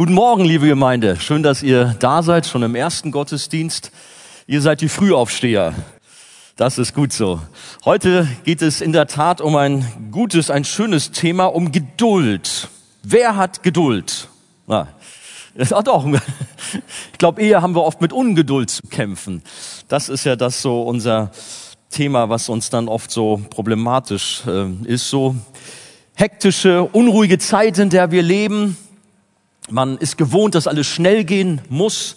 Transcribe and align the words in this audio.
Guten 0.00 0.14
Morgen, 0.14 0.46
liebe 0.46 0.66
Gemeinde. 0.66 1.20
Schön, 1.20 1.42
dass 1.42 1.62
ihr 1.62 1.94
da 1.98 2.22
seid, 2.22 2.46
schon 2.46 2.62
im 2.62 2.74
ersten 2.74 3.10
Gottesdienst. 3.10 3.92
Ihr 4.46 4.62
seid 4.62 4.80
die 4.80 4.88
Frühaufsteher. 4.88 5.74
Das 6.56 6.78
ist 6.78 6.94
gut 6.94 7.12
so. 7.12 7.38
Heute 7.84 8.26
geht 8.44 8.62
es 8.62 8.80
in 8.80 8.94
der 8.94 9.08
Tat 9.08 9.42
um 9.42 9.56
ein 9.56 9.84
gutes, 10.10 10.50
ein 10.50 10.64
schönes 10.64 11.10
Thema, 11.10 11.44
um 11.44 11.70
Geduld. 11.70 12.70
Wer 13.02 13.36
hat 13.36 13.62
Geduld? 13.62 14.28
Na, 14.66 14.88
ja, 15.54 15.82
doch. 15.82 16.06
Ich 17.12 17.18
glaube, 17.18 17.42
eher 17.42 17.60
haben 17.60 17.74
wir 17.74 17.82
oft 17.82 18.00
mit 18.00 18.14
Ungeduld 18.14 18.70
zu 18.70 18.80
kämpfen. 18.88 19.42
Das 19.88 20.08
ist 20.08 20.24
ja 20.24 20.34
das 20.34 20.62
so 20.62 20.80
unser 20.80 21.30
Thema, 21.90 22.30
was 22.30 22.48
uns 22.48 22.70
dann 22.70 22.88
oft 22.88 23.10
so 23.10 23.42
problematisch 23.50 24.44
äh, 24.46 24.66
ist. 24.86 25.10
So 25.10 25.36
hektische, 26.14 26.84
unruhige 26.84 27.38
Zeit, 27.38 27.76
in 27.76 27.90
der 27.90 28.10
wir 28.10 28.22
leben. 28.22 28.78
Man 29.70 29.98
ist 29.98 30.18
gewohnt, 30.18 30.56
dass 30.56 30.66
alles 30.66 30.88
schnell 30.88 31.24
gehen 31.24 31.60
muss 31.68 32.16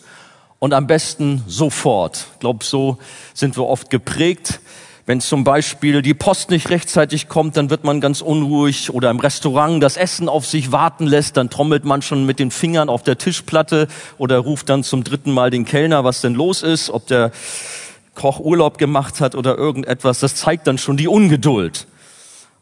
und 0.58 0.74
am 0.74 0.88
besten 0.88 1.44
sofort. 1.46 2.26
Ich 2.34 2.40
glaube, 2.40 2.66
so 2.66 2.98
sind 3.34 3.58
wir 3.58 3.66
oft 3.66 3.92
geprägt. 3.92 4.60
Wenn 5.06 5.22
zum 5.22 5.44
Beispiel 5.44 6.02
die 6.02 6.14
Post 6.14 6.50
nicht 6.50 6.70
rechtzeitig 6.70 7.28
kommt, 7.28 7.58
dann 7.58 7.70
wird 7.70 7.84
man 7.84 8.02
ganz 8.02 8.22
unruhig 8.22 8.92
oder 8.92 9.12
im 9.12 9.20
Restaurant 9.20 9.84
das 9.84 9.98
Essen 9.98 10.30
auf 10.30 10.46
sich 10.48 10.72
warten 10.72 11.06
lässt, 11.06 11.38
dann 11.38 11.50
trommelt 11.50 11.84
man 11.84 12.02
schon 12.02 12.26
mit 12.26 12.40
den 12.40 12.50
Fingern 12.50 12.90
auf 12.90 13.04
der 13.04 13.18
Tischplatte 13.18 13.88
oder 14.18 14.40
ruft 14.40 14.70
dann 14.70 14.84
zum 14.84 15.04
dritten 15.04 15.32
Mal 15.32 15.50
den 15.50 15.66
Kellner, 15.66 16.06
was 16.06 16.22
denn 16.22 16.34
los 16.34 16.64
ist, 16.64 16.90
ob 16.90 17.06
der 17.08 17.32
Koch 18.16 18.40
Urlaub 18.40 18.78
gemacht 18.78 19.20
hat 19.20 19.36
oder 19.36 19.58
irgendetwas. 19.58 20.22
Das 20.22 20.36
zeigt 20.36 20.66
dann 20.66 20.78
schon 20.78 20.98
die 20.98 21.08
Ungeduld. 21.08 21.86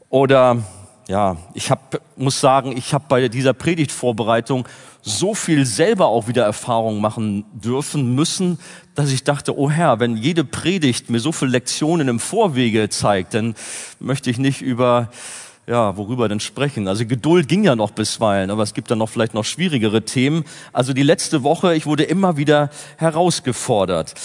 Oder 0.10 0.64
ja, 1.08 1.38
ich 1.54 1.70
hab, 1.70 2.00
muss 2.16 2.40
sagen, 2.40 2.76
ich 2.76 2.94
habe 2.94 3.06
bei 3.08 3.28
dieser 3.28 3.54
Predigtvorbereitung 3.54 4.66
so 5.02 5.34
viel 5.34 5.66
selber 5.66 6.08
auch 6.08 6.28
wieder 6.28 6.44
Erfahrung 6.44 7.02
machen 7.02 7.46
dürfen 7.54 8.14
müssen, 8.14 8.60
dass 8.96 9.12
ich 9.12 9.24
dachte, 9.24 9.58
oh 9.58 9.70
Herr, 9.70 10.00
wenn 10.00 10.18
jede 10.18 10.44
Predigt 10.44 11.10
mir 11.10 11.20
so 11.20 11.32
viele 11.32 11.52
Lektionen 11.52 12.08
im 12.08 12.20
Vorwege 12.20 12.90
zeigt, 12.90 13.34
dann 13.34 13.56
möchte 14.00 14.30
ich 14.30 14.38
nicht 14.38 14.62
über 14.62 15.10
ja, 15.68 15.96
worüber 15.96 16.28
denn 16.28 16.40
sprechen? 16.40 16.88
Also 16.88 17.06
Geduld 17.06 17.48
ging 17.48 17.64
ja 17.64 17.76
noch 17.76 17.92
bisweilen, 17.92 18.50
aber 18.50 18.64
es 18.64 18.74
gibt 18.74 18.92
dann 18.92 18.98
noch 18.98 19.10
vielleicht 19.10 19.34
noch 19.34 19.46
schwierigere 19.46 20.04
Themen. 20.04 20.44
Also 20.74 20.92
die 20.92 21.04
letzte 21.04 21.44
Woche, 21.44 21.76
ich 21.76 21.86
wurde 21.86 22.04
immer 22.04 22.36
wieder 22.36 22.70
herausgefordert. 22.98 24.16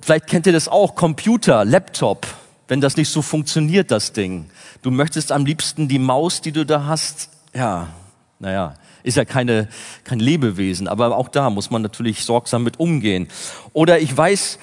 Vielleicht 0.00 0.26
kennt 0.26 0.46
ihr 0.46 0.52
das 0.52 0.68
auch, 0.68 0.94
Computer, 0.94 1.64
Laptop, 1.64 2.26
wenn 2.66 2.80
das 2.80 2.96
nicht 2.96 3.08
so 3.08 3.22
funktioniert, 3.22 3.90
das 3.90 4.12
Ding. 4.12 4.50
Du 4.82 4.90
möchtest 4.90 5.32
am 5.32 5.46
liebsten 5.46 5.88
die 5.88 5.98
Maus, 5.98 6.40
die 6.40 6.52
du 6.52 6.66
da 6.66 6.84
hast, 6.86 7.30
ja, 7.54 7.88
naja, 8.38 8.74
ist 9.08 9.16
ja 9.16 9.24
keine, 9.24 9.68
kein 10.04 10.20
Lebewesen, 10.20 10.86
aber 10.86 11.16
auch 11.16 11.28
da 11.28 11.50
muss 11.50 11.70
man 11.70 11.82
natürlich 11.82 12.24
sorgsam 12.24 12.62
mit 12.62 12.78
umgehen. 12.78 13.26
Oder 13.72 13.98
ich 13.98 14.16
weiß, 14.16 14.58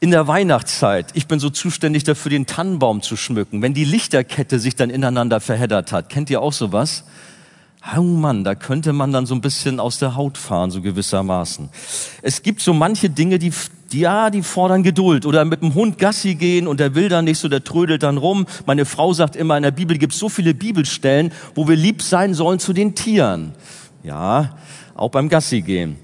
in 0.00 0.10
der 0.10 0.26
Weihnachtszeit, 0.26 1.06
ich 1.14 1.28
bin 1.28 1.38
so 1.38 1.48
zuständig 1.48 2.04
dafür, 2.04 2.30
den 2.30 2.44
Tannenbaum 2.44 3.00
zu 3.00 3.16
schmücken, 3.16 3.62
wenn 3.62 3.72
die 3.72 3.84
Lichterkette 3.84 4.58
sich 4.58 4.76
dann 4.76 4.90
ineinander 4.90 5.40
verheddert 5.40 5.92
hat. 5.92 6.10
Kennt 6.10 6.28
ihr 6.28 6.42
auch 6.42 6.52
sowas? 6.52 7.04
Oh 7.96 8.02
Mann, 8.02 8.44
da 8.44 8.54
könnte 8.54 8.92
man 8.92 9.12
dann 9.12 9.26
so 9.26 9.34
ein 9.34 9.42
bisschen 9.42 9.78
aus 9.78 9.98
der 9.98 10.16
Haut 10.16 10.38
fahren, 10.38 10.70
so 10.70 10.80
gewissermaßen. 10.80 11.68
Es 12.22 12.42
gibt 12.42 12.62
so 12.62 12.72
manche 12.72 13.10
Dinge, 13.10 13.38
die, 13.38 13.52
die, 13.92 14.00
ja, 14.00 14.30
die 14.30 14.42
fordern 14.42 14.82
Geduld. 14.82 15.26
Oder 15.26 15.44
mit 15.44 15.60
dem 15.60 15.74
Hund 15.74 15.98
Gassi 15.98 16.34
gehen 16.34 16.66
und 16.66 16.80
der 16.80 16.94
will 16.94 17.10
dann 17.10 17.26
nicht 17.26 17.38
so, 17.38 17.48
der 17.48 17.62
trödelt 17.62 18.02
dann 18.02 18.16
rum. 18.16 18.46
Meine 18.64 18.86
Frau 18.86 19.12
sagt 19.12 19.36
immer, 19.36 19.56
in 19.56 19.62
der 19.62 19.70
Bibel 19.70 19.98
gibt 19.98 20.14
es 20.14 20.18
so 20.18 20.30
viele 20.30 20.54
Bibelstellen, 20.54 21.30
wo 21.54 21.68
wir 21.68 21.76
lieb 21.76 22.00
sein 22.00 22.32
sollen 22.32 22.58
zu 22.58 22.72
den 22.72 22.94
Tieren. 22.94 23.52
Ja, 24.04 24.56
auch 24.94 25.10
beim 25.10 25.28
Gassi 25.28 25.62
gehen. 25.62 25.96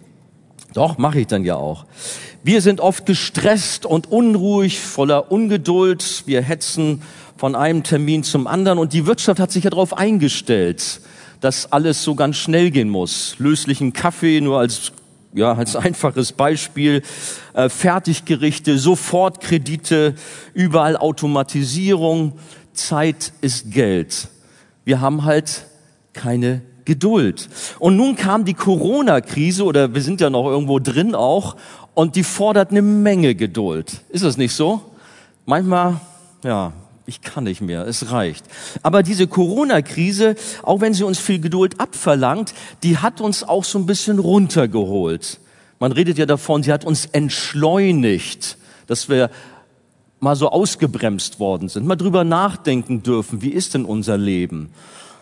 Doch, 0.72 0.98
mache 0.98 1.20
ich 1.20 1.28
dann 1.28 1.44
ja 1.44 1.54
auch. 1.54 1.86
Wir 2.42 2.62
sind 2.62 2.80
oft 2.80 3.06
gestresst 3.06 3.86
und 3.86 4.10
unruhig, 4.10 4.80
voller 4.80 5.30
Ungeduld. 5.30 6.24
Wir 6.26 6.42
hetzen 6.42 7.02
von 7.36 7.54
einem 7.54 7.84
Termin 7.84 8.24
zum 8.24 8.46
anderen 8.46 8.78
und 8.78 8.92
die 8.92 9.06
Wirtschaft 9.06 9.38
hat 9.38 9.52
sich 9.52 9.64
ja 9.64 9.70
darauf 9.70 9.96
eingestellt 9.96 11.00
dass 11.40 11.72
alles 11.72 12.02
so 12.02 12.14
ganz 12.14 12.36
schnell 12.36 12.70
gehen 12.70 12.88
muss. 12.88 13.36
Löslichen 13.38 13.92
Kaffee 13.92 14.40
nur 14.40 14.58
als 14.58 14.92
ja, 15.32 15.52
als 15.52 15.76
einfaches 15.76 16.32
Beispiel, 16.32 17.02
äh, 17.54 17.68
Fertiggerichte, 17.68 18.78
Sofortkredite, 18.78 20.16
überall 20.54 20.96
Automatisierung. 20.96 22.32
Zeit 22.72 23.32
ist 23.40 23.70
Geld. 23.70 24.26
Wir 24.84 25.00
haben 25.00 25.24
halt 25.24 25.66
keine 26.14 26.62
Geduld. 26.84 27.48
Und 27.78 27.96
nun 27.96 28.16
kam 28.16 28.44
die 28.44 28.54
Corona-Krise, 28.54 29.64
oder 29.64 29.94
wir 29.94 30.02
sind 30.02 30.20
ja 30.20 30.30
noch 30.30 30.46
irgendwo 30.46 30.78
drin 30.78 31.14
auch, 31.14 31.56
und 31.94 32.16
die 32.16 32.24
fordert 32.24 32.70
eine 32.70 32.82
Menge 32.82 33.34
Geduld. 33.34 34.00
Ist 34.08 34.24
das 34.24 34.36
nicht 34.36 34.54
so? 34.54 34.80
Manchmal, 35.46 36.00
ja, 36.44 36.72
ich 37.06 37.20
kann 37.20 37.44
nicht 37.44 37.60
mehr, 37.60 37.86
es 37.86 38.12
reicht. 38.12 38.44
Aber 38.82 39.02
diese 39.02 39.26
Corona-Krise, 39.26 40.36
auch 40.62 40.80
wenn 40.80 40.94
sie 40.94 41.04
uns 41.04 41.18
viel 41.18 41.40
Geduld 41.40 41.80
abverlangt, 41.80 42.54
die 42.82 42.98
hat 42.98 43.20
uns 43.20 43.42
auch 43.42 43.64
so 43.64 43.78
ein 43.78 43.86
bisschen 43.86 44.18
runtergeholt. 44.18 45.40
Man 45.80 45.92
redet 45.92 46.18
ja 46.18 46.26
davon, 46.26 46.62
sie 46.62 46.72
hat 46.72 46.84
uns 46.84 47.06
entschleunigt, 47.06 48.58
dass 48.86 49.08
wir 49.08 49.30
mal 50.20 50.36
so 50.36 50.50
ausgebremst 50.50 51.40
worden 51.40 51.68
sind, 51.68 51.86
mal 51.86 51.96
drüber 51.96 52.24
nachdenken 52.24 53.02
dürfen, 53.02 53.42
wie 53.42 53.50
ist 53.50 53.74
denn 53.74 53.84
unser 53.84 54.18
Leben? 54.18 54.70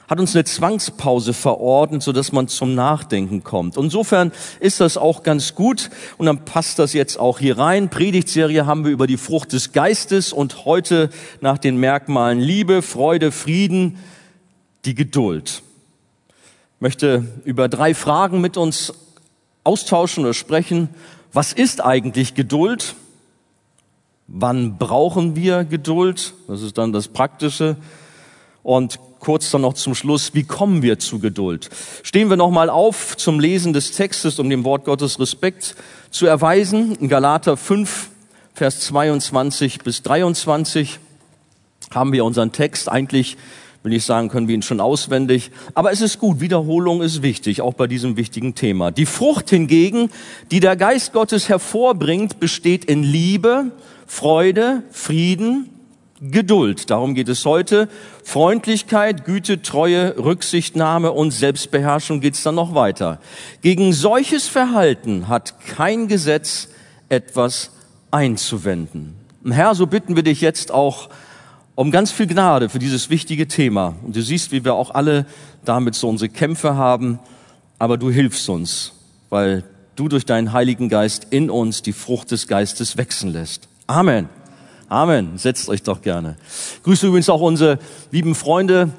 Hat 0.09 0.19
uns 0.19 0.35
eine 0.35 0.45
Zwangspause 0.45 1.35
verordnet, 1.35 2.03
so 2.03 2.13
dass 2.13 2.33
man 2.33 2.49
zum 2.49 2.75
Nachdenken 2.75 3.45
kommt. 3.45 3.77
insofern 3.77 4.33
ist 4.59 4.81
das 4.81 4.97
auch 4.97 5.23
ganz 5.23 5.55
gut 5.55 5.91
und 6.17 6.27
dann 6.27 6.47
passt 6.47 6.79
das 6.79 6.95
jetzt 6.95 7.21
auch 7.21 7.39
hier 7.39 7.59
rein. 7.59 7.91
Predigtserie 7.91 8.65
haben 8.65 8.85
wir 8.85 8.91
über 8.91 9.07
die 9.07 9.19
Frucht 9.19 9.53
des 9.53 9.73
Geistes 9.73 10.33
und 10.33 10.65
heute 10.65 11.11
nach 11.43 11.59
den 11.59 11.77
Merkmalen 11.77 12.41
Liebe, 12.41 12.81
Freude, 12.81 13.31
Frieden, 13.31 13.99
die 14.87 14.95
Geduld. 14.95 15.63
Ich 16.77 16.81
möchte 16.81 17.27
über 17.45 17.69
drei 17.69 17.93
Fragen 17.93 18.41
mit 18.41 18.57
uns 18.57 18.95
austauschen 19.63 20.25
oder 20.25 20.33
sprechen. 20.33 20.89
Was 21.35 21.53
ist 21.53 21.85
eigentlich 21.85 22.35
Geduld? 22.35 22.95
Wann 24.27 24.79
brauchen 24.79 25.37
wir 25.37 25.65
Geduld? 25.65 26.33
Das 26.47 26.63
ist 26.63 26.79
dann 26.79 26.93
das 26.93 27.09
Praktische. 27.09 27.77
Und 28.63 28.99
kurz 29.21 29.51
dann 29.51 29.63
noch 29.63 29.75
zum 29.75 29.95
Schluss, 29.95 30.35
wie 30.35 30.45
kommen 30.45 30.83
wir 30.83 30.99
zu 30.99 31.19
Geduld? 31.19 31.71
Stehen 32.03 32.31
wir 32.31 32.37
nochmal 32.37 32.71
auf 32.71 33.17
zum 33.17 33.41
Lesen 33.41 33.73
des 33.73 33.93
Textes, 33.93 34.39
um 34.39 34.49
dem 34.51 34.65
Wort 34.65 34.85
Gottes 34.85 35.19
Respekt 35.21 35.77
zu 36.11 36.27
erweisen. 36.27 36.97
In 36.97 37.09
Galater 37.09 37.57
5, 37.57 38.11
Vers 38.55 38.81
22 38.81 39.81
bis 39.81 40.03
23 40.03 40.99
haben 41.91 42.13
wir 42.13 42.25
unseren 42.25 42.53
Text. 42.53 42.91
Eigentlich 42.91 43.37
will 43.83 43.93
ich 43.93 44.05
sagen, 44.05 44.29
können 44.29 44.49
wir 44.49 44.55
ihn 44.55 44.63
schon 44.63 44.81
auswendig. 44.81 45.51
Aber 45.75 45.93
es 45.93 46.01
ist 46.01 46.19
gut, 46.19 46.41
Wiederholung 46.41 47.01
ist 47.01 47.23
wichtig, 47.23 47.61
auch 47.61 47.75
bei 47.75 47.87
diesem 47.87 48.17
wichtigen 48.17 48.55
Thema. 48.55 48.91
Die 48.91 49.07
Frucht 49.07 49.51
hingegen, 49.51 50.11
die 50.51 50.61
der 50.61 50.77
Geist 50.77 51.13
Gottes 51.13 51.49
hervorbringt, 51.49 52.41
besteht 52.41 52.85
in 52.85 53.03
Liebe, 53.03 53.71
Freude, 54.07 54.83
Frieden, 54.91 55.71
Geduld. 56.21 56.91
Darum 56.91 57.15
geht 57.15 57.29
es 57.29 57.45
heute. 57.45 57.89
Freundlichkeit, 58.25 59.25
Güte, 59.25 59.63
Treue, 59.63 60.17
Rücksichtnahme 60.19 61.13
und 61.13 61.31
Selbstbeherrschung 61.31 62.21
geht's 62.21 62.43
dann 62.43 62.57
noch 62.57 62.75
weiter. 62.75 63.21
Gegen 63.63 63.93
solches 63.93 64.49
Verhalten 64.49 65.29
hat 65.29 65.61
kein 65.61 66.09
Gesetz 66.09 66.69
etwas 67.09 67.71
einzuwenden. 68.11 69.15
Herr, 69.49 69.75
so 69.75 69.87
bitten 69.87 70.17
wir 70.17 70.25
dich 70.25 70.41
jetzt 70.41 70.73
auch 70.73 71.09
um 71.75 71.93
ganz 71.93 72.11
viel 72.11 72.27
Gnade 72.27 72.69
für 72.69 72.81
dieses 72.81 73.09
wichtige 73.09 73.47
Thema. 73.47 73.95
Und 74.03 74.17
du 74.17 74.23
siehst, 74.23 74.51
wie 74.51 74.65
wir 74.65 74.75
auch 74.75 74.95
alle 74.95 75.27
damit 75.65 75.95
so 75.95 76.09
unsere 76.09 76.29
Kämpfe 76.29 76.75
haben, 76.75 77.21
aber 77.79 77.97
du 77.97 78.11
hilfst 78.11 78.49
uns, 78.49 78.95
weil 79.31 79.63
du 79.95 80.09
durch 80.09 80.27
deinen 80.27 80.53
Heiligen 80.53 80.89
Geist 80.89 81.29
in 81.31 81.51
uns 81.51 81.83
die 81.83 81.93
Frucht 81.93 82.33
des 82.33 82.49
Geistes 82.49 82.97
wechseln 82.97 83.33
lässt. 83.33 83.69
Amen. 83.87 84.29
Amen. 84.89 85.37
Setzt 85.37 85.69
euch 85.69 85.83
doch 85.83 86.01
gerne. 86.01 86.37
grüße 86.83 87.07
übrigens 87.07 87.29
auch 87.29 87.43
unsere 87.43 87.79
lieben 88.11 88.35
Freunde 88.35 88.91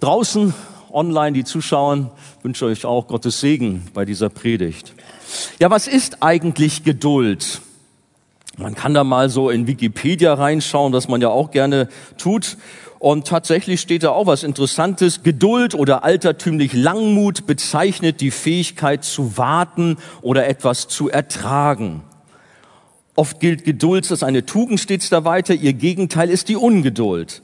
draußen, 0.00 0.54
online, 0.90 1.32
die 1.32 1.44
zuschauen. 1.44 2.10
wünsche 2.42 2.64
euch 2.64 2.86
auch 2.86 3.06
Gottes 3.06 3.40
Segen 3.40 3.86
bei 3.92 4.06
dieser 4.06 4.30
Predigt. 4.30 4.94
Ja, 5.58 5.70
was 5.70 5.88
ist 5.88 6.22
eigentlich 6.22 6.84
Geduld? 6.84 7.60
Man 8.56 8.74
kann 8.74 8.94
da 8.94 9.04
mal 9.04 9.28
so 9.28 9.50
in 9.50 9.66
Wikipedia 9.66 10.32
reinschauen, 10.32 10.94
was 10.94 11.08
man 11.08 11.20
ja 11.20 11.28
auch 11.28 11.50
gerne 11.50 11.88
tut. 12.16 12.56
Und 12.98 13.28
tatsächlich 13.28 13.82
steht 13.82 14.04
da 14.04 14.12
auch 14.12 14.26
was 14.26 14.42
Interessantes. 14.42 15.22
Geduld 15.22 15.74
oder 15.74 16.02
altertümlich 16.02 16.72
Langmut 16.72 17.46
bezeichnet 17.46 18.22
die 18.22 18.30
Fähigkeit 18.30 19.04
zu 19.04 19.36
warten 19.36 19.98
oder 20.22 20.48
etwas 20.48 20.88
zu 20.88 21.10
ertragen. 21.10 22.02
Oft 23.16 23.40
gilt 23.40 23.64
Geduld 23.64 24.10
als 24.10 24.22
eine 24.22 24.44
Tugend 24.44 24.78
stets 24.78 25.08
da 25.08 25.24
weiter. 25.24 25.54
Ihr 25.54 25.72
Gegenteil 25.72 26.28
ist 26.28 26.48
die 26.50 26.56
Ungeduld. 26.56 27.42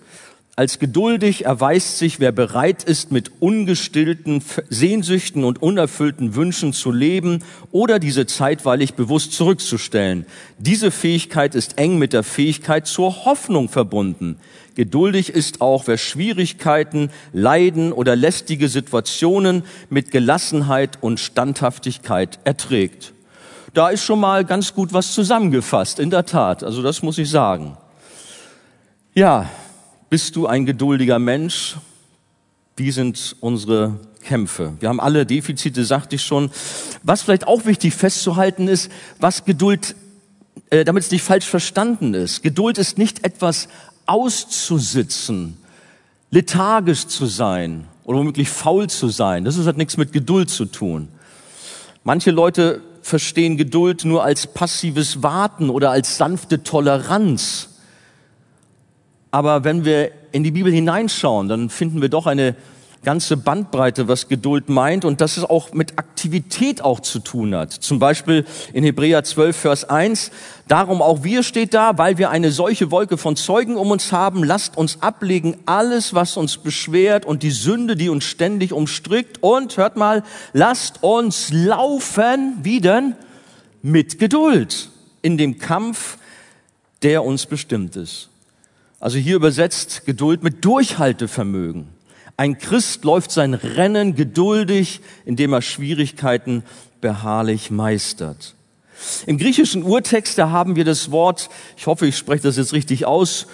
Als 0.55 0.79
geduldig 0.79 1.47
erweist 1.47 1.97
sich, 1.97 2.21
wer 2.21 2.31
bereit 2.31 2.85
ist, 2.85 3.11
mit 3.11 3.33
ungestillten 3.41 4.45
Sehnsüchten 4.69 5.45
und 5.45 5.63
unerfüllten 5.63 6.35
Wünschen 6.35 6.75
zu 6.75 6.93
leben 6.93 7.43
oder 7.71 7.99
diese 7.99 8.27
zeitweilig 8.27 8.93
bewusst 8.93 9.33
zurückzustellen. 9.33 10.27
Diese 10.59 10.91
Fähigkeit 10.91 11.55
ist 11.55 11.79
eng 11.79 11.97
mit 11.97 12.13
der 12.13 12.23
Fähigkeit 12.23 12.87
zur 12.87 13.25
Hoffnung 13.25 13.71
verbunden. 13.71 14.37
Geduldig 14.75 15.31
ist 15.31 15.63
auch, 15.63 15.87
wer 15.87 15.97
Schwierigkeiten, 15.97 17.09
Leiden 17.33 17.91
oder 17.91 18.15
lästige 18.15 18.69
Situationen 18.69 19.63
mit 19.89 20.11
Gelassenheit 20.11 20.99
und 21.01 21.19
Standhaftigkeit 21.19 22.41
erträgt. 22.45 23.15
Da 23.75 23.89
ist 23.89 24.05
schon 24.05 24.21
mal 24.21 24.45
ganz 24.45 24.75
gut 24.75 24.93
was 24.93 25.13
zusammengefasst, 25.13 25.99
in 25.99 26.11
der 26.11 26.27
Tat. 26.27 26.63
Also 26.63 26.83
das 26.83 27.03
muss 27.03 27.17
ich 27.17 27.31
sagen. 27.31 27.77
Ja, 29.15 29.49
bist 30.11 30.37
du 30.37 30.47
ein 30.47 30.67
geduldiger 30.67 31.19
Mensch? 31.19 31.77
Wie 32.77 32.91
sind 32.91 33.35
unsere 33.41 33.99
Kämpfe? 34.23 34.75
Wir 34.81 34.91
haben 34.91 35.01
alle 35.01 35.25
Defizite, 35.25 35.87
sagte 35.87 36.17
ich 36.17 36.23
schon. 36.23 36.51
Was 37.03 37.23
vielleicht 37.23 37.47
auch 37.47 37.65
wichtig 37.65 37.95
festzuhalten 37.95 38.69
ist, 38.69 38.91
was 39.21 39.47
Geduld, 39.47 39.95
äh, 40.69 40.85
damit 40.85 41.05
es 41.05 41.11
nicht 41.11 41.23
falsch 41.23 41.47
verstanden 41.47 42.13
ist. 42.13 42.43
Geduld 42.43 42.77
ist 42.77 42.99
nicht 42.99 43.25
etwas 43.25 43.69
auszusitzen, 44.05 45.57
lethargisch 46.31 47.07
zu 47.07 47.25
sein 47.25 47.87
oder 48.05 48.19
womöglich 48.19 48.51
faul 48.51 48.91
zu 48.91 49.09
sein. 49.09 49.45
Das 49.45 49.57
hat 49.65 49.79
nichts 49.79 49.97
mit 49.97 50.13
Geduld 50.13 50.51
zu 50.51 50.67
tun. 50.67 51.09
Manche 52.05 52.33
Leute 52.33 52.83
verstehen 53.03 53.57
Geduld 53.57 54.05
nur 54.05 54.25
als 54.25 54.47
passives 54.47 55.23
Warten 55.23 55.69
oder 55.69 55.91
als 55.91 56.17
sanfte 56.17 56.63
Toleranz. 56.63 57.69
Aber 59.31 59.65
wenn 59.65 59.85
wir 59.85 60.13
in 60.31 60.45
die 60.45 60.51
Bibel 60.51 60.73
hineinschauen, 60.73 61.49
dann 61.49 61.69
finden 61.69 62.01
wir 62.01 62.09
doch 62.09 62.27
eine 62.27 62.57
ganze 63.03 63.37
Bandbreite, 63.37 64.07
was 64.09 64.29
Geduld 64.29 64.69
meint 64.69 65.05
und 65.05 65.21
dass 65.21 65.37
es 65.37 65.45
auch 65.45 65.73
mit 65.73 65.99
Aktivität 65.99 66.83
auch 66.83 67.01
zu 67.01 67.19
tun 67.19 67.55
hat. 67.55 67.73
Zum 67.73 67.99
Beispiel 67.99 68.45
in 68.73 68.85
Hebräer 68.85 69.25
12, 69.25 69.57
Vers 69.57 69.85
1. 69.85 70.31
Darum 70.69 71.03
auch 71.03 71.25
wir 71.25 71.43
steht 71.43 71.75
da, 71.75 71.99
weil 71.99 72.19
wir 72.19 72.31
eine 72.31 72.53
solche 72.53 72.91
Wolke 72.91 73.19
von 73.19 73.37
Zeugen 73.37 73.77
um 73.77 73.91
uns 73.91 74.13
haben, 74.13 74.45
lasst 74.45 74.77
uns 74.77 75.03
ablegen 75.03 75.57
alles, 75.67 76.15
was 76.15 76.37
uns 76.37 76.59
beschwert 76.59 77.27
und 77.27 77.43
die 77.43 77.51
Sünde, 77.51 77.97
die 77.97 78.09
uns 78.09 78.25
ständig 78.25 78.73
umstrickt 78.73 79.43
und, 79.43 79.77
hört 79.77 79.97
mal, 79.97 80.23
lasst 80.53 81.03
uns 81.03 81.53
laufen, 81.53 82.59
wie 82.63 82.81
denn? 82.81 83.17
Mit 83.83 84.21
Geduld 84.21 84.91
in 85.23 85.37
dem 85.37 85.59
Kampf, 85.59 86.19
der 87.03 87.25
uns 87.25 87.47
bestimmt 87.47 87.97
ist. 87.97 88.29
Also 89.01 89.19
hier 89.19 89.35
übersetzt 89.35 90.07
Geduld 90.07 90.45
mit 90.45 90.65
Durchhaltevermögen. 90.65 91.89
Ein 92.37 92.59
Christ 92.59 93.05
läuft 93.05 93.31
sein 93.31 93.55
Rennen 93.55 94.15
geduldig, 94.15 95.01
indem 95.25 95.53
er 95.53 95.63
Schwierigkeiten 95.63 96.65
beharrlich 97.01 97.71
meistert. 97.71 98.55
Im 99.27 99.39
griechischen 99.39 99.83
Urtext, 99.83 100.39
da 100.39 100.51
haben 100.51 100.77
wir 100.77 100.85
das 100.85 101.11
Wort, 101.11 101.51
ich 101.77 101.87
hoffe, 101.87 102.07
ich 102.07 102.17
spreche 102.17 102.45
das 102.45 102.57
jetzt 102.57 102.73
richtig 102.73 103.05
aus, 103.05 103.47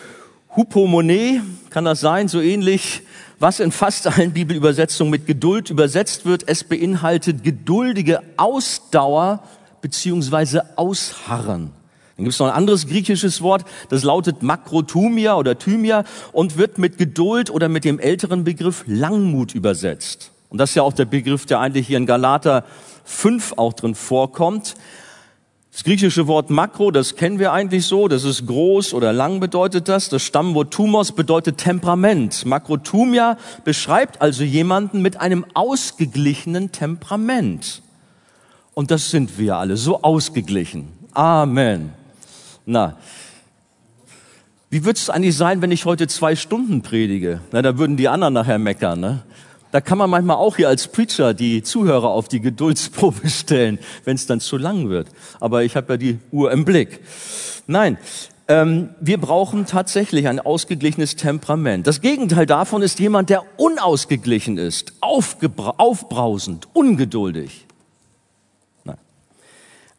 Hupomone, 0.55 1.43
kann 1.71 1.85
das 1.85 2.01
sein, 2.01 2.29
so 2.29 2.41
ähnlich, 2.41 3.03
was 3.39 3.61
in 3.61 3.73
fast 3.73 4.07
allen 4.07 4.33
Bibelübersetzungen 4.33 5.11
mit 5.11 5.27
Geduld 5.27 5.71
übersetzt 5.71 6.25
wird. 6.25 6.49
Es 6.49 6.65
beinhaltet 6.65 7.45
geduldige 7.45 8.23
Ausdauer 8.37 9.43
beziehungsweise 9.81 10.77
Ausharren. 10.77 11.71
Dann 12.19 12.25
gibt 12.25 12.35
es 12.35 12.41
noch 12.41 12.49
ein 12.49 12.53
anderes 12.53 12.89
griechisches 12.89 13.43
Wort, 13.43 13.65
das 13.91 14.03
lautet 14.03 14.43
Makrotumia 14.43 15.37
oder 15.37 15.57
Thymia 15.57 16.03
und 16.33 16.59
wird 16.59 16.77
mit 16.77 16.99
Geduld 16.99 17.49
oder 17.49 17.69
mit 17.69 17.85
dem 17.85 18.01
älteren 18.01 18.43
Begriff 18.43 18.83
Langmut 18.89 19.55
übersetzt. 19.55 20.33
Und 20.49 20.59
das 20.59 20.71
ist 20.71 20.75
ja 20.75 20.83
auch 20.83 20.93
der 20.93 21.05
Begriff, 21.05 21.47
der 21.47 21.61
eigentlich 21.61 21.87
hier 21.87 21.97
in 21.97 22.07
Galater 22.07 22.65
5 23.05 23.55
auch 23.57 23.73
drin 23.73 23.95
vorkommt. 23.95 24.75
Das 25.71 25.85
griechische 25.85 26.27
Wort 26.27 26.51
Makro, 26.51 26.91
das 26.91 27.15
kennen 27.15 27.39
wir 27.39 27.53
eigentlich 27.53 27.87
so, 27.87 28.09
das 28.09 28.25
ist 28.25 28.49
groß 28.49 28.95
oder 28.95 29.13
lang 29.13 29.39
bedeutet 29.39 29.89
das. 29.89 30.09
Das 30.09 30.25
Stammwort 30.25 30.73
Tumos 30.73 31.13
bedeutet 31.13 31.59
Temperament. 31.59 32.45
Makrotumia 32.45 33.37
beschreibt 33.63 34.21
also 34.21 34.43
jemanden 34.43 35.03
mit 35.03 35.21
einem 35.21 35.47
ausgeglichenen 35.55 36.73
Temperament. 36.73 37.83
Und 38.75 38.91
das 38.91 39.11
sind 39.11 39.39
wir 39.39 39.57
alle, 39.57 39.77
so 39.77 40.03
ausgeglichen. 40.03 40.89
Amen. 41.13 41.98
Na, 42.71 42.99
wie 44.69 44.85
wird 44.85 44.99
es 44.99 45.09
eigentlich 45.09 45.35
sein, 45.35 45.63
wenn 45.63 45.73
ich 45.73 45.87
heute 45.87 46.07
zwei 46.07 46.37
Stunden 46.37 46.83
predige? 46.83 47.41
Na, 47.51 47.63
da 47.63 47.79
würden 47.79 47.97
die 47.97 48.09
anderen 48.09 48.35
nachher 48.35 48.59
meckern. 48.59 49.01
Ne? 49.01 49.23
Da 49.73 49.81
kann 49.81 49.97
man 49.97 50.11
manchmal 50.11 50.37
auch 50.37 50.57
hier 50.57 50.69
als 50.69 50.87
Preacher 50.89 51.33
die 51.33 51.63
Zuhörer 51.63 52.11
auf 52.11 52.29
die 52.29 52.41
Geduldsprobe 52.41 53.31
stellen, 53.31 53.79
wenn 54.05 54.17
es 54.17 54.27
dann 54.27 54.41
zu 54.41 54.59
lang 54.59 54.91
wird. 54.91 55.09
Aber 55.41 55.65
ich 55.65 55.77
habe 55.77 55.95
ja 55.95 55.97
die 55.97 56.19
Uhr 56.31 56.53
im 56.53 56.67
Blick. 56.67 57.01
Nein, 57.67 57.97
ähm, 58.49 58.91
wir 59.01 59.17
brauchen 59.17 59.65
tatsächlich 59.65 60.29
ein 60.29 60.39
ausgeglichenes 60.39 61.17
Temperament. 61.17 61.87
Das 61.87 62.03
Gegenteil 62.03 62.45
davon 62.45 62.83
ist 62.83 62.99
jemand, 62.99 63.31
der 63.31 63.45
unausgeglichen 63.57 64.59
ist, 64.59 64.93
aufbrausend, 65.01 66.69
ungeduldig. 66.75 67.67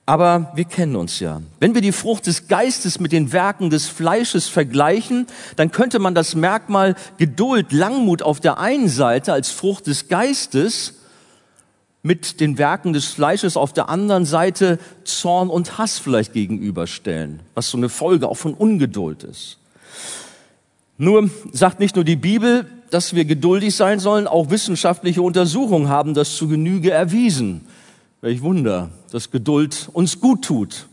Aber 0.09 0.51
wir 0.55 0.65
kennen 0.65 0.95
uns 0.95 1.19
ja. 1.19 1.39
Wenn 1.59 1.75
wir 1.75 1.81
die 1.81 1.91
Frucht 1.91 2.25
des 2.25 2.47
Geistes 2.47 2.99
mit 2.99 3.11
den 3.11 3.31
Werken 3.31 3.69
des 3.69 3.85
Fleisches 3.85 4.47
vergleichen, 4.47 5.27
dann 5.55 5.71
könnte 5.71 5.99
man 5.99 6.15
das 6.15 6.33
Merkmal 6.33 6.95
Geduld, 7.19 7.71
Langmut 7.71 8.23
auf 8.23 8.39
der 8.39 8.57
einen 8.57 8.89
Seite 8.89 9.33
als 9.33 9.51
Frucht 9.51 9.85
des 9.85 10.07
Geistes 10.07 10.95
mit 12.01 12.39
den 12.39 12.57
Werken 12.57 12.91
des 12.93 13.05
Fleisches 13.05 13.55
auf 13.55 13.71
der 13.71 13.87
anderen 13.87 14.25
Seite 14.25 14.79
Zorn 15.03 15.47
und 15.47 15.77
Hass 15.77 15.99
vielleicht 15.99 16.33
gegenüberstellen, 16.33 17.41
was 17.53 17.69
so 17.69 17.77
eine 17.77 17.89
Folge 17.89 18.29
auch 18.29 18.37
von 18.37 18.55
Ungeduld 18.55 19.23
ist. 19.23 19.59
Nur 20.97 21.29
sagt 21.51 21.79
nicht 21.79 21.95
nur 21.95 22.03
die 22.03 22.15
Bibel, 22.15 22.65
dass 22.89 23.13
wir 23.13 23.25
geduldig 23.25 23.75
sein 23.75 23.99
sollen, 23.99 24.25
auch 24.25 24.49
wissenschaftliche 24.49 25.21
Untersuchungen 25.21 25.87
haben 25.87 26.15
das 26.15 26.35
zu 26.35 26.47
Genüge 26.47 26.89
erwiesen. 26.89 27.67
Welch 28.21 28.41
Wunder, 28.41 28.89
dass 29.13 29.31
Geduld 29.31 29.89
uns 29.93 30.19
gut 30.19 30.43
tut. 30.43 30.87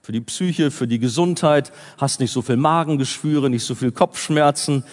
Für 0.00 0.12
die 0.12 0.20
Psyche, 0.20 0.70
für 0.70 0.86
die 0.86 1.00
Gesundheit, 1.00 1.72
hast 1.98 2.20
nicht 2.20 2.30
so 2.30 2.40
viel 2.40 2.56
Magengeschwüre, 2.56 3.50
nicht 3.50 3.64
so 3.64 3.74
viel 3.74 3.90
Kopfschmerzen. 3.90 4.84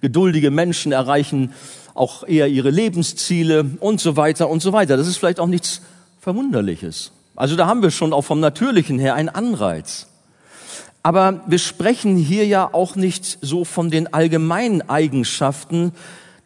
Geduldige 0.00 0.50
Menschen 0.50 0.92
erreichen 0.92 1.52
auch 1.92 2.26
eher 2.26 2.48
ihre 2.48 2.70
Lebensziele 2.70 3.72
und 3.80 4.00
so 4.00 4.16
weiter 4.16 4.48
und 4.48 4.62
so 4.62 4.72
weiter. 4.72 4.96
Das 4.96 5.06
ist 5.06 5.18
vielleicht 5.18 5.38
auch 5.38 5.48
nichts 5.48 5.82
Verwunderliches. 6.18 7.12
Also 7.34 7.56
da 7.56 7.66
haben 7.66 7.82
wir 7.82 7.90
schon 7.90 8.14
auch 8.14 8.22
vom 8.22 8.40
Natürlichen 8.40 8.98
her 8.98 9.14
einen 9.16 9.28
Anreiz. 9.28 10.06
Aber 11.02 11.42
wir 11.46 11.58
sprechen 11.58 12.16
hier 12.16 12.46
ja 12.46 12.72
auch 12.72 12.96
nicht 12.96 13.38
so 13.42 13.66
von 13.66 13.90
den 13.90 14.14
allgemeinen 14.14 14.88
Eigenschaften 14.88 15.92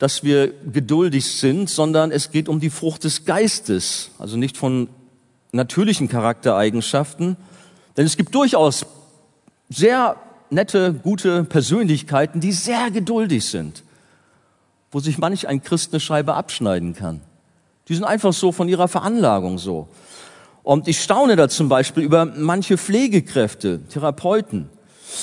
dass 0.00 0.24
wir 0.24 0.54
geduldig 0.72 1.26
sind, 1.26 1.68
sondern 1.68 2.10
es 2.10 2.30
geht 2.30 2.48
um 2.48 2.58
die 2.58 2.70
Frucht 2.70 3.04
des 3.04 3.26
Geistes, 3.26 4.10
also 4.18 4.38
nicht 4.38 4.56
von 4.56 4.88
natürlichen 5.52 6.08
Charaktereigenschaften. 6.08 7.36
Denn 7.98 8.06
es 8.06 8.16
gibt 8.16 8.34
durchaus 8.34 8.86
sehr 9.68 10.16
nette, 10.48 10.94
gute 10.94 11.44
Persönlichkeiten, 11.44 12.40
die 12.40 12.52
sehr 12.52 12.90
geduldig 12.90 13.44
sind, 13.44 13.84
wo 14.90 15.00
sich 15.00 15.18
manch 15.18 15.46
ein 15.46 15.62
Christ 15.62 15.92
eine 15.92 16.00
Scheibe 16.00 16.32
abschneiden 16.32 16.94
kann. 16.94 17.20
Die 17.88 17.94
sind 17.94 18.04
einfach 18.04 18.32
so 18.32 18.52
von 18.52 18.70
ihrer 18.70 18.88
Veranlagung 18.88 19.58
so. 19.58 19.86
Und 20.62 20.88
ich 20.88 21.02
staune 21.02 21.36
da 21.36 21.50
zum 21.50 21.68
Beispiel 21.68 22.04
über 22.04 22.24
manche 22.24 22.78
Pflegekräfte, 22.78 23.82
Therapeuten. 23.90 24.70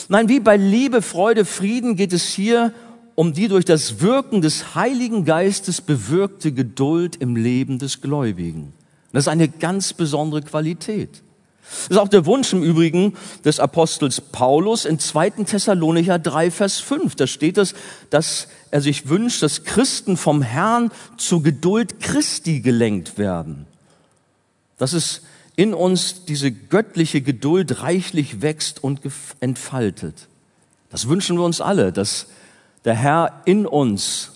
Nein, 0.08 0.30
wie 0.30 0.40
bei 0.40 0.56
Liebe, 0.56 1.02
Freude, 1.02 1.46
Frieden 1.46 1.96
geht 1.96 2.14
es 2.14 2.26
hier 2.26 2.74
um 3.18 3.34
die 3.34 3.48
durch 3.48 3.66
das 3.66 4.00
Wirken 4.00 4.42
des 4.44 4.76
Heiligen 4.76 5.26
Geistes 5.26 5.82
bewirkte 5.82 6.52
Geduld 6.52 7.16
im 7.16 7.36
Leben 7.36 7.80
des 7.80 8.00
Gläubigen. 8.00 8.74
Das 9.12 9.24
ist 9.24 9.28
eine 9.28 9.48
ganz 9.48 9.94
besondere 9.94 10.44
Qualität. 10.44 11.24
Das 11.64 11.88
ist 11.90 11.98
auch 11.98 12.10
der 12.10 12.28
Wunsch 12.28 12.54
im 12.54 12.62
Übrigen 12.62 13.16
des 13.44 13.60
Apostels 13.60 14.22
Paulus 14.22 14.86
in 14.86 15.00
2. 15.00 15.32
Thessalonicher 15.32 16.20
3, 16.20 16.52
Vers 16.52 16.78
5. 16.78 17.16
Da 17.16 17.26
steht 17.26 17.58
es, 17.58 17.74
dass 18.12 18.50
er 18.70 18.82
sich 18.82 19.10
wünscht, 19.10 19.42
dass 19.42 19.64
Christen 19.64 20.16
vom 20.16 20.44
Herrn 20.44 20.92
zur 21.18 21.42
Geduld 21.42 22.00
Christi 22.00 22.60
gelenkt 22.60 23.18
werden. 23.18 23.66
Dass 24.78 24.94
es 24.94 25.24
in 25.56 25.74
uns 25.74 26.26
diese 26.26 26.52
göttliche 26.52 27.22
Geduld 27.22 27.82
reichlich 27.82 28.44
wächst 28.44 28.84
und 28.84 29.02
entfaltet. 29.40 30.28
Das 30.92 31.08
wünschen 31.08 31.36
wir 31.36 31.46
uns 31.46 31.62
alle, 31.62 31.92
dass 31.92 32.28
der 32.88 32.96
Herr 32.96 33.42
in 33.44 33.66
uns 33.66 34.32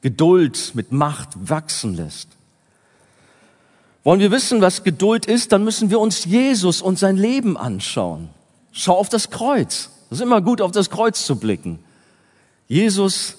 Geduld 0.00 0.72
mit 0.74 0.90
Macht 0.90 1.28
wachsen 1.48 1.94
lässt. 1.94 2.26
Wollen 4.02 4.18
wir 4.18 4.32
wissen, 4.32 4.60
was 4.60 4.82
Geduld 4.82 5.24
ist, 5.24 5.52
dann 5.52 5.62
müssen 5.62 5.88
wir 5.88 6.00
uns 6.00 6.24
Jesus 6.24 6.82
und 6.82 6.98
sein 6.98 7.16
Leben 7.16 7.56
anschauen. 7.56 8.28
Schau 8.72 8.98
auf 8.98 9.08
das 9.08 9.30
Kreuz. 9.30 9.90
Es 10.10 10.18
ist 10.18 10.20
immer 10.20 10.40
gut, 10.40 10.60
auf 10.60 10.72
das 10.72 10.90
Kreuz 10.90 11.24
zu 11.24 11.36
blicken. 11.36 11.78
Jesus 12.66 13.36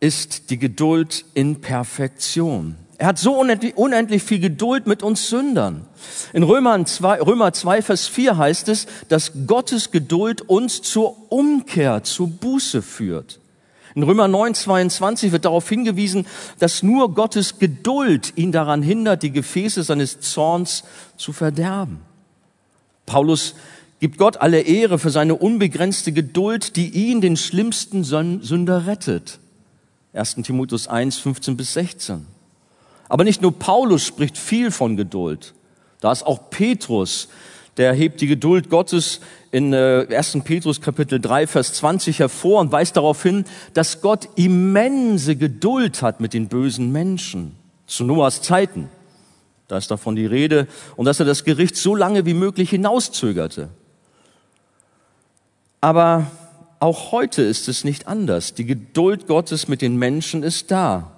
ist 0.00 0.48
die 0.48 0.58
Geduld 0.58 1.26
in 1.34 1.60
Perfektion. 1.60 2.74
Er 2.96 3.08
hat 3.08 3.18
so 3.18 3.38
unendlich, 3.38 3.76
unendlich, 3.76 4.22
viel 4.22 4.38
Geduld 4.38 4.86
mit 4.86 5.02
uns 5.02 5.28
Sündern. 5.28 5.86
In 6.32 6.44
Römer 6.44 6.84
2, 6.84 7.22
Römer 7.22 7.52
2, 7.52 7.82
Vers 7.82 8.06
4 8.06 8.36
heißt 8.36 8.68
es, 8.68 8.86
dass 9.08 9.32
Gottes 9.46 9.90
Geduld 9.90 10.42
uns 10.42 10.82
zur 10.82 11.32
Umkehr, 11.32 12.04
zur 12.04 12.28
Buße 12.28 12.82
führt. 12.82 13.40
In 13.96 14.02
Römer 14.02 14.28
9, 14.28 14.54
22 14.54 15.32
wird 15.32 15.44
darauf 15.44 15.68
hingewiesen, 15.68 16.26
dass 16.58 16.82
nur 16.82 17.14
Gottes 17.14 17.58
Geduld 17.58 18.32
ihn 18.36 18.52
daran 18.52 18.82
hindert, 18.82 19.22
die 19.22 19.30
Gefäße 19.30 19.82
seines 19.82 20.20
Zorns 20.20 20.84
zu 21.16 21.32
verderben. 21.32 22.00
Paulus 23.06 23.54
gibt 24.00 24.18
Gott 24.18 24.36
alle 24.38 24.60
Ehre 24.60 24.98
für 24.98 25.10
seine 25.10 25.34
unbegrenzte 25.34 26.12
Geduld, 26.12 26.76
die 26.76 26.90
ihn, 26.90 27.20
den 27.20 27.36
schlimmsten 27.36 28.04
Sünder, 28.04 28.86
rettet. 28.86 29.38
1. 30.12 30.36
Timotheus 30.42 30.88
1, 30.88 31.18
15 31.18 31.56
bis 31.56 31.72
16. 31.74 32.33
Aber 33.08 33.24
nicht 33.24 33.42
nur 33.42 33.58
Paulus 33.58 34.04
spricht 34.04 34.38
viel 34.38 34.70
von 34.70 34.96
Geduld. 34.96 35.54
Da 36.00 36.12
ist 36.12 36.24
auch 36.24 36.50
Petrus, 36.50 37.28
der 37.76 37.92
hebt 37.92 38.20
die 38.20 38.26
Geduld 38.26 38.70
Gottes 38.70 39.20
in 39.50 39.74
1. 39.74 40.34
Äh, 40.34 40.40
Petrus 40.40 40.80
Kapitel 40.80 41.20
3, 41.20 41.46
Vers 41.46 41.74
20 41.74 42.20
hervor 42.20 42.60
und 42.60 42.72
weist 42.72 42.96
darauf 42.96 43.22
hin, 43.22 43.44
dass 43.72 44.00
Gott 44.00 44.28
immense 44.36 45.36
Geduld 45.36 46.02
hat 46.02 46.20
mit 46.20 46.34
den 46.34 46.48
bösen 46.48 46.92
Menschen. 46.92 47.56
Zu 47.86 48.04
Noahs 48.04 48.42
Zeiten. 48.42 48.88
Da 49.68 49.78
ist 49.78 49.90
davon 49.90 50.16
die 50.16 50.26
Rede. 50.26 50.68
Und 50.96 51.06
dass 51.06 51.20
er 51.20 51.26
das 51.26 51.44
Gericht 51.44 51.76
so 51.76 51.94
lange 51.94 52.26
wie 52.26 52.34
möglich 52.34 52.70
hinauszögerte. 52.70 53.70
Aber 55.80 56.30
auch 56.80 57.12
heute 57.12 57.42
ist 57.42 57.68
es 57.68 57.84
nicht 57.84 58.06
anders. 58.06 58.54
Die 58.54 58.66
Geduld 58.66 59.26
Gottes 59.26 59.68
mit 59.68 59.82
den 59.82 59.96
Menschen 59.96 60.42
ist 60.42 60.70
da. 60.70 61.13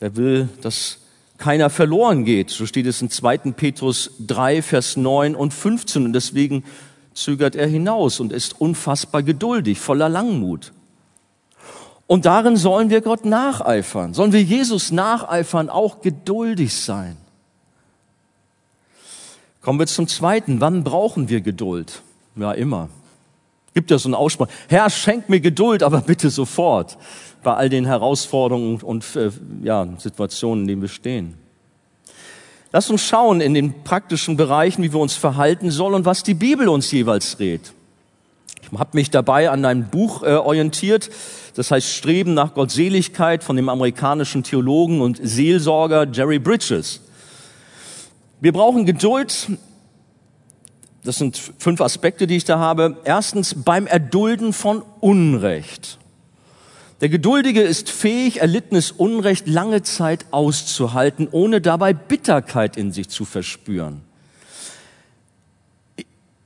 Er 0.00 0.16
will, 0.16 0.48
dass 0.60 0.98
keiner 1.38 1.70
verloren 1.70 2.24
geht. 2.24 2.50
So 2.50 2.66
steht 2.66 2.86
es 2.86 3.02
in 3.02 3.10
2. 3.10 3.38
Petrus 3.52 4.10
3, 4.26 4.62
Vers 4.62 4.96
9 4.96 5.34
und 5.34 5.52
15. 5.52 6.04
Und 6.04 6.12
deswegen 6.12 6.64
zögert 7.14 7.56
er 7.56 7.66
hinaus 7.66 8.20
und 8.20 8.32
ist 8.32 8.60
unfassbar 8.60 9.22
geduldig, 9.22 9.78
voller 9.78 10.08
Langmut. 10.08 10.72
Und 12.06 12.24
darin 12.24 12.56
sollen 12.56 12.90
wir 12.90 13.00
Gott 13.00 13.24
nacheifern. 13.24 14.14
Sollen 14.14 14.32
wir 14.32 14.42
Jesus 14.42 14.92
nacheifern, 14.92 15.68
auch 15.68 16.02
geduldig 16.02 16.74
sein. 16.74 17.16
Kommen 19.60 19.80
wir 19.80 19.88
zum 19.88 20.06
zweiten. 20.06 20.60
Wann 20.60 20.84
brauchen 20.84 21.28
wir 21.28 21.40
Geduld? 21.40 22.02
Ja, 22.36 22.52
immer. 22.52 22.88
Gibt 23.74 23.90
ja 23.90 23.98
so 23.98 24.08
einen 24.08 24.14
Ausspruch. 24.14 24.46
Herr, 24.68 24.88
schenk 24.88 25.28
mir 25.28 25.40
Geduld, 25.40 25.82
aber 25.82 26.00
bitte 26.00 26.30
sofort 26.30 26.96
bei 27.46 27.54
all 27.54 27.68
den 27.68 27.86
Herausforderungen 27.86 28.82
und 28.82 29.14
äh, 29.14 29.30
ja, 29.62 29.86
Situationen, 29.98 30.64
in 30.64 30.68
denen 30.68 30.82
wir 30.82 30.88
stehen. 30.88 31.34
Lass 32.72 32.90
uns 32.90 33.02
schauen 33.02 33.40
in 33.40 33.54
den 33.54 33.84
praktischen 33.84 34.36
Bereichen, 34.36 34.82
wie 34.82 34.92
wir 34.92 34.98
uns 34.98 35.14
verhalten 35.14 35.70
sollen 35.70 35.94
und 35.94 36.04
was 36.04 36.24
die 36.24 36.34
Bibel 36.34 36.68
uns 36.68 36.90
jeweils 36.90 37.38
rät. 37.38 37.72
Ich 38.60 38.76
habe 38.76 38.90
mich 38.94 39.10
dabei 39.10 39.48
an 39.48 39.64
einem 39.64 39.88
Buch 39.88 40.24
äh, 40.24 40.34
orientiert, 40.34 41.08
das 41.54 41.70
heißt 41.70 41.86
Streben 41.86 42.34
nach 42.34 42.52
Gottseligkeit 42.52 43.44
von 43.44 43.54
dem 43.54 43.68
amerikanischen 43.68 44.42
Theologen 44.42 45.00
und 45.00 45.20
Seelsorger 45.22 46.08
Jerry 46.10 46.40
Bridges. 46.40 47.00
Wir 48.40 48.52
brauchen 48.52 48.86
Geduld. 48.86 49.52
Das 51.04 51.18
sind 51.18 51.40
fünf 51.58 51.80
Aspekte, 51.80 52.26
die 52.26 52.38
ich 52.38 52.44
da 52.44 52.58
habe. 52.58 52.96
Erstens 53.04 53.54
beim 53.54 53.86
Erdulden 53.86 54.52
von 54.52 54.82
Unrecht. 54.98 55.98
Der 57.02 57.10
Geduldige 57.10 57.60
ist 57.60 57.90
fähig, 57.90 58.40
erlittenes 58.40 58.90
Unrecht 58.90 59.46
lange 59.46 59.82
Zeit 59.82 60.24
auszuhalten, 60.30 61.28
ohne 61.30 61.60
dabei 61.60 61.92
Bitterkeit 61.92 62.78
in 62.78 62.90
sich 62.90 63.10
zu 63.10 63.26
verspüren. 63.26 64.00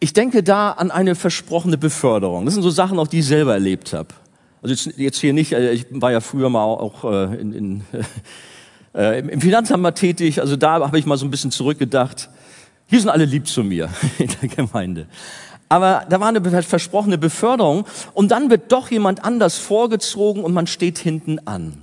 Ich 0.01 0.13
denke 0.13 0.43
da 0.43 0.73
an 0.73 0.91
eine 0.91 1.15
versprochene 1.15 1.79
Beförderung. 1.79 2.47
Das 2.47 2.55
sind 2.55 2.65
so 2.65 2.71
Sachen, 2.71 2.99
auch 2.99 3.07
die 3.07 3.21
ich 3.21 3.27
selber 3.27 3.53
erlebt 3.53 3.93
habe. 3.93 4.09
Also 4.63 4.75
jetzt, 4.75 4.99
jetzt 4.99 5.21
hier 5.21 5.33
nicht, 5.33 5.53
äh, 5.53 5.73
ich 5.73 5.87
war 5.91 6.11
ja 6.11 6.21
früher 6.21 6.51
mal 6.51 6.65
auch 6.65 7.05
äh, 7.05 7.41
in, 7.41 7.53
in, 7.53 7.85
äh, 8.95 9.21
im 9.21 9.41
Finanzamt 9.41 9.83
mal 9.83 9.93
tätig, 9.93 10.41
also 10.41 10.57
da 10.57 10.81
habe 10.81 10.99
ich 10.99 11.07
mal 11.07 11.17
so 11.17 11.27
ein 11.27 11.31
bisschen 11.31 11.51
zurückgedacht. 11.51 12.29
Hier 12.87 13.01
sind 13.01 13.09
alle 13.09 13.25
lieb 13.25 13.47
zu 13.47 13.63
mir 13.63 13.89
in 14.19 14.31
der 14.43 14.49
Gemeinde 14.49 15.07
aber 15.71 16.05
da 16.11 16.21
war 16.21 16.29
eine 16.29 16.63
versprochene 16.63 17.17
Beförderung 17.17 17.87
und 18.13 18.33
dann 18.33 18.51
wird 18.51 18.73
doch 18.73 18.91
jemand 18.91 19.25
anders 19.25 19.57
vorgezogen 19.57 20.45
und 20.45 20.53
man 20.53 20.67
steht 20.67 20.99
hinten 20.99 21.39
an. 21.47 21.81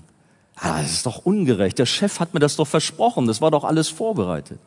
Ah, 0.60 0.82
das 0.82 0.92
ist 0.92 1.06
doch 1.06 1.26
ungerecht. 1.26 1.80
Der 1.80 1.86
Chef 1.86 2.20
hat 2.20 2.34
mir 2.34 2.40
das 2.40 2.56
doch 2.56 2.68
versprochen. 2.68 3.28
Das 3.28 3.42
war 3.42 3.50
doch 3.50 3.64
alles 3.64 3.90
vorbereitet. 3.90 4.60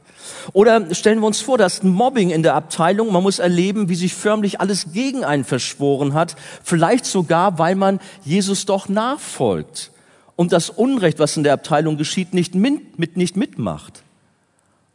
Oder 0.53 0.95
stellen 0.95 1.21
wir 1.21 1.27
uns 1.27 1.41
vor, 1.41 1.59
da 1.59 1.69
Mobbing 1.83 2.31
in 2.31 2.43
der 2.43 2.55
Abteilung. 2.55 3.13
Man 3.13 3.23
muss 3.23 3.41
erleben, 3.41 3.89
wie 3.89 3.97
sich 3.97 4.15
förmlich 4.15 4.61
alles 4.61 4.93
gegen 4.93 5.25
einen 5.25 5.45
verschworen 5.45 6.15
hat. 6.15 6.37
Vielleicht 6.63 7.05
sogar, 7.05 7.59
weil 7.59 7.75
man 7.75 8.01
Jesus 8.25 8.67
doch 8.67 8.89
nachfolgt 8.89 9.91
und 10.37 10.53
das 10.53 10.71
Unrecht, 10.71 11.19
was 11.19 11.37
in 11.37 11.43
der 11.43 11.53
Abteilung 11.53 11.99
geschieht, 11.99 12.33
nicht, 12.33 12.55
mit, 12.55 13.17
nicht 13.17 13.37
mitmacht. 13.37 14.03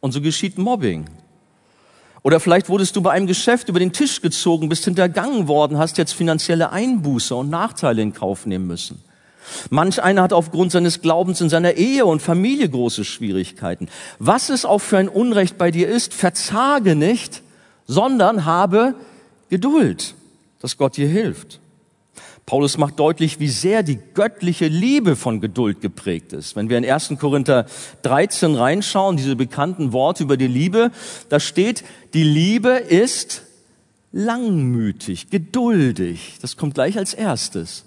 Und 0.00 0.10
so 0.10 0.20
geschieht 0.20 0.58
Mobbing. 0.58 1.04
Oder 2.26 2.40
vielleicht 2.40 2.68
wurdest 2.68 2.96
du 2.96 3.02
bei 3.02 3.12
einem 3.12 3.28
Geschäft 3.28 3.68
über 3.68 3.78
den 3.78 3.92
Tisch 3.92 4.20
gezogen, 4.20 4.68
bist 4.68 4.84
hintergangen 4.84 5.46
worden, 5.46 5.78
hast 5.78 5.96
jetzt 5.96 6.12
finanzielle 6.12 6.72
Einbuße 6.72 7.32
und 7.36 7.50
Nachteile 7.50 8.02
in 8.02 8.14
Kauf 8.14 8.46
nehmen 8.46 8.66
müssen. 8.66 9.00
Manch 9.70 10.02
einer 10.02 10.22
hat 10.22 10.32
aufgrund 10.32 10.72
seines 10.72 11.02
Glaubens 11.02 11.40
in 11.40 11.48
seiner 11.48 11.74
Ehe 11.74 12.04
und 12.04 12.20
Familie 12.20 12.68
große 12.68 13.04
Schwierigkeiten. 13.04 13.86
Was 14.18 14.48
es 14.48 14.64
auch 14.64 14.80
für 14.80 14.98
ein 14.98 15.08
Unrecht 15.08 15.56
bei 15.56 15.70
dir 15.70 15.86
ist, 15.86 16.14
verzage 16.14 16.96
nicht, 16.96 17.42
sondern 17.86 18.44
habe 18.44 18.96
Geduld, 19.48 20.16
dass 20.60 20.76
Gott 20.78 20.96
dir 20.96 21.06
hilft. 21.06 21.60
Paulus 22.46 22.78
macht 22.78 23.00
deutlich, 23.00 23.40
wie 23.40 23.48
sehr 23.48 23.82
die 23.82 23.98
göttliche 24.14 24.68
Liebe 24.68 25.16
von 25.16 25.40
Geduld 25.40 25.80
geprägt 25.80 26.32
ist. 26.32 26.54
Wenn 26.54 26.70
wir 26.70 26.78
in 26.78 26.88
1. 26.88 27.14
Korinther 27.18 27.66
13 28.02 28.54
reinschauen, 28.54 29.16
diese 29.16 29.34
bekannten 29.34 29.92
Worte 29.92 30.22
über 30.22 30.36
die 30.36 30.46
Liebe, 30.46 30.92
da 31.28 31.40
steht, 31.40 31.82
die 32.16 32.24
Liebe 32.24 32.70
ist 32.70 33.42
langmütig, 34.10 35.28
geduldig. 35.28 36.38
Das 36.40 36.56
kommt 36.56 36.72
gleich 36.72 36.96
als 36.96 37.12
erstes. 37.12 37.84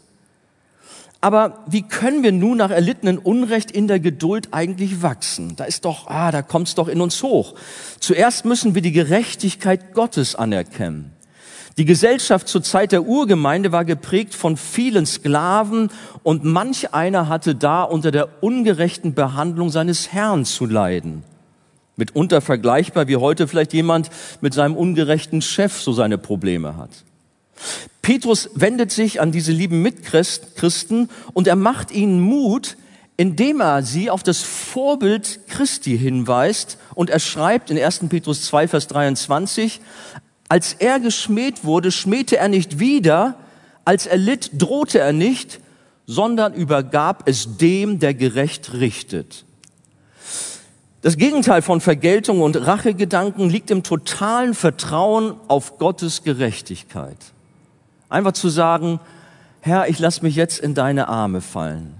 Aber 1.19 1.63
wie 1.65 1.81
können 1.81 2.21
wir 2.21 2.31
nun 2.31 2.57
nach 2.57 2.69
erlittenen 2.69 3.17
Unrecht 3.17 3.71
in 3.71 3.87
der 3.87 3.99
Geduld 3.99 4.49
eigentlich 4.51 5.01
wachsen? 5.01 5.55
Da 5.55 5.63
ist 5.63 5.83
doch, 5.83 6.05
ah, 6.05 6.31
da 6.31 6.43
kommt's 6.43 6.75
doch 6.75 6.87
in 6.87 7.01
uns 7.01 7.23
hoch. 7.23 7.55
Zuerst 7.99 8.45
müssen 8.45 8.75
wir 8.75 8.83
die 8.83 8.91
Gerechtigkeit 8.91 9.95
Gottes 9.95 10.35
anerkennen. 10.35 11.11
Die 11.79 11.85
Gesellschaft 11.85 12.47
zur 12.47 12.61
Zeit 12.61 12.91
der 12.91 13.07
Urgemeinde 13.07 13.71
war 13.71 13.83
geprägt 13.83 14.35
von 14.35 14.57
vielen 14.57 15.07
Sklaven 15.07 15.89
und 16.21 16.43
manch 16.43 16.93
einer 16.93 17.29
hatte 17.29 17.55
da 17.55 17.81
unter 17.81 18.11
der 18.11 18.43
ungerechten 18.43 19.15
Behandlung 19.15 19.71
seines 19.71 20.13
Herrn 20.13 20.45
zu 20.45 20.67
leiden. 20.67 21.23
Mitunter 21.99 22.41
vergleichbar 22.41 23.07
wie 23.07 23.17
heute 23.17 23.47
vielleicht 23.47 23.73
jemand 23.73 24.09
mit 24.41 24.55
seinem 24.55 24.75
ungerechten 24.75 25.43
Chef 25.43 25.79
so 25.79 25.93
seine 25.93 26.17
Probleme 26.17 26.75
hat. 26.75 26.89
Petrus 28.01 28.49
wendet 28.55 28.91
sich 28.91 29.21
an 29.21 29.31
diese 29.31 29.51
lieben 29.51 29.83
Mitchristen 29.83 31.09
und 31.33 31.47
er 31.47 31.55
macht 31.55 31.91
ihnen 31.91 32.19
Mut, 32.19 32.77
indem 33.17 33.59
er 33.59 33.83
sie 33.83 34.09
auf 34.09 34.23
das 34.23 34.41
Vorbild 34.41 35.41
Christi 35.47 35.97
hinweist 35.97 36.77
und 36.95 37.09
er 37.09 37.19
schreibt 37.19 37.69
in 37.69 37.77
1. 37.77 37.99
Petrus 38.09 38.45
2, 38.45 38.69
Vers 38.69 38.87
23, 38.87 39.81
als 40.47 40.73
er 40.73 40.99
geschmäht 40.99 41.63
wurde, 41.63 41.91
schmähte 41.91 42.37
er 42.37 42.47
nicht 42.47 42.79
wieder, 42.79 43.35
als 43.85 44.07
er 44.07 44.17
litt, 44.17 44.51
drohte 44.53 44.99
er 44.99 45.13
nicht, 45.13 45.59
sondern 46.07 46.53
übergab 46.53 47.27
es 47.27 47.57
dem, 47.57 47.99
der 47.99 48.15
gerecht 48.15 48.73
richtet. 48.73 49.45
Das 51.01 51.15
Gegenteil 51.15 51.61
von 51.61 51.79
Vergeltung 51.79 52.41
und 52.41 52.57
Rachegedanken 52.57 53.49
liegt 53.49 53.71
im 53.71 53.83
totalen 53.83 54.53
Vertrauen 54.53 55.35
auf 55.47 55.77
Gottes 55.77 56.23
Gerechtigkeit. 56.23 57.17
Einfach 58.09 58.33
zu 58.33 58.49
sagen, 58.49 58.99
Herr, 59.61 59.87
ich 59.87 59.99
lass 59.99 60.21
mich 60.21 60.35
jetzt 60.35 60.59
in 60.59 60.73
deine 60.73 61.07
Arme 61.07 61.39
fallen. 61.39 61.95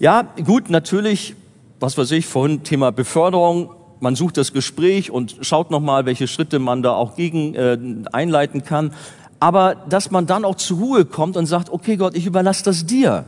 Ja, 0.00 0.22
gut, 0.44 0.68
natürlich, 0.68 1.34
was 1.78 1.96
weiß 1.96 2.10
ich, 2.10 2.26
vorhin 2.26 2.62
Thema 2.62 2.92
Beförderung, 2.92 3.70
man 4.00 4.16
sucht 4.16 4.36
das 4.36 4.52
Gespräch 4.52 5.10
und 5.10 5.36
schaut 5.40 5.70
nochmal, 5.70 6.04
welche 6.04 6.26
Schritte 6.26 6.58
man 6.58 6.82
da 6.82 6.92
auch 6.92 7.16
gegen 7.16 7.54
äh, 7.54 7.78
einleiten 8.12 8.64
kann. 8.64 8.92
Aber 9.38 9.74
dass 9.74 10.10
man 10.10 10.26
dann 10.26 10.44
auch 10.44 10.56
zur 10.56 10.78
Ruhe 10.78 11.04
kommt 11.06 11.38
und 11.38 11.46
sagt, 11.46 11.70
okay 11.70 11.96
Gott, 11.96 12.14
ich 12.14 12.26
überlasse 12.26 12.64
das 12.64 12.84
dir. 12.84 13.24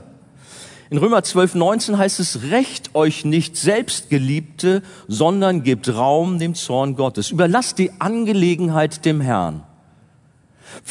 In 0.93 0.99
Römer 0.99 1.23
12, 1.23 1.55
19 1.55 1.97
heißt 1.97 2.21
es, 2.21 2.51
recht 2.51 2.95
euch 2.95 3.25
nicht 3.25 3.57
selbst, 3.57 4.11
Geliebte, 4.11 4.83
sondern 5.09 5.63
gebt 5.63 5.89
Raum 5.89 6.39
dem 6.39 6.55
Zorn 6.55 6.97
Gottes. 6.97 7.31
Überlasst 7.31 7.79
die 7.79 7.93
Angelegenheit 7.99 9.07
dem 9.07 9.23
Herrn. 9.23 9.63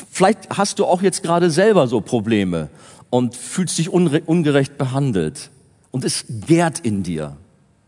Vielleicht 0.09 0.57
hast 0.57 0.79
du 0.79 0.87
auch 0.87 1.03
jetzt 1.03 1.21
gerade 1.21 1.51
selber 1.51 1.85
so 1.87 2.01
Probleme 2.01 2.69
und 3.11 3.35
fühlst 3.35 3.77
dich 3.77 3.89
ungerecht 3.91 4.79
behandelt 4.79 5.51
und 5.91 6.03
es 6.03 6.25
gärt 6.47 6.79
in 6.79 7.03
dir. 7.03 7.37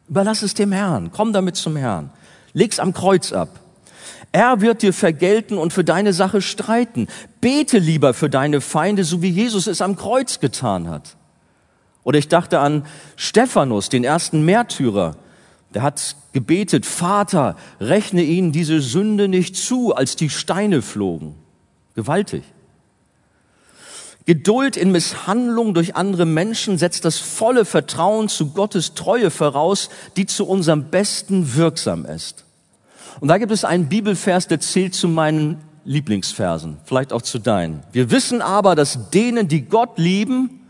Überlass 0.08 0.44
es 0.44 0.54
dem 0.54 0.72
Herrn. 0.72 1.10
Komm 1.12 1.34
damit 1.34 1.56
zum 1.56 1.76
Herrn. 1.76 2.12
Leg's 2.54 2.78
am 2.78 2.94
Kreuz 2.94 3.34
ab. 3.34 3.60
Er 4.32 4.62
wird 4.62 4.84
dir 4.84 4.94
vergelten 4.94 5.58
und 5.58 5.74
für 5.74 5.84
deine 5.84 6.14
Sache 6.14 6.44
streiten. 6.44 7.08
Bete 7.42 7.80
lieber 7.80 8.14
für 8.14 8.30
deine 8.30 8.62
Feinde, 8.62 9.04
so 9.04 9.24
wie 9.24 9.30
Jesus 9.30 9.66
es 9.66 9.82
am 9.82 9.96
Kreuz 9.96 10.40
getan 10.40 10.88
hat. 10.92 11.18
Oder 12.04 12.20
ich 12.20 12.28
dachte 12.28 12.60
an 12.60 12.86
Stephanus, 13.16 13.90
den 13.90 14.04
ersten 14.04 14.44
Märtyrer. 14.46 15.16
Der 15.74 15.82
hat 15.82 16.16
gebetet, 16.34 16.86
Vater, 16.86 17.56
rechne 17.80 18.24
ihnen 18.24 18.52
diese 18.52 18.82
Sünde 18.82 19.28
nicht 19.28 19.56
zu, 19.56 19.96
als 19.96 20.16
die 20.16 20.30
Steine 20.30 20.82
flogen. 20.82 21.36
Gewaltig. 21.96 22.44
Geduld 24.26 24.78
in 24.78 24.92
Misshandlung 24.92 25.74
durch 25.74 25.96
andere 25.96 26.26
Menschen 26.26 26.78
setzt 26.78 27.04
das 27.04 27.18
volle 27.18 27.66
Vertrauen 27.66 28.30
zu 28.30 28.52
Gottes 28.52 28.94
Treue 28.94 29.32
voraus, 29.32 29.90
die 30.16 30.26
zu 30.26 30.48
unserem 30.48 30.86
Besten 30.86 31.56
wirksam 31.56 32.06
ist. 32.06 32.46
Und 33.20 33.28
da 33.28 33.38
gibt 33.38 33.52
es 33.52 33.66
einen 33.66 33.90
Bibelvers, 33.90 34.48
der 34.48 34.60
zählt 34.60 34.96
zu 34.96 35.08
meinen 35.10 35.58
Lieblingsversen, 35.86 36.78
vielleicht 36.86 37.12
auch 37.12 37.22
zu 37.22 37.38
deinen. 37.38 37.84
Wir 37.92 38.12
wissen 38.12 38.42
aber, 38.42 38.76
dass 38.76 39.10
denen, 39.10 39.50
die 39.50 39.64
Gott 39.64 39.98
lieben, 39.98 40.62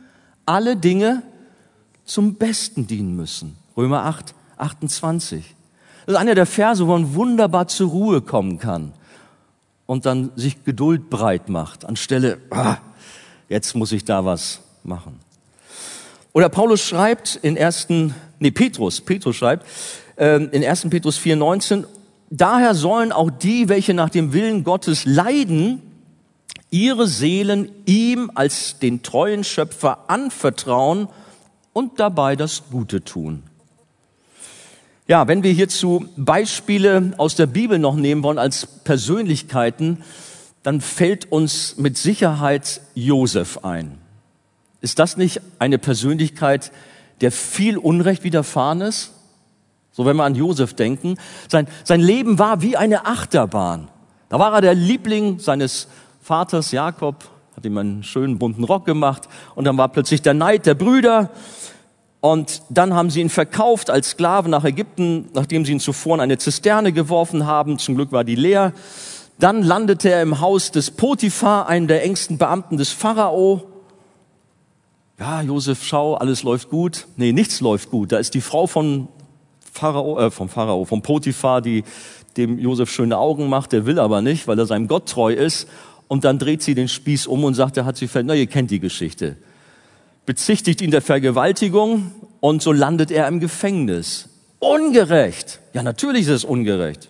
alle 0.45 0.75
Dinge 0.75 1.23
zum 2.05 2.35
Besten 2.35 2.88
dienen 2.88 3.15
müssen. 3.15 3.55
Römer 3.77 4.03
8, 4.03 4.33
28. 4.57 5.55
Das 6.05 6.15
ist 6.15 6.19
einer 6.19 6.35
der 6.35 6.45
Verse, 6.45 6.85
wo 6.85 6.91
man 6.91 7.15
wunderbar 7.15 7.67
zur 7.67 7.89
Ruhe 7.89 8.21
kommen 8.21 8.59
kann 8.59 8.93
und 9.85 10.05
dann 10.05 10.31
sich 10.35 10.63
Geduld 10.63 11.09
breit 11.09 11.50
macht, 11.50 11.85
anstelle, 11.85 12.39
ah, 12.50 12.77
jetzt 13.50 13.75
muss 13.75 13.91
ich 13.91 14.03
da 14.05 14.25
was 14.25 14.59
machen. 14.83 15.19
Oder 16.33 16.50
Paulus 16.50 16.81
schreibt 16.81 17.39
in 17.41 17.55
ersten, 17.55 18.15
nee, 18.39 18.51
Petrus, 18.51 19.01
Petrus 19.01 19.35
schreibt, 19.35 19.65
äh, 20.15 20.43
in 20.43 20.65
1. 20.65 20.89
Petrus 20.89 21.17
4, 21.17 21.35
19, 21.35 21.85
daher 22.29 22.73
sollen 22.73 23.12
auch 23.12 23.29
die, 23.29 23.69
welche 23.69 23.93
nach 23.93 24.09
dem 24.09 24.33
Willen 24.33 24.63
Gottes 24.63 25.05
leiden, 25.05 25.81
ihre 26.74 27.08
Seelen 27.08 27.70
ihm 27.86 28.32
als 28.34 28.80
den 28.80 29.03
treuen 29.03 29.44
Schöpfer 29.44 30.10
anvertrauen 30.10 31.08
und 31.72 32.00
dabei 32.00 32.36
das 32.36 32.63
Gute 32.72 33.03
tun. 33.03 33.44
Ja, 35.08 35.27
wenn 35.27 35.44
wir 35.44 35.51
hierzu 35.51 36.08
Beispiele 36.18 37.13
aus 37.18 37.36
der 37.36 37.46
Bibel 37.46 37.77
noch 37.77 37.96
nehmen 37.96 38.24
wollen 38.24 38.39
als 38.39 38.65
Persönlichkeiten, 38.65 40.03
dann 40.63 40.82
fällt 40.82 41.32
uns 41.32 41.77
mit 41.77 41.96
Sicherheit 41.96 42.82
Josef 42.96 43.60
ein. 43.63 44.00
Ist 44.82 44.98
das 44.98 45.15
nicht 45.15 45.42
eine 45.60 45.77
Persönlichkeit, 45.77 46.72
der 47.22 47.32
viel 47.32 47.77
Unrecht 47.77 48.24
widerfahren 48.24 48.82
ist? 48.82 49.12
So 49.92 50.08
wenn 50.08 50.15
wir 50.15 50.24
an 50.24 50.34
Josef 50.34 50.74
denken. 50.74 51.20
Sein, 51.50 51.68
sein 51.84 52.01
Leben 52.01 52.39
war 52.39 52.63
wie 52.63 52.77
eine 52.77 53.06
Achterbahn. 53.06 53.89
Da 54.30 54.39
war 54.39 54.53
er 54.53 54.62
der 54.62 54.74
Liebling 54.74 55.38
seines 55.38 55.88
Vaters 56.24 56.72
Jakob, 56.72 57.25
hat 57.56 57.65
ihm 57.65 57.77
einen 57.77 58.01
schönen 58.01 58.39
bunten 58.39 58.63
Rock 58.63 58.86
gemacht 58.86 59.27
und 59.56 59.65
dann 59.65 59.77
war 59.77 59.89
plötzlich 59.89 60.22
der 60.22 60.34
Neid 60.34 60.65
der 60.65 60.74
Brüder 60.74 61.32
und 62.22 62.62
dann 62.70 62.94
haben 62.94 63.10
sie 63.10 63.20
ihn 63.20 63.30
verkauft 63.30 63.89
als 63.89 64.12
Sklaven 64.12 64.50
nach 64.50 64.63
Ägypten, 64.63 65.27
nachdem 65.34 65.65
sie 65.65 65.74
ihn 65.74 65.82
zuvor 65.82 66.15
in 66.15 66.22
eine 66.22 66.38
Zisterne 66.38 66.94
geworfen 66.94 67.46
haben. 67.46 67.77
Zum 67.77 67.96
Glück 67.96 68.13
war 68.13 68.24
die 68.24 68.36
leer. 68.36 68.72
Dann 69.38 69.63
landete 69.63 70.10
er 70.10 70.22
im 70.22 70.39
Haus 70.39 70.72
des 70.72 70.92
Potiphar, 70.92 71.68
einen 71.68 71.89
der 71.89 72.06
engsten 72.06 72.38
Beamten 72.38 72.77
des 72.77 72.92
Pharao. 72.92 73.63
Ja, 75.20 75.42
Josef, 75.42 75.84
schau, 75.84 76.13
alles 76.13 76.44
läuft 76.44 76.70
gut. 76.70 77.08
Nee, 77.18 77.34
nichts 77.34 77.60
läuft 77.60 77.92
gut. 77.92 78.13
Da 78.13 78.18
ist 78.18 78.34
die 78.34 78.42
Frau 78.42 78.65
von 78.65 79.10
Pharao, 79.74 80.20
äh, 80.20 80.32
vom 80.32 80.48
Pharao, 80.48 80.86
vom 80.86 81.01
Potiphar, 81.01 81.60
die 81.62 81.84
dem 82.38 82.58
Josef 82.58 82.89
schöne 82.89 83.18
Augen 83.18 83.50
macht. 83.50 83.74
Der 83.74 83.86
will 83.86 84.00
aber 84.00 84.22
nicht, 84.22 84.48
weil 84.48 84.58
er 84.58 84.65
seinem 84.65 84.88
Gott 84.88 85.09
treu 85.09 85.33
ist. 85.33 85.68
Und 86.13 86.23
dann 86.23 86.37
dreht 86.37 86.61
sie 86.61 86.75
den 86.75 86.87
Spieß 86.87 87.25
um 87.25 87.43
und 87.43 87.55
sagt, 87.55 87.77
er 87.77 87.85
hat 87.85 87.97
sie 87.97 88.07
ver... 88.07 88.21
Na, 88.21 88.35
ihr 88.35 88.47
kennt 88.47 88.69
die 88.69 88.79
Geschichte 88.79 89.35
bezichtigt 90.25 90.81
ihn 90.81 90.91
der 90.91 91.01
Vergewaltigung 91.01 92.11
und 92.39 92.61
so 92.61 92.71
landet 92.71 93.11
er 93.11 93.27
im 93.27 93.39
Gefängnis. 93.39 94.29
Ungerecht. 94.59 95.59
Ja, 95.73 95.83
natürlich 95.83 96.23
ist 96.23 96.29
es 96.29 96.45
ungerecht. 96.45 97.09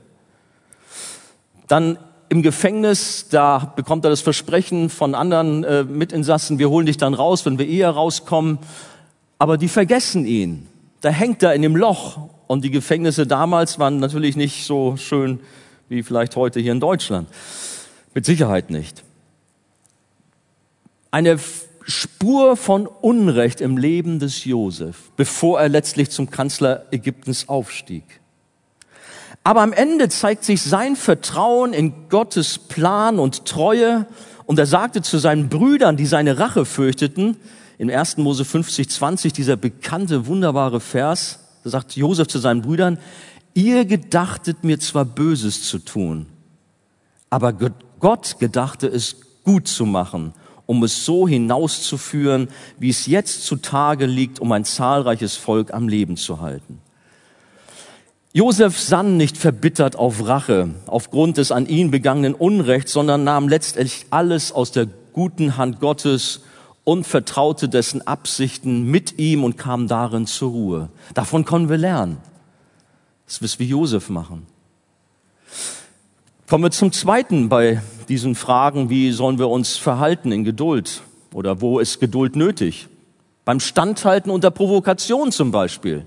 Dann 1.68 1.98
im 2.30 2.42
Gefängnis, 2.42 3.28
da 3.30 3.74
bekommt 3.76 4.06
er 4.06 4.10
das 4.10 4.22
Versprechen 4.22 4.90
von 4.90 5.14
anderen 5.14 5.64
äh, 5.64 5.84
Mitinsassen, 5.84 6.58
wir 6.58 6.70
holen 6.70 6.88
dich 6.88 6.98
dann 6.98 7.14
raus, 7.14 7.46
wenn 7.46 7.60
wir 7.60 7.68
eher 7.68 7.92
rauskommen. 7.92 8.58
Aber 9.38 9.58
die 9.58 9.68
vergessen 9.68 10.26
ihn. 10.26 10.68
Da 11.02 11.10
hängt 11.10 11.44
er 11.44 11.54
in 11.54 11.62
dem 11.62 11.76
Loch. 11.76 12.30
Und 12.48 12.64
die 12.64 12.72
Gefängnisse 12.72 13.28
damals 13.28 13.78
waren 13.78 14.00
natürlich 14.00 14.36
nicht 14.36 14.66
so 14.66 14.98
schön 14.98 15.40
wie 15.90 16.02
vielleicht 16.02 16.36
heute 16.36 16.60
hier 16.60 16.72
in 16.72 16.80
Deutschland. 16.80 17.28
Mit 18.14 18.26
Sicherheit 18.26 18.70
nicht. 18.70 19.04
Eine 21.12 21.40
Spur 21.86 22.56
von 22.56 22.88
Unrecht 22.88 23.60
im 23.62 23.78
Leben 23.78 24.20
des 24.20 24.46
Josef, 24.46 25.12
bevor 25.16 25.60
er 25.60 25.70
letztlich 25.70 26.10
zum 26.12 26.30
Kanzler 26.30 26.86
Ägyptens 26.92 27.50
aufstieg. 27.50 28.22
Aber 29.44 29.62
am 29.62 29.74
Ende 29.74 30.08
zeigt 30.10 30.46
sich 30.46 30.62
sein 30.62 30.96
Vertrauen 30.96 31.74
in 31.74 32.08
Gottes 32.10 32.58
Plan 32.58 33.20
und 33.20 33.46
Treue 33.46 34.08
und 34.46 34.58
er 34.58 34.66
sagte 34.66 35.02
zu 35.02 35.18
seinen 35.18 35.50
Brüdern, 35.50 35.98
die 35.98 36.06
seine 36.06 36.40
Rache 36.40 36.66
fürchteten, 36.66 37.38
in 37.78 37.92
1. 37.92 38.18
Mose 38.18 38.46
50, 38.46 38.90
20, 38.90 39.34
dieser 39.34 39.58
bekannte, 39.58 40.28
wunderbare 40.28 40.80
Vers, 40.80 41.40
da 41.64 41.70
sagt 41.70 41.96
Josef 41.96 42.28
zu 42.28 42.40
seinen 42.40 42.62
Brüdern, 42.62 43.00
ihr 43.54 43.84
gedachtet 43.86 44.64
mir 44.64 44.80
zwar 44.80 45.04
Böses 45.04 45.64
zu 45.64 45.80
tun, 45.80 46.28
aber 47.30 47.52
Gott 48.04 48.36
gedachte 48.38 48.86
es 48.86 49.16
gut 49.44 49.68
zu 49.68 49.88
machen 49.88 50.34
um 50.66 50.84
es 50.84 51.06
so 51.06 51.28
hinauszuführen, 51.28 52.48
wie 52.80 52.90
es 52.90 53.06
jetzt 53.06 53.46
zutage 53.46 54.06
liegt, 54.06 54.40
um 54.40 54.52
ein 54.52 54.66
zahlreiches 54.66 55.36
Volk 55.36 55.74
am 55.74 55.88
Leben 55.88 56.18
zu 56.18 56.42
halten. 56.42 56.80
Josef 58.32 58.80
sann 58.80 59.18
nicht 59.18 59.38
verbittert 59.38 59.96
auf 59.96 60.26
Rache 60.26 60.70
aufgrund 60.88 61.38
des 61.38 61.52
an 61.52 61.68
ihn 61.68 61.92
begangenen 61.92 62.34
Unrechts, 62.34 62.94
sondern 62.94 63.24
nahm 63.24 63.48
letztendlich 63.48 64.08
alles 64.10 64.52
aus 64.52 64.72
der 64.72 64.88
guten 65.12 65.58
Hand 65.58 65.80
Gottes 65.80 66.42
und 66.84 67.06
vertraute 67.06 67.70
dessen 67.70 68.06
Absichten 68.08 68.86
mit 68.86 69.20
ihm 69.20 69.44
und 69.44 69.58
kam 69.58 69.88
darin 69.88 70.26
zur 70.26 70.52
Ruhe. 70.52 70.90
Davon 71.14 71.46
können 71.46 71.70
wir 71.70 71.78
lernen. 71.78 72.18
Das 73.28 73.42
wirst 73.42 73.60
wie 73.60 73.66
Josef 73.66 74.10
machen. 74.10 74.48
Kommen 76.50 76.64
wir 76.64 76.72
zum 76.72 76.92
zweiten 76.92 77.50
bei 77.50 77.82
diesen 78.04 78.36
Fragen, 78.36 78.90
wie 78.90 79.12
sollen 79.12 79.40
wir 79.40 79.50
uns 79.50 79.78
verhalten 79.78 80.32
in 80.32 80.44
Geduld 80.44 81.02
oder 81.34 81.62
wo 81.62 81.80
ist 81.80 82.00
Geduld 82.00 82.36
nötig? 82.36 82.88
Beim 83.46 83.60
Standhalten 83.60 84.32
unter 84.32 84.52
Provokation 84.52 85.34
zum 85.34 85.52
Beispiel. 85.52 86.06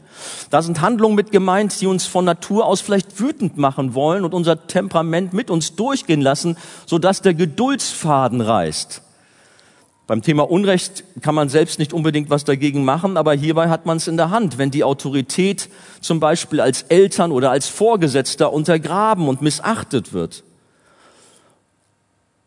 Da 0.48 0.62
sind 0.62 0.80
Handlungen 0.80 1.16
mit 1.16 1.32
gemeint, 1.32 1.78
die 1.80 1.87
uns 1.87 2.06
von 2.06 2.24
Natur 2.24 2.64
aus 2.64 2.80
vielleicht 2.80 3.20
wütend 3.20 3.59
machen 3.59 3.94
wollen 3.94 4.24
und 4.24 4.32
unser 4.32 4.66
Temperament 4.66 5.35
mit 5.35 5.50
uns 5.50 5.76
durchgehen 5.76 6.22
lassen, 6.22 6.56
sodass 6.87 7.20
der 7.20 7.35
Geduldsfaden 7.35 8.40
reißt. 8.40 9.02
Beim 10.06 10.22
Thema 10.22 10.48
Unrecht 10.48 11.04
kann 11.20 11.35
man 11.35 11.48
selbst 11.48 11.78
nicht 11.78 11.92
unbedingt 11.92 12.30
was 12.30 12.44
dagegen 12.44 12.85
machen, 12.85 13.16
aber 13.16 13.35
hierbei 13.35 13.68
hat 13.68 13.87
man 13.87 13.96
es 13.96 14.06
in 14.06 14.16
der 14.16 14.30
Hand. 14.30 14.56
Wenn 14.56 14.70
die 14.70 14.85
Autorität 14.85 15.68
zum 16.00 16.20
Beispiel 16.20 16.61
als 16.61 16.82
Eltern 16.82 17.32
oder 17.32 17.50
als 17.50 17.66
Vorgesetzter 17.68 18.52
untergraben 18.52 19.28
und 19.28 19.42
missachtet 19.42 20.12
wird. 20.12 20.44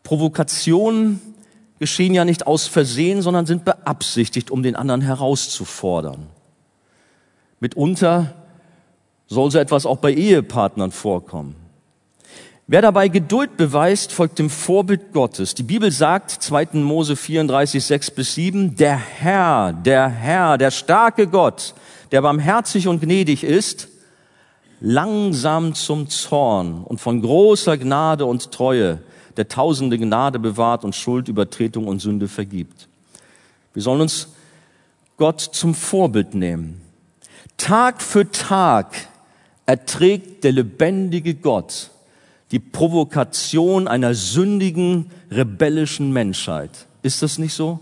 Provokationen 0.02 1.20
geschehen 1.78 2.14
ja 2.14 2.24
nicht 2.24 2.46
aus 2.46 2.66
Versehen, 2.66 3.22
sondern 3.22 3.46
sind 3.46 3.64
beabsichtigt, 3.64 4.50
um 4.50 4.62
den 4.62 4.76
anderen 4.76 5.00
herauszufordern. 5.00 6.26
Mitunter 7.58 8.34
soll 9.26 9.50
so 9.50 9.58
etwas 9.58 9.86
auch 9.86 9.98
bei 9.98 10.12
Ehepartnern 10.12 10.90
vorkommen. 10.92 11.56
Wer 12.66 12.82
dabei 12.82 13.08
Geduld 13.08 13.56
beweist, 13.56 14.12
folgt 14.12 14.38
dem 14.38 14.48
Vorbild 14.48 15.12
Gottes. 15.12 15.56
Die 15.56 15.64
Bibel 15.64 15.90
sagt, 15.90 16.30
2. 16.30 16.68
Mose 16.74 17.16
34, 17.16 17.84
6 17.84 18.10
bis 18.12 18.34
7, 18.34 18.76
der 18.76 18.96
Herr, 18.96 19.72
der 19.72 20.08
Herr, 20.08 20.56
der 20.56 20.70
starke 20.70 21.26
Gott, 21.26 21.74
der 22.12 22.22
barmherzig 22.22 22.86
und 22.86 23.00
gnädig 23.00 23.42
ist, 23.42 23.88
langsam 24.80 25.74
zum 25.74 26.08
Zorn 26.08 26.84
und 26.84 27.00
von 27.00 27.20
großer 27.20 27.76
Gnade 27.76 28.24
und 28.24 28.52
Treue, 28.52 29.00
der 29.40 29.48
tausende 29.48 29.96
Gnade 29.96 30.38
bewahrt 30.38 30.84
und 30.84 30.94
Schuld, 30.94 31.28
Übertretung 31.28 31.86
und 31.86 32.00
Sünde 32.00 32.28
vergibt. 32.28 32.88
Wir 33.72 33.82
sollen 33.82 34.02
uns 34.02 34.28
Gott 35.16 35.40
zum 35.40 35.74
Vorbild 35.74 36.34
nehmen. 36.34 36.82
Tag 37.56 38.02
für 38.02 38.30
Tag 38.30 38.94
erträgt 39.64 40.44
der 40.44 40.52
lebendige 40.52 41.34
Gott 41.34 41.90
die 42.50 42.58
Provokation 42.58 43.88
einer 43.88 44.12
sündigen, 44.12 45.10
rebellischen 45.30 46.12
Menschheit. 46.12 46.86
Ist 47.00 47.22
das 47.22 47.38
nicht 47.38 47.54
so? 47.54 47.80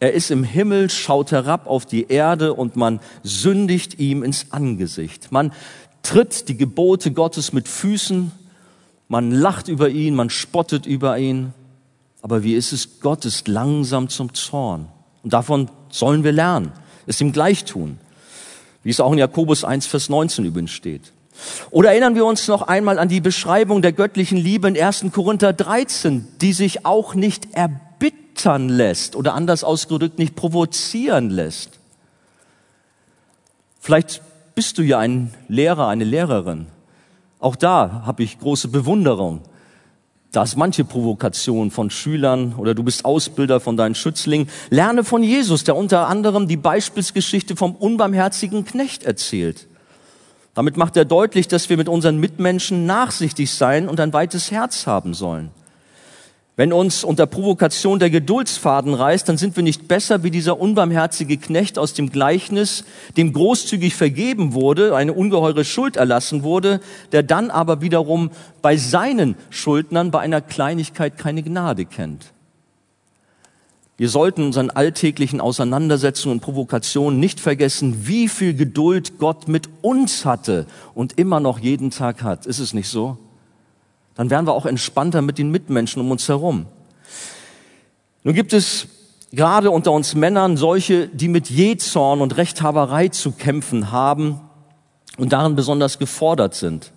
Er 0.00 0.12
ist 0.12 0.30
im 0.30 0.44
Himmel, 0.44 0.90
schaut 0.90 1.32
herab 1.32 1.66
auf 1.66 1.86
die 1.86 2.08
Erde 2.08 2.52
und 2.52 2.76
man 2.76 3.00
sündigt 3.22 3.98
ihm 3.98 4.22
ins 4.22 4.48
Angesicht. 4.50 5.32
Man 5.32 5.50
tritt 6.02 6.50
die 6.50 6.58
Gebote 6.58 7.10
Gottes 7.10 7.54
mit 7.54 7.68
Füßen, 7.68 8.32
man 9.08 9.30
lacht 9.30 9.68
über 9.68 9.88
ihn, 9.88 10.14
man 10.14 10.30
spottet 10.30 10.86
über 10.86 11.18
ihn. 11.18 11.54
Aber 12.20 12.42
wie 12.42 12.54
ist 12.54 12.72
es? 12.72 13.00
Gott 13.00 13.24
ist 13.24 13.48
langsam 13.48 14.08
zum 14.08 14.34
Zorn. 14.34 14.88
Und 15.22 15.32
davon 15.32 15.70
sollen 15.90 16.24
wir 16.24 16.32
lernen, 16.32 16.72
es 17.06 17.20
ihm 17.20 17.32
gleich 17.32 17.64
tun. 17.64 17.98
Wie 18.82 18.90
es 18.90 19.00
auch 19.00 19.12
in 19.12 19.18
Jakobus 19.18 19.64
1, 19.64 19.86
Vers 19.86 20.08
19 20.08 20.44
übrigens 20.44 20.70
steht. 20.70 21.12
Oder 21.70 21.90
erinnern 21.90 22.14
wir 22.14 22.24
uns 22.24 22.48
noch 22.48 22.62
einmal 22.62 22.98
an 22.98 23.08
die 23.08 23.20
Beschreibung 23.20 23.80
der 23.82 23.92
göttlichen 23.92 24.38
Liebe 24.38 24.68
in 24.68 24.80
1. 24.80 25.06
Korinther 25.12 25.52
13, 25.52 26.26
die 26.40 26.52
sich 26.52 26.84
auch 26.84 27.14
nicht 27.14 27.54
erbittern 27.54 28.68
lässt 28.68 29.16
oder 29.16 29.34
anders 29.34 29.64
ausgedrückt 29.64 30.18
nicht 30.18 30.34
provozieren 30.34 31.30
lässt. 31.30 31.78
Vielleicht 33.80 34.20
bist 34.54 34.78
du 34.78 34.82
ja 34.82 34.98
ein 34.98 35.32
Lehrer, 35.46 35.88
eine 35.88 36.04
Lehrerin. 36.04 36.66
Auch 37.38 37.56
da 37.56 38.02
habe 38.04 38.22
ich 38.22 38.38
große 38.38 38.68
Bewunderung. 38.68 39.42
Da 40.32 40.42
ist 40.42 40.56
manche 40.56 40.84
Provokation 40.84 41.70
von 41.70 41.88
Schülern 41.88 42.54
oder 42.58 42.74
du 42.74 42.82
bist 42.82 43.04
Ausbilder 43.04 43.60
von 43.60 43.76
deinen 43.76 43.94
Schützlingen. 43.94 44.48
Lerne 44.68 45.04
von 45.04 45.22
Jesus, 45.22 45.64
der 45.64 45.76
unter 45.76 46.08
anderem 46.08 46.48
die 46.48 46.58
Beispielsgeschichte 46.58 47.56
vom 47.56 47.74
unbarmherzigen 47.74 48.64
Knecht 48.64 49.04
erzählt. 49.04 49.66
Damit 50.54 50.76
macht 50.76 50.96
er 50.96 51.04
deutlich, 51.04 51.48
dass 51.48 51.70
wir 51.70 51.76
mit 51.76 51.88
unseren 51.88 52.18
Mitmenschen 52.18 52.84
nachsichtig 52.84 53.50
sein 53.52 53.88
und 53.88 54.00
ein 54.00 54.12
weites 54.12 54.50
Herz 54.50 54.86
haben 54.86 55.14
sollen. 55.14 55.50
Wenn 56.58 56.72
uns 56.72 57.04
unter 57.04 57.26
Provokation 57.26 58.00
der 58.00 58.10
Geduldsfaden 58.10 58.92
reißt, 58.92 59.28
dann 59.28 59.36
sind 59.36 59.54
wir 59.54 59.62
nicht 59.62 59.86
besser 59.86 60.24
wie 60.24 60.32
dieser 60.32 60.58
unbarmherzige 60.58 61.36
Knecht 61.36 61.78
aus 61.78 61.94
dem 61.94 62.10
Gleichnis, 62.10 62.82
dem 63.16 63.32
großzügig 63.32 63.94
vergeben 63.94 64.54
wurde, 64.54 64.96
eine 64.96 65.12
ungeheure 65.12 65.64
Schuld 65.64 65.96
erlassen 65.96 66.42
wurde, 66.42 66.80
der 67.12 67.22
dann 67.22 67.52
aber 67.52 67.80
wiederum 67.80 68.32
bei 68.60 68.76
seinen 68.76 69.36
Schuldnern 69.50 70.10
bei 70.10 70.18
einer 70.18 70.40
Kleinigkeit 70.40 71.16
keine 71.16 71.44
Gnade 71.44 71.84
kennt. 71.84 72.32
Wir 73.96 74.08
sollten 74.08 74.42
unseren 74.42 74.70
alltäglichen 74.70 75.40
Auseinandersetzungen 75.40 76.38
und 76.38 76.40
Provokationen 76.40 77.20
nicht 77.20 77.38
vergessen, 77.38 78.08
wie 78.08 78.26
viel 78.26 78.54
Geduld 78.54 79.20
Gott 79.20 79.46
mit 79.46 79.68
uns 79.80 80.24
hatte 80.24 80.66
und 80.96 81.20
immer 81.20 81.38
noch 81.38 81.60
jeden 81.60 81.92
Tag 81.92 82.24
hat. 82.24 82.46
Ist 82.46 82.58
es 82.58 82.74
nicht 82.74 82.88
so? 82.88 83.16
Dann 84.18 84.30
wären 84.30 84.48
wir 84.48 84.52
auch 84.52 84.66
entspannter 84.66 85.22
mit 85.22 85.38
den 85.38 85.52
Mitmenschen 85.52 86.02
um 86.02 86.10
uns 86.10 86.28
herum. 86.28 86.66
Nun 88.24 88.34
gibt 88.34 88.52
es 88.52 88.88
gerade 89.30 89.70
unter 89.70 89.92
uns 89.92 90.16
Männern 90.16 90.56
solche, 90.56 91.06
die 91.06 91.28
mit 91.28 91.48
Jezorn 91.48 92.20
und 92.20 92.36
Rechthaberei 92.36 93.08
zu 93.08 93.30
kämpfen 93.30 93.92
haben 93.92 94.40
und 95.18 95.32
darin 95.32 95.54
besonders 95.54 96.00
gefordert 96.00 96.56
sind. 96.56 96.90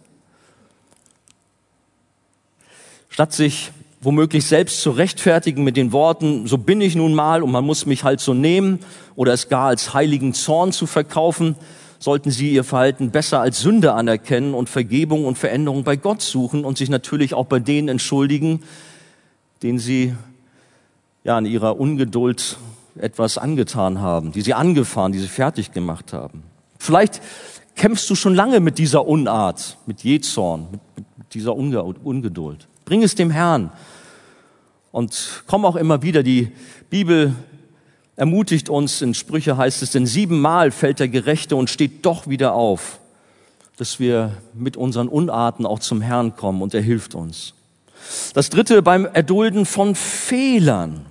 Statt 3.10 3.34
sich 3.34 3.72
womöglich 4.02 4.48
selbst 4.48 4.82
zu 4.82 4.90
rechtfertigen 4.90 5.64
mit 5.64 5.78
den 5.78 5.92
Worten, 5.92 6.48
so 6.48 6.58
bin 6.58 6.82
ich 6.82 6.96
nun 6.96 7.14
mal 7.14 7.44
und 7.44 7.52
man 7.52 7.64
muss 7.64 7.86
mich 7.86 8.04
halt 8.04 8.20
so 8.20 8.34
nehmen 8.34 8.80
oder 9.16 9.32
es 9.32 9.48
gar 9.48 9.68
als 9.68 9.94
heiligen 9.94 10.34
Zorn 10.34 10.72
zu 10.72 10.88
verkaufen, 10.88 11.56
sollten 12.02 12.32
sie 12.32 12.52
ihr 12.52 12.64
Verhalten 12.64 13.12
besser 13.12 13.42
als 13.42 13.60
Sünde 13.60 13.94
anerkennen 13.94 14.56
und 14.56 14.70
Vergebung 14.70 15.26
und 15.26 15.38
Veränderung 15.38 15.84
bei 15.84 15.96
Gott 15.96 16.22
suchen 16.24 16.66
und 16.66 16.78
sich 16.78 16.90
natürlich 16.90 17.36
auch 17.36 17.46
bei 17.46 17.60
denen 17.60 17.90
entschuldigen, 17.90 18.64
denen 19.62 19.78
sie 19.78 20.16
ja 21.24 21.38
in 21.38 21.46
ihrer 21.46 21.80
Ungeduld 21.80 22.58
etwas 22.96 23.38
angetan 23.38 24.02
haben, 24.02 24.32
die 24.32 24.42
sie 24.42 24.56
angefahren, 24.56 25.12
die 25.12 25.20
sie 25.20 25.28
fertig 25.28 25.74
gemacht 25.74 26.12
haben. 26.12 26.42
Vielleicht 26.80 27.22
kämpfst 27.76 28.10
du 28.10 28.16
schon 28.16 28.34
lange 28.34 28.60
mit 28.62 28.80
dieser 28.80 29.06
Unart, 29.06 29.78
mit 29.86 30.04
Jezorn, 30.04 30.80
mit 30.96 31.06
dieser 31.36 31.56
Ungeduld. 31.56 32.68
Bring 32.84 33.04
es 33.04 33.14
dem 33.14 33.30
Herrn 33.30 33.72
und 34.92 35.44
komm 35.46 35.66
auch 35.66 35.76
immer 35.76 36.02
wieder. 36.02 36.24
Die 36.24 36.52
Bibel 36.90 37.36
ermutigt 38.16 38.70
uns, 38.70 39.02
in 39.02 39.14
Sprüche 39.14 39.58
heißt 39.58 39.82
es, 39.82 39.92
denn 39.92 40.06
siebenmal 40.06 40.72
fällt 40.72 41.00
der 41.00 41.08
Gerechte 41.08 41.56
und 41.56 41.70
steht 41.70 42.06
doch 42.06 42.28
wieder 42.28 42.54
auf, 42.54 43.00
dass 43.78 44.00
wir 44.00 44.38
mit 44.54 44.78
unseren 44.78 45.08
Unarten 45.08 45.66
auch 45.66 45.80
zum 45.80 46.02
Herrn 46.02 46.36
kommen 46.36 46.62
und 46.62 46.74
er 46.74 46.82
hilft 46.82 47.16
uns. 47.16 47.54
Das 48.34 48.50
dritte, 48.50 48.82
beim 48.82 49.08
Erdulden 49.12 49.66
von 49.66 49.96
Fehlern 49.96 51.06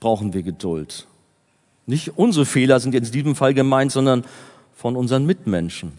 brauchen 0.00 0.34
wir 0.34 0.42
Geduld. 0.42 1.06
Nicht 1.86 2.16
unsere 2.16 2.46
Fehler 2.46 2.80
sind 2.80 2.94
jetzt 2.94 3.08
in 3.08 3.12
diesem 3.12 3.36
Fall 3.36 3.52
gemeint, 3.54 3.92
sondern 3.92 4.24
von 4.74 4.96
unseren 4.96 5.26
Mitmenschen. 5.26 5.92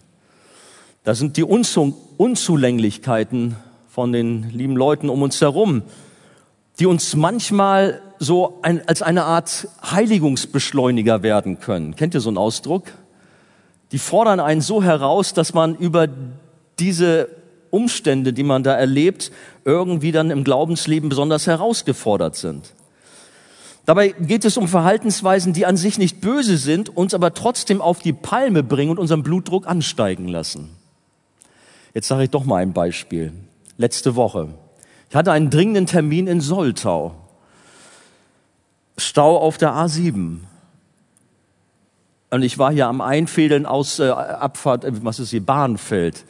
Da 1.04 1.14
sind 1.14 1.36
die 1.36 1.44
Unzulänglichkeiten 1.44 3.56
von 3.88 4.12
den 4.12 4.50
lieben 4.50 4.76
Leuten 4.76 5.08
um 5.08 5.22
uns 5.22 5.40
herum, 5.40 5.82
die 6.78 6.86
uns 6.86 7.16
manchmal 7.16 8.02
so 8.18 8.58
ein, 8.62 8.86
als 8.86 9.02
eine 9.02 9.24
Art 9.24 9.68
Heiligungsbeschleuniger 9.90 11.22
werden 11.22 11.60
können. 11.60 11.96
Kennt 11.96 12.14
ihr 12.14 12.20
so 12.20 12.30
einen 12.30 12.38
Ausdruck? 12.38 12.84
Die 13.92 13.98
fordern 13.98 14.40
einen 14.40 14.60
so 14.60 14.82
heraus, 14.82 15.32
dass 15.32 15.54
man 15.54 15.76
über 15.76 16.08
diese 16.78 17.28
Umstände, 17.70 18.32
die 18.32 18.42
man 18.42 18.62
da 18.62 18.74
erlebt, 18.74 19.30
irgendwie 19.64 20.12
dann 20.12 20.30
im 20.30 20.44
Glaubensleben 20.44 21.08
besonders 21.08 21.46
herausgefordert 21.46 22.36
sind. 22.36 22.72
Dabei 23.84 24.08
geht 24.08 24.44
es 24.44 24.56
um 24.56 24.66
Verhaltensweisen, 24.66 25.52
die 25.52 25.64
an 25.64 25.76
sich 25.76 25.96
nicht 25.96 26.20
böse 26.20 26.56
sind, 26.56 26.96
uns 26.96 27.14
aber 27.14 27.34
trotzdem 27.34 27.80
auf 27.80 28.00
die 28.00 28.12
Palme 28.12 28.64
bringen 28.64 28.90
und 28.90 28.98
unseren 28.98 29.22
Blutdruck 29.22 29.68
ansteigen 29.68 30.26
lassen. 30.26 30.70
Jetzt 31.94 32.08
sage 32.08 32.24
ich 32.24 32.30
doch 32.30 32.44
mal 32.44 32.56
ein 32.56 32.72
Beispiel. 32.72 33.32
Letzte 33.78 34.16
Woche. 34.16 34.54
Ich 35.08 35.14
hatte 35.14 35.30
einen 35.30 35.50
dringenden 35.50 35.86
Termin 35.86 36.26
in 36.26 36.40
Soltau. 36.40 37.14
Stau 38.96 39.36
auf 39.36 39.58
der 39.58 39.72
A7. 39.72 40.38
Und 42.30 42.42
ich 42.42 42.58
war 42.58 42.72
hier 42.72 42.86
am 42.88 43.00
Einfädeln 43.00 43.66
aus 43.66 43.98
äh, 43.98 44.08
Abfahrt, 44.08 44.84
äh, 44.84 44.92
was 45.04 45.20
ist 45.20 45.30
hier, 45.30 45.44
Bahnfeld. 45.44 46.24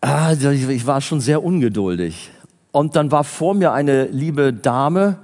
Ah, 0.00 0.32
ich 0.32 0.86
war 0.86 1.00
schon 1.00 1.20
sehr 1.20 1.44
ungeduldig. 1.44 2.30
Und 2.72 2.96
dann 2.96 3.10
war 3.10 3.24
vor 3.24 3.54
mir 3.54 3.72
eine 3.72 4.06
liebe 4.06 4.52
Dame, 4.52 5.18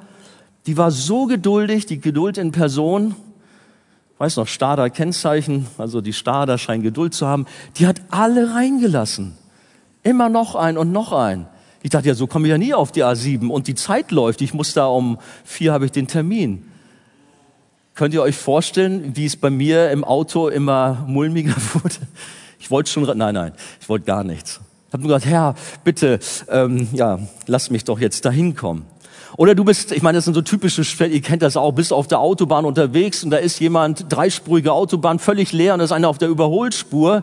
die 0.66 0.76
war 0.76 0.90
so 0.90 1.26
geduldig, 1.26 1.86
die 1.86 2.00
Geduld 2.00 2.38
in 2.38 2.52
Person, 2.52 3.14
weiß 4.18 4.36
noch, 4.36 4.48
Stader 4.48 4.90
Kennzeichen, 4.90 5.66
also 5.78 6.00
die 6.00 6.12
Stader 6.12 6.58
scheint 6.58 6.82
Geduld 6.82 7.14
zu 7.14 7.26
haben, 7.26 7.46
die 7.76 7.86
hat 7.86 8.02
alle 8.10 8.54
reingelassen. 8.54 9.36
Immer 10.02 10.28
noch 10.28 10.54
ein 10.54 10.76
und 10.76 10.92
noch 10.92 11.12
ein. 11.12 11.46
Ich 11.82 11.90
dachte, 11.90 12.08
ja, 12.08 12.14
so 12.14 12.26
komme 12.26 12.46
ich 12.46 12.50
ja 12.50 12.58
nie 12.58 12.74
auf 12.74 12.92
die 12.92 13.04
A7 13.04 13.48
und 13.48 13.68
die 13.68 13.74
Zeit 13.74 14.10
läuft. 14.10 14.40
Ich 14.42 14.54
muss 14.54 14.72
da 14.72 14.86
um 14.86 15.18
vier 15.44 15.72
habe 15.72 15.84
ich 15.84 15.92
den 15.92 16.06
Termin. 16.06 16.64
Könnt 17.94 18.12
ihr 18.12 18.22
euch 18.22 18.36
vorstellen, 18.36 19.16
wie 19.16 19.24
es 19.24 19.36
bei 19.36 19.50
mir 19.50 19.90
im 19.90 20.04
Auto 20.04 20.48
immer 20.48 21.04
mulmiger 21.06 21.54
wurde? 21.74 21.96
Ich 22.58 22.70
wollte 22.70 22.90
schon, 22.90 23.04
nein, 23.16 23.34
nein, 23.34 23.52
ich 23.80 23.88
wollte 23.88 24.04
gar 24.04 24.24
nichts. 24.24 24.60
Ich 24.88 24.92
habe 24.92 25.02
nur 25.02 25.16
gesagt, 25.16 25.26
Herr, 25.26 25.54
bitte, 25.84 26.18
ähm, 26.48 26.88
ja, 26.92 27.18
lass 27.46 27.70
mich 27.70 27.84
doch 27.84 27.98
jetzt 27.98 28.24
dahin 28.24 28.54
kommen. 28.54 28.84
Oder 29.36 29.54
du 29.54 29.64
bist, 29.64 29.92
ich 29.92 30.02
meine, 30.02 30.16
das 30.18 30.24
sind 30.24 30.34
so 30.34 30.42
typische 30.42 30.84
Fälle, 30.84 31.14
ihr 31.14 31.20
kennt 31.20 31.42
das 31.42 31.56
auch, 31.56 31.72
bist 31.72 31.92
auf 31.92 32.06
der 32.06 32.20
Autobahn 32.20 32.64
unterwegs 32.64 33.22
und 33.24 33.30
da 33.30 33.36
ist 33.36 33.60
jemand, 33.60 34.06
dreispurige 34.08 34.72
Autobahn, 34.72 35.18
völlig 35.18 35.52
leer 35.52 35.74
und 35.74 35.80
da 35.80 35.84
ist 35.84 35.92
einer 35.92 36.08
auf 36.08 36.18
der 36.18 36.28
Überholspur 36.28 37.22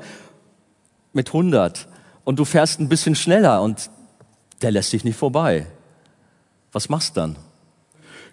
mit 1.14 1.28
100 1.30 1.88
und 2.24 2.38
du 2.40 2.46
fährst 2.46 2.80
ein 2.80 2.90
bisschen 2.90 3.16
schneller 3.16 3.62
und 3.62 3.90
der 4.64 4.72
lässt 4.72 4.94
dich 4.94 5.04
nicht 5.04 5.18
vorbei. 5.18 5.68
Was 6.72 6.90
machst 6.90 7.16
du 7.16 7.22
dann? 7.22 7.36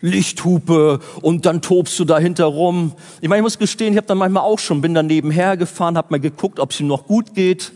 Lichthupe 0.01 1.01
und 1.21 1.45
dann 1.45 1.61
tobst 1.61 1.99
du 1.99 2.05
dahinter 2.05 2.47
rum. 2.47 2.95
Ich 3.21 3.29
meine, 3.29 3.41
ich 3.41 3.43
muss 3.43 3.59
gestehen, 3.59 3.93
ich 3.93 3.97
habe 3.99 4.07
dann 4.07 4.19
manchmal 4.19 4.45
auch 4.45 4.59
schon, 4.59 4.81
bin 4.81 4.95
dann 4.95 5.07
nebenher 5.07 5.57
gefahren, 5.57 5.97
habe 5.97 6.09
mal 6.11 6.21
geguckt, 6.21 6.59
ob 6.59 6.71
es 6.71 6.81
ihm 6.81 6.87
noch 6.87 7.07
gut 7.07 7.35
geht. 7.35 7.73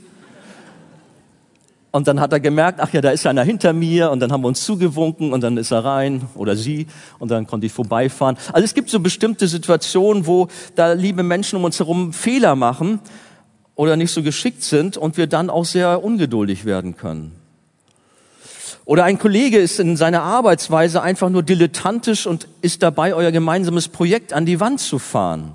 Und 1.91 2.09
dann 2.09 2.19
hat 2.19 2.33
er 2.33 2.41
gemerkt, 2.41 2.81
ach 2.81 2.93
ja, 2.93 3.01
da 3.01 3.11
ist 3.11 3.25
einer 3.25 3.45
hinter 3.45 3.73
mir 3.73 4.11
und 4.11 4.19
dann 4.19 4.33
haben 4.33 4.43
wir 4.43 4.49
uns 4.49 4.65
zugewunken 4.65 5.33
und 5.33 5.43
dann 5.43 5.57
ist 5.57 5.71
er 5.71 5.85
rein 5.85 6.23
oder 6.35 6.57
sie 6.57 6.89
und 7.21 7.31
dann 7.31 7.47
konnte 7.47 7.67
ich 7.67 7.73
vorbeifahren. 7.73 8.37
Also 8.53 8.65
es 8.65 8.75
gibt 8.75 8.91
so 8.91 8.99
bestimmte 8.99 9.47
Situationen, 9.47 10.27
wo 10.27 10.49
da 10.75 10.93
liebe 10.93 11.23
Menschen 11.23 11.57
um 11.57 11.65
uns 11.65 11.79
herum 11.79 12.13
Fehler 12.13 12.57
machen 12.57 12.99
oder 13.77 13.97
nicht 13.97 14.11
so 14.11 14.25
geschickt 14.25 14.65
sind 14.65 14.97
und 14.97 15.17
wir 15.17 15.29
dann 15.29 15.51
auch 15.51 15.65
sehr 15.65 16.03
ungeduldig 16.03 16.65
werden 16.65 16.97
können. 16.97 17.44
Oder 18.85 19.05
ein 19.05 19.19
Kollege 19.19 19.59
ist 19.59 19.81
in 19.81 19.97
seiner 19.97 20.23
Arbeitsweise 20.23 21.01
einfach 21.03 21.31
nur 21.31 21.43
dilettantisch 21.43 22.27
und 22.27 22.49
ist 22.61 22.83
dabei, 22.83 23.15
euer 23.15 23.33
gemeinsames 23.33 23.89
Projekt 23.89 24.33
an 24.33 24.45
die 24.45 24.61
Wand 24.61 24.81
zu 24.81 24.99
fahren. 24.99 25.55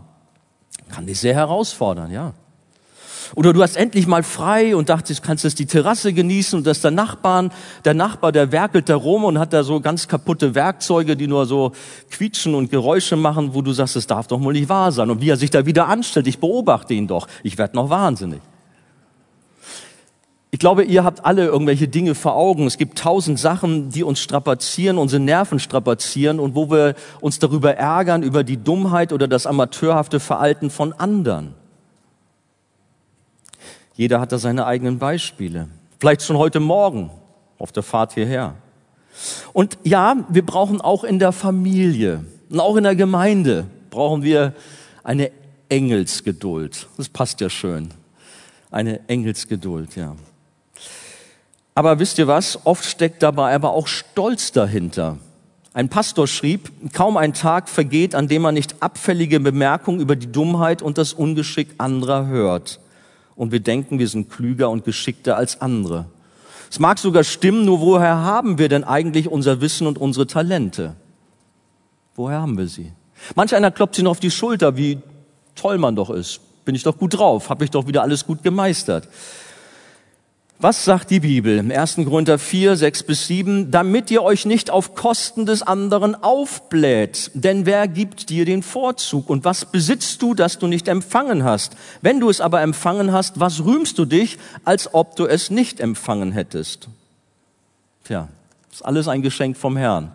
Kann 0.89 1.05
dich 1.05 1.19
sehr 1.19 1.35
herausfordern, 1.35 2.11
ja. 2.11 2.33
Oder 3.35 3.53
du 3.53 3.61
hast 3.61 3.77
endlich 3.77 4.07
mal 4.07 4.23
frei 4.23 4.75
und 4.75 4.89
dachtest, 4.89 5.21
kannst 5.21 5.43
jetzt 5.43 5.59
die 5.59 5.67
Terrasse 5.67 6.13
genießen 6.13 6.57
und 6.57 6.65
dass 6.65 6.81
der 6.81 6.89
Nachbarn, 6.89 7.51
der 7.85 7.93
Nachbar, 7.93 8.31
der 8.31 8.51
werkelt 8.51 8.89
da 8.89 8.95
rum 8.95 9.23
und 9.23 9.37
hat 9.37 9.53
da 9.53 9.63
so 9.63 9.79
ganz 9.81 10.07
kaputte 10.07 10.55
Werkzeuge, 10.55 11.15
die 11.15 11.27
nur 11.27 11.45
so 11.45 11.73
quietschen 12.09 12.55
und 12.55 12.71
Geräusche 12.71 13.15
machen, 13.15 13.53
wo 13.53 13.61
du 13.61 13.71
sagst, 13.71 13.95
das 13.95 14.07
darf 14.07 14.25
doch 14.25 14.41
wohl 14.41 14.53
nicht 14.53 14.69
wahr 14.69 14.91
sein. 14.91 15.11
Und 15.11 15.21
wie 15.21 15.29
er 15.29 15.37
sich 15.37 15.51
da 15.51 15.67
wieder 15.67 15.87
anstellt, 15.87 16.25
ich 16.25 16.39
beobachte 16.39 16.95
ihn 16.95 17.05
doch, 17.05 17.27
ich 17.43 17.59
werde 17.59 17.75
noch 17.75 17.91
wahnsinnig. 17.91 18.41
Ich 20.51 20.57
glaube, 20.57 20.83
ihr 20.83 21.03
habt 21.03 21.25
alle 21.25 21.45
irgendwelche 21.45 21.87
Dinge 21.87 22.15
vor 22.15 22.35
Augen. 22.35 22.65
Es 22.65 22.77
gibt 22.79 22.97
tausend 22.97 23.37
Sachen, 23.37 23.91
die 23.91 24.03
uns 24.03 24.19
strapazieren, 24.19 24.97
unsere 24.97 25.21
Nerven 25.21 25.59
strapazieren 25.59 26.39
und 26.39 26.55
wo 26.55 26.71
wir 26.71 26.95
uns 27.21 27.37
darüber 27.37 27.75
ärgern, 27.75 28.23
über 28.23 28.43
die 28.43 28.57
Dummheit 28.57 29.13
oder 29.13 29.27
das 29.27 29.45
amateurhafte 29.45 30.19
Verhalten 30.19 30.71
von 30.71 30.91
anderen. 30.93 31.53
Jeder 33.93 34.19
hat 34.19 34.31
da 34.31 34.39
seine 34.39 34.65
eigenen 34.65 34.97
Beispiele. 34.97 35.67
Vielleicht 35.99 36.23
schon 36.23 36.37
heute 36.37 36.59
Morgen 36.59 37.11
auf 37.59 37.71
der 37.71 37.83
Fahrt 37.83 38.13
hierher. 38.13 38.55
Und 39.53 39.77
ja, 39.83 40.15
wir 40.29 40.45
brauchen 40.45 40.81
auch 40.81 41.03
in 41.03 41.19
der 41.19 41.31
Familie 41.31 42.23
und 42.49 42.59
auch 42.59 42.75
in 42.75 42.85
der 42.85 42.95
Gemeinde 42.95 43.67
brauchen 43.89 44.23
wir 44.23 44.53
eine 45.03 45.31
Engelsgeduld. 45.67 46.87
Das 46.97 47.09
passt 47.09 47.41
ja 47.41 47.49
schön. 47.49 47.89
Eine 48.71 49.07
Engelsgeduld, 49.07 49.95
ja. 49.95 50.15
Aber 51.79 51.97
wisst 51.97 52.17
ihr 52.17 52.27
was? 52.27 52.59
Oft 52.65 52.83
steckt 52.83 53.23
dabei 53.23 53.55
aber 53.55 53.71
auch 53.71 53.87
Stolz 53.87 54.51
dahinter. 54.51 55.17
Ein 55.71 55.87
Pastor 55.87 56.27
schrieb, 56.27 56.69
kaum 56.91 57.15
ein 57.15 57.33
Tag 57.33 57.69
vergeht, 57.69 58.15
an 58.15 58.27
dem 58.27 58.41
man 58.41 58.53
nicht 58.53 58.83
abfällige 58.83 59.39
Bemerkungen 59.39 60.01
über 60.01 60.17
die 60.17 60.29
Dummheit 60.29 60.81
und 60.81 60.97
das 60.97 61.13
Ungeschick 61.13 61.69
anderer 61.77 62.27
hört 62.27 62.81
und 63.37 63.53
wir 63.53 63.61
denken, 63.61 63.97
wir 63.97 64.09
sind 64.09 64.29
klüger 64.29 64.69
und 64.69 64.83
geschickter 64.83 65.37
als 65.37 65.61
andere. 65.61 66.07
Es 66.69 66.79
mag 66.79 66.99
sogar 66.99 67.23
stimmen, 67.23 67.63
nur 67.63 67.79
woher 67.79 68.17
haben 68.17 68.57
wir 68.57 68.67
denn 68.67 68.83
eigentlich 68.83 69.29
unser 69.29 69.61
Wissen 69.61 69.87
und 69.87 69.97
unsere 69.97 70.27
Talente? 70.27 70.97
Woher 72.13 72.41
haben 72.41 72.57
wir 72.57 72.67
sie? 72.67 72.91
Manch 73.35 73.55
einer 73.55 73.71
klopft 73.71 73.95
sich 73.95 74.03
noch 74.03 74.11
auf 74.11 74.19
die 74.19 74.31
Schulter, 74.31 74.75
wie 74.75 74.97
toll 75.55 75.77
man 75.77 75.95
doch 75.95 76.09
ist. 76.09 76.41
Bin 76.65 76.75
ich 76.75 76.83
doch 76.83 76.97
gut 76.97 77.17
drauf, 77.17 77.49
habe 77.49 77.63
ich 77.63 77.71
doch 77.71 77.87
wieder 77.87 78.01
alles 78.01 78.25
gut 78.25 78.43
gemeistert. 78.43 79.07
Was 80.61 80.83
sagt 80.83 81.09
die 81.09 81.21
Bibel 81.21 81.57
im 81.57 81.71
1. 81.71 81.95
Korinther 82.03 82.37
4, 82.37 82.75
6 82.75 83.03
bis 83.03 83.27
7? 83.27 83.71
Damit 83.71 84.11
ihr 84.11 84.21
euch 84.21 84.45
nicht 84.45 84.71
auf 84.71 84.93
Kosten 84.93 85.45
des 85.45 85.61
anderen 85.61 86.21
aufbläht. 86.21 87.31
Denn 87.33 87.65
wer 87.65 87.87
gibt 87.87 88.29
dir 88.29 88.43
den 88.43 88.61
Vorzug? 88.61 89.29
Und 89.29 89.45
was 89.45 89.63
besitzt 89.63 90.21
du, 90.21 90.33
das 90.33 90.59
du 90.59 90.67
nicht 90.67 90.89
empfangen 90.89 91.45
hast? 91.45 91.77
Wenn 92.01 92.19
du 92.19 92.29
es 92.29 92.41
aber 92.41 92.61
empfangen 92.61 93.13
hast, 93.13 93.39
was 93.39 93.63
rühmst 93.63 93.97
du 93.99 94.03
dich, 94.03 94.37
als 94.65 94.93
ob 94.93 95.15
du 95.15 95.27
es 95.27 95.49
nicht 95.49 95.79
empfangen 95.79 96.33
hättest? 96.33 96.89
Tja, 98.03 98.27
ist 98.69 98.83
alles 98.83 99.07
ein 99.07 99.21
Geschenk 99.21 99.55
vom 99.55 99.77
Herrn. 99.77 100.11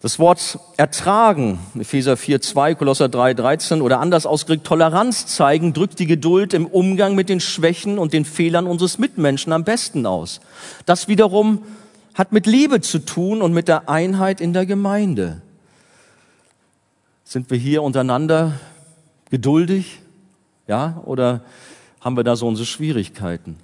Das 0.00 0.20
Wort 0.20 0.60
ertragen, 0.76 1.58
Epheser 1.76 2.16
4, 2.16 2.40
2, 2.40 2.76
Kolosser 2.76 3.08
3, 3.08 3.34
13 3.34 3.82
oder 3.82 3.98
anders 3.98 4.26
ausgedrückt 4.26 4.64
Toleranz 4.64 5.26
zeigen, 5.26 5.72
drückt 5.72 5.98
die 5.98 6.06
Geduld 6.06 6.54
im 6.54 6.66
Umgang 6.66 7.16
mit 7.16 7.28
den 7.28 7.40
Schwächen 7.40 7.98
und 7.98 8.12
den 8.12 8.24
Fehlern 8.24 8.68
unseres 8.68 8.98
Mitmenschen 8.98 9.52
am 9.52 9.64
besten 9.64 10.06
aus. 10.06 10.40
Das 10.86 11.08
wiederum 11.08 11.64
hat 12.14 12.30
mit 12.30 12.46
Liebe 12.46 12.80
zu 12.80 13.00
tun 13.00 13.42
und 13.42 13.52
mit 13.52 13.66
der 13.66 13.88
Einheit 13.88 14.40
in 14.40 14.52
der 14.52 14.66
Gemeinde. 14.66 15.42
Sind 17.24 17.50
wir 17.50 17.58
hier 17.58 17.82
untereinander 17.82 18.52
geduldig? 19.30 20.00
Ja, 20.68 21.02
oder 21.06 21.42
haben 22.00 22.16
wir 22.16 22.24
da 22.24 22.36
so 22.36 22.46
unsere 22.46 22.66
Schwierigkeiten? 22.66 23.56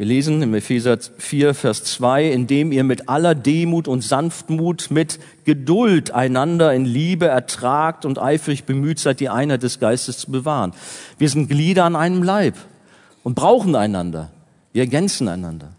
Wir 0.00 0.06
lesen 0.06 0.40
im 0.40 0.54
Epheser 0.54 0.96
4, 1.18 1.52
Vers 1.52 1.84
2, 1.84 2.30
indem 2.30 2.72
ihr 2.72 2.84
mit 2.84 3.10
aller 3.10 3.34
Demut 3.34 3.86
und 3.86 4.00
Sanftmut, 4.00 4.90
mit 4.90 5.18
Geduld 5.44 6.10
einander 6.10 6.72
in 6.72 6.86
Liebe 6.86 7.26
ertragt 7.26 8.06
und 8.06 8.18
eifrig 8.18 8.64
bemüht 8.64 8.98
seid, 8.98 9.20
die 9.20 9.28
Einheit 9.28 9.62
des 9.62 9.78
Geistes 9.78 10.16
zu 10.16 10.30
bewahren. 10.30 10.72
Wir 11.18 11.28
sind 11.28 11.48
Glieder 11.48 11.84
an 11.84 11.96
einem 11.96 12.22
Leib 12.22 12.54
und 13.24 13.34
brauchen 13.34 13.76
einander. 13.76 14.30
Wir 14.72 14.84
ergänzen 14.84 15.28
einander. 15.28 15.72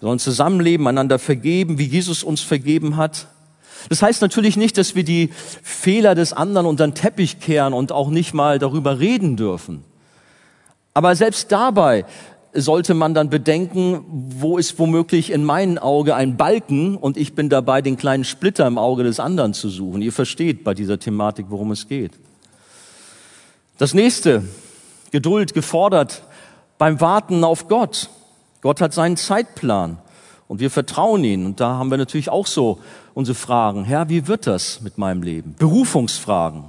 Wir 0.00 0.08
sollen 0.08 0.18
zusammenleben, 0.18 0.86
einander 0.86 1.18
vergeben, 1.18 1.76
wie 1.76 1.84
Jesus 1.84 2.22
uns 2.22 2.40
vergeben 2.40 2.96
hat. 2.96 3.26
Das 3.90 4.00
heißt 4.00 4.22
natürlich 4.22 4.56
nicht, 4.56 4.78
dass 4.78 4.94
wir 4.94 5.04
die 5.04 5.28
Fehler 5.62 6.14
des 6.14 6.32
anderen 6.32 6.64
unter 6.64 6.86
den 6.86 6.94
Teppich 6.94 7.38
kehren 7.38 7.74
und 7.74 7.92
auch 7.92 8.08
nicht 8.08 8.32
mal 8.32 8.58
darüber 8.58 8.98
reden 8.98 9.36
dürfen. 9.36 9.84
Aber 10.94 11.14
selbst 11.14 11.52
dabei 11.52 12.06
sollte 12.56 12.94
man 12.94 13.14
dann 13.14 13.30
bedenken, 13.30 14.04
wo 14.08 14.58
ist 14.58 14.78
womöglich 14.78 15.30
in 15.30 15.44
meinem 15.44 15.78
Auge 15.78 16.14
ein 16.14 16.36
Balken 16.36 16.96
und 16.96 17.16
ich 17.16 17.34
bin 17.34 17.48
dabei, 17.48 17.82
den 17.82 17.96
kleinen 17.96 18.24
Splitter 18.24 18.66
im 18.66 18.78
Auge 18.78 19.04
des 19.04 19.20
anderen 19.20 19.54
zu 19.54 19.68
suchen. 19.68 20.02
Ihr 20.02 20.12
versteht 20.12 20.64
bei 20.64 20.74
dieser 20.74 20.98
Thematik, 20.98 21.46
worum 21.48 21.70
es 21.70 21.88
geht. 21.88 22.12
Das 23.78 23.94
nächste, 23.94 24.42
Geduld 25.10 25.54
gefordert 25.54 26.24
beim 26.78 27.00
Warten 27.00 27.44
auf 27.44 27.68
Gott. 27.68 28.10
Gott 28.60 28.80
hat 28.80 28.92
seinen 28.92 29.16
Zeitplan 29.16 29.98
und 30.48 30.60
wir 30.60 30.70
vertrauen 30.70 31.24
ihn. 31.24 31.46
Und 31.46 31.60
da 31.60 31.76
haben 31.76 31.90
wir 31.90 31.98
natürlich 31.98 32.28
auch 32.28 32.46
so 32.46 32.80
unsere 33.14 33.34
Fragen. 33.34 33.84
Herr, 33.84 34.08
wie 34.08 34.28
wird 34.28 34.46
das 34.46 34.80
mit 34.80 34.98
meinem 34.98 35.22
Leben? 35.22 35.54
Berufungsfragen. 35.58 36.64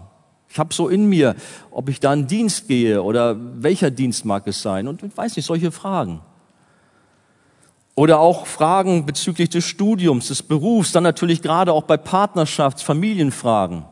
Ich 0.57 0.59
habe 0.59 0.73
so 0.73 0.89
in 0.89 1.05
mir, 1.05 1.35
ob 1.69 1.87
ich 1.87 1.99
da 1.99 2.11
in 2.11 2.25
Dienst 2.25 2.67
gehe 2.67 3.03
oder 3.03 3.35
welcher 3.61 3.91
Dienst 3.91 4.25
mag 4.25 4.47
es 4.47 4.59
sein 4.63 4.87
und 4.87 5.03
ich 5.03 5.15
weiß 5.15 5.35
nicht, 5.35 5.45
solche 5.45 5.69
Fragen. 5.69 6.21
Oder 7.93 8.19
auch 8.19 8.47
Fragen 8.47 9.05
bezüglich 9.05 9.49
des 9.49 9.65
Studiums, 9.65 10.29
des 10.29 10.41
Berufs, 10.41 10.91
dann 10.91 11.03
natürlich 11.03 11.43
gerade 11.43 11.73
auch 11.73 11.83
bei 11.83 11.93
Partnerschafts-, 11.93 12.81
Familienfragen. 12.81 13.85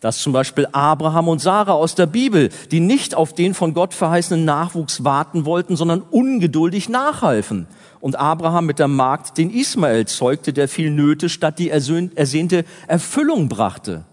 Das 0.00 0.18
zum 0.18 0.32
Beispiel 0.32 0.66
Abraham 0.72 1.28
und 1.28 1.40
Sarah 1.40 1.74
aus 1.74 1.94
der 1.94 2.06
Bibel, 2.06 2.48
die 2.72 2.80
nicht 2.80 3.14
auf 3.14 3.32
den 3.32 3.54
von 3.54 3.74
Gott 3.74 3.94
verheißenen 3.94 4.44
Nachwuchs 4.44 5.04
warten 5.04 5.44
wollten, 5.44 5.76
sondern 5.76 6.00
ungeduldig 6.00 6.88
nachhalfen. 6.88 7.68
Und 8.00 8.16
Abraham 8.16 8.66
mit 8.66 8.80
der 8.80 8.88
Magd 8.88 9.38
den 9.38 9.50
Ismael 9.50 10.06
zeugte, 10.06 10.52
der 10.52 10.66
viel 10.66 10.90
Nöte 10.90 11.28
statt 11.28 11.60
die 11.60 11.70
ersehnte 11.70 12.64
Erfüllung 12.88 13.48
brachte. 13.48 14.04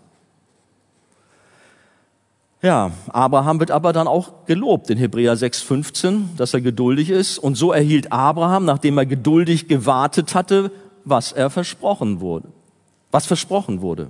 Ja, 2.61 2.91
Abraham 3.09 3.59
wird 3.59 3.69
aber 3.69 3.93
dann 3.93 4.07
auch 4.07 4.45
gelobt 4.45 4.89
in 4.89 4.97
Hebräer 4.97 5.37
6,15, 5.37 6.35
dass 6.37 6.53
er 6.55 6.61
geduldig 6.61 7.11
ist. 7.11 7.37
Und 7.37 7.55
so 7.55 7.71
erhielt 7.71 8.11
Abraham, 8.11 8.65
nachdem 8.65 8.97
er 8.97 9.05
geduldig 9.05 9.67
gewartet 9.67 10.33
hatte, 10.33 10.71
was 11.05 11.31
er 11.31 11.49
versprochen 11.49 12.19
wurde. 12.19 12.49
Was 13.11 13.27
versprochen 13.27 13.81
wurde. 13.81 14.09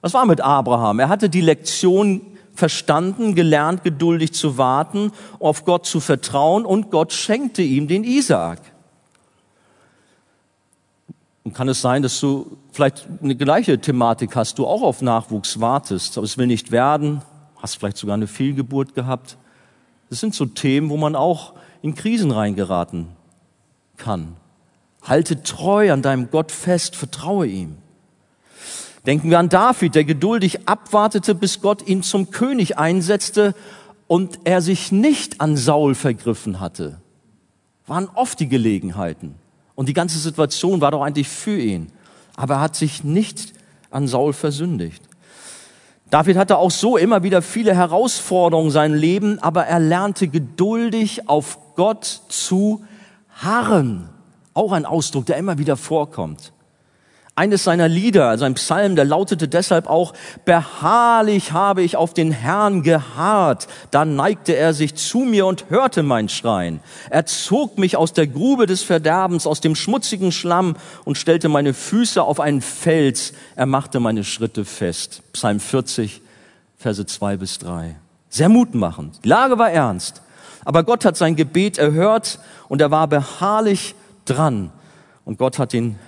Was 0.00 0.14
war 0.14 0.24
mit 0.24 0.40
Abraham? 0.40 1.00
Er 1.00 1.08
hatte 1.08 1.28
die 1.28 1.42
Lektion 1.42 2.22
verstanden, 2.54 3.34
gelernt, 3.34 3.84
geduldig 3.84 4.32
zu 4.32 4.56
warten, 4.56 5.12
auf 5.38 5.66
Gott 5.66 5.84
zu 5.84 6.00
vertrauen 6.00 6.64
und 6.64 6.90
Gott 6.90 7.12
schenkte 7.12 7.62
ihm 7.62 7.86
den 7.88 8.04
Isaak. 8.04 8.60
Und 11.44 11.52
kann 11.52 11.68
es 11.68 11.82
sein, 11.82 12.02
dass 12.02 12.18
du 12.18 12.56
vielleicht 12.72 13.06
eine 13.22 13.36
gleiche 13.36 13.78
Thematik 13.78 14.34
hast, 14.34 14.58
du 14.58 14.66
auch 14.66 14.82
auf 14.82 15.02
Nachwuchs 15.02 15.60
wartest, 15.60 16.16
aber 16.16 16.24
es 16.24 16.38
will 16.38 16.46
nicht 16.46 16.72
werden, 16.72 17.22
hast 17.66 17.80
vielleicht 17.80 17.96
sogar 17.96 18.14
eine 18.14 18.28
Fehlgeburt 18.28 18.94
gehabt. 18.94 19.36
Das 20.08 20.20
sind 20.20 20.36
so 20.36 20.46
Themen, 20.46 20.88
wo 20.88 20.96
man 20.96 21.16
auch 21.16 21.54
in 21.82 21.96
Krisen 21.96 22.30
reingeraten 22.30 23.08
kann. 23.96 24.36
Halte 25.02 25.42
treu 25.42 25.92
an 25.92 26.00
deinem 26.00 26.30
Gott 26.30 26.52
fest, 26.52 26.94
vertraue 26.94 27.48
ihm. 27.48 27.78
Denken 29.04 29.30
wir 29.30 29.40
an 29.40 29.48
David, 29.48 29.96
der 29.96 30.04
geduldig 30.04 30.68
abwartete, 30.68 31.34
bis 31.34 31.60
Gott 31.60 31.88
ihn 31.88 32.04
zum 32.04 32.30
König 32.30 32.78
einsetzte 32.78 33.52
und 34.06 34.38
er 34.44 34.62
sich 34.62 34.92
nicht 34.92 35.40
an 35.40 35.56
Saul 35.56 35.96
vergriffen 35.96 36.60
hatte. 36.60 37.00
Waren 37.88 38.08
oft 38.14 38.38
die 38.38 38.48
Gelegenheiten. 38.48 39.34
Und 39.74 39.88
die 39.88 39.92
ganze 39.92 40.20
Situation 40.20 40.80
war 40.80 40.92
doch 40.92 41.02
eigentlich 41.02 41.28
für 41.28 41.58
ihn. 41.58 41.88
Aber 42.36 42.54
er 42.54 42.60
hat 42.60 42.76
sich 42.76 43.02
nicht 43.02 43.54
an 43.90 44.06
Saul 44.06 44.32
versündigt. 44.32 45.02
David 46.10 46.36
hatte 46.36 46.58
auch 46.58 46.70
so 46.70 46.96
immer 46.96 47.22
wieder 47.22 47.42
viele 47.42 47.74
Herausforderungen 47.74 48.68
in 48.68 48.72
seinem 48.72 48.94
Leben, 48.94 49.38
aber 49.40 49.66
er 49.66 49.80
lernte 49.80 50.28
geduldig 50.28 51.28
auf 51.28 51.58
Gott 51.74 52.04
zu 52.28 52.84
harren. 53.30 54.08
Auch 54.54 54.72
ein 54.72 54.86
Ausdruck, 54.86 55.26
der 55.26 55.36
immer 55.36 55.58
wieder 55.58 55.76
vorkommt. 55.76 56.52
Eines 57.38 57.64
seiner 57.64 57.86
Lieder, 57.86 58.30
also 58.30 58.46
ein 58.46 58.54
Psalm, 58.54 58.96
der 58.96 59.04
lautete 59.04 59.46
deshalb 59.46 59.88
auch, 59.88 60.14
beharrlich 60.46 61.52
habe 61.52 61.82
ich 61.82 61.94
auf 61.94 62.14
den 62.14 62.32
Herrn 62.32 62.82
geharrt, 62.82 63.68
da 63.90 64.06
neigte 64.06 64.56
er 64.56 64.72
sich 64.72 64.94
zu 64.94 65.18
mir 65.18 65.44
und 65.44 65.68
hörte 65.68 66.02
mein 66.02 66.30
Schreien. 66.30 66.80
Er 67.10 67.26
zog 67.26 67.76
mich 67.76 67.98
aus 67.98 68.14
der 68.14 68.26
Grube 68.26 68.64
des 68.64 68.82
Verderbens, 68.82 69.46
aus 69.46 69.60
dem 69.60 69.74
schmutzigen 69.74 70.32
Schlamm 70.32 70.76
und 71.04 71.18
stellte 71.18 71.50
meine 71.50 71.74
Füße 71.74 72.22
auf 72.22 72.40
einen 72.40 72.62
Fels, 72.62 73.34
er 73.54 73.66
machte 73.66 74.00
meine 74.00 74.24
Schritte 74.24 74.64
fest. 74.64 75.20
Psalm 75.34 75.60
40, 75.60 76.22
Verse 76.78 77.04
2 77.04 77.36
bis 77.36 77.58
3. 77.58 77.96
Sehr 78.30 78.48
mutmachend. 78.48 79.22
Die 79.22 79.28
Lage 79.28 79.58
war 79.58 79.70
ernst. 79.70 80.22
Aber 80.64 80.84
Gott 80.84 81.04
hat 81.04 81.18
sein 81.18 81.36
Gebet 81.36 81.76
erhört 81.76 82.38
und 82.68 82.80
er 82.80 82.90
war 82.90 83.06
beharrlich 83.08 83.94
dran. 84.24 84.72
Und 85.26 85.36
Gott 85.36 85.58
hat 85.58 85.74
ihn 85.74 85.98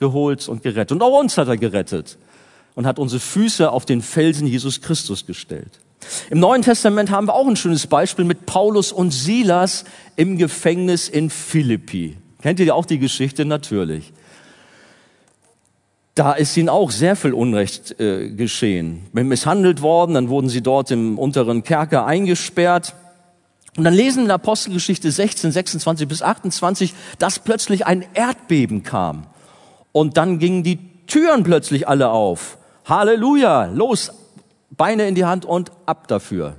herausgeholt 0.00 0.48
und 0.48 0.62
gerettet. 0.62 0.92
Und 0.92 1.02
auch 1.02 1.18
uns 1.18 1.36
hat 1.38 1.48
er 1.48 1.56
gerettet 1.56 2.18
und 2.74 2.86
hat 2.86 2.98
unsere 2.98 3.20
Füße 3.20 3.70
auf 3.70 3.86
den 3.86 4.02
Felsen 4.02 4.46
Jesus 4.46 4.80
Christus 4.80 5.26
gestellt. 5.26 5.80
Im 6.30 6.38
Neuen 6.38 6.62
Testament 6.62 7.10
haben 7.10 7.26
wir 7.26 7.34
auch 7.34 7.48
ein 7.48 7.56
schönes 7.56 7.86
Beispiel 7.86 8.24
mit 8.24 8.46
Paulus 8.46 8.92
und 8.92 9.10
Silas 9.10 9.84
im 10.14 10.36
Gefängnis 10.36 11.08
in 11.08 11.30
Philippi. 11.30 12.16
Kennt 12.42 12.60
ihr 12.60 12.74
auch 12.74 12.84
die 12.84 12.98
Geschichte? 12.98 13.44
Natürlich. 13.44 14.12
Da 16.14 16.32
ist 16.32 16.56
ihnen 16.56 16.68
auch 16.68 16.90
sehr 16.90 17.16
viel 17.16 17.32
Unrecht 17.32 17.98
äh, 18.00 18.30
geschehen. 18.30 19.06
Misshandelt 19.12 19.82
worden, 19.82 20.14
dann 20.14 20.28
wurden 20.28 20.48
sie 20.48 20.62
dort 20.62 20.90
im 20.90 21.18
unteren 21.18 21.62
Kerker 21.62 22.06
eingesperrt. 22.06 22.94
Und 23.76 23.84
dann 23.84 23.92
lesen 23.92 24.20
in 24.20 24.26
der 24.26 24.36
Apostelgeschichte 24.36 25.10
16, 25.10 25.52
26 25.52 26.08
bis 26.08 26.22
28, 26.22 26.94
dass 27.18 27.38
plötzlich 27.38 27.84
ein 27.84 28.04
Erdbeben 28.14 28.82
kam. 28.82 29.26
Und 29.96 30.18
dann 30.18 30.38
gingen 30.38 30.62
die 30.62 30.78
Türen 31.06 31.42
plötzlich 31.42 31.88
alle 31.88 32.10
auf. 32.10 32.58
Halleluja, 32.84 33.64
los, 33.64 34.12
Beine 34.68 35.08
in 35.08 35.14
die 35.14 35.24
Hand 35.24 35.46
und 35.46 35.72
ab 35.86 36.06
dafür. 36.06 36.54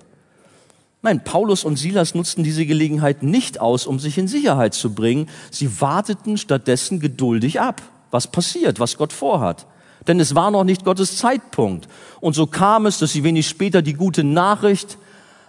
Nein, 1.04 1.23
Paulus 1.23 1.63
und 1.63 1.76
Silas 1.76 2.15
nutzten 2.15 2.43
diese 2.43 2.65
Gelegenheit 2.65 3.21
nicht 3.21 3.62
aus, 3.62 3.86
um 3.86 4.00
sich 4.00 4.17
in 4.17 4.28
Sicherheit 4.28 4.73
zu 4.73 4.95
bringen. 4.95 5.30
Sie 5.52 5.80
warteten 5.80 6.39
stattdessen 6.39 7.00
geduldig 7.00 7.62
ab, 7.62 7.84
was 8.10 8.26
passiert, 8.26 8.80
was 8.80 8.97
Gott 8.97 9.13
vorhat. 9.13 9.67
Denn 10.08 10.19
es 10.19 10.34
war 10.34 10.50
noch 10.50 10.63
nicht 10.63 10.84
Gottes 10.84 11.17
Zeitpunkt. 11.17 11.88
Und 12.19 12.34
so 12.34 12.47
kam 12.47 12.88
es, 12.88 12.97
dass 12.97 13.12
sie 13.12 13.23
wenig 13.23 13.47
später 13.47 13.84
die 13.84 13.93
gute 13.93 14.23
Nachricht 14.23 14.97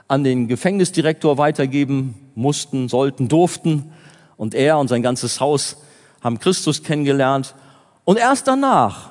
an 0.09 0.24
den 0.24 0.46
Gefängnisdirektor 0.46 1.38
weitergeben 1.38 2.16
mussten, 2.35 2.90
sollten, 2.90 3.29
durften. 3.29 3.92
Und 4.37 4.55
er 4.55 4.79
und 4.79 4.88
sein 4.88 5.01
ganzes 5.01 5.40
Haus 5.40 5.79
haben 6.20 6.38
Christus 6.38 6.83
kennengelernt. 6.83 7.55
Und 8.08 8.16
erst 8.16 8.46
danach 8.48 9.10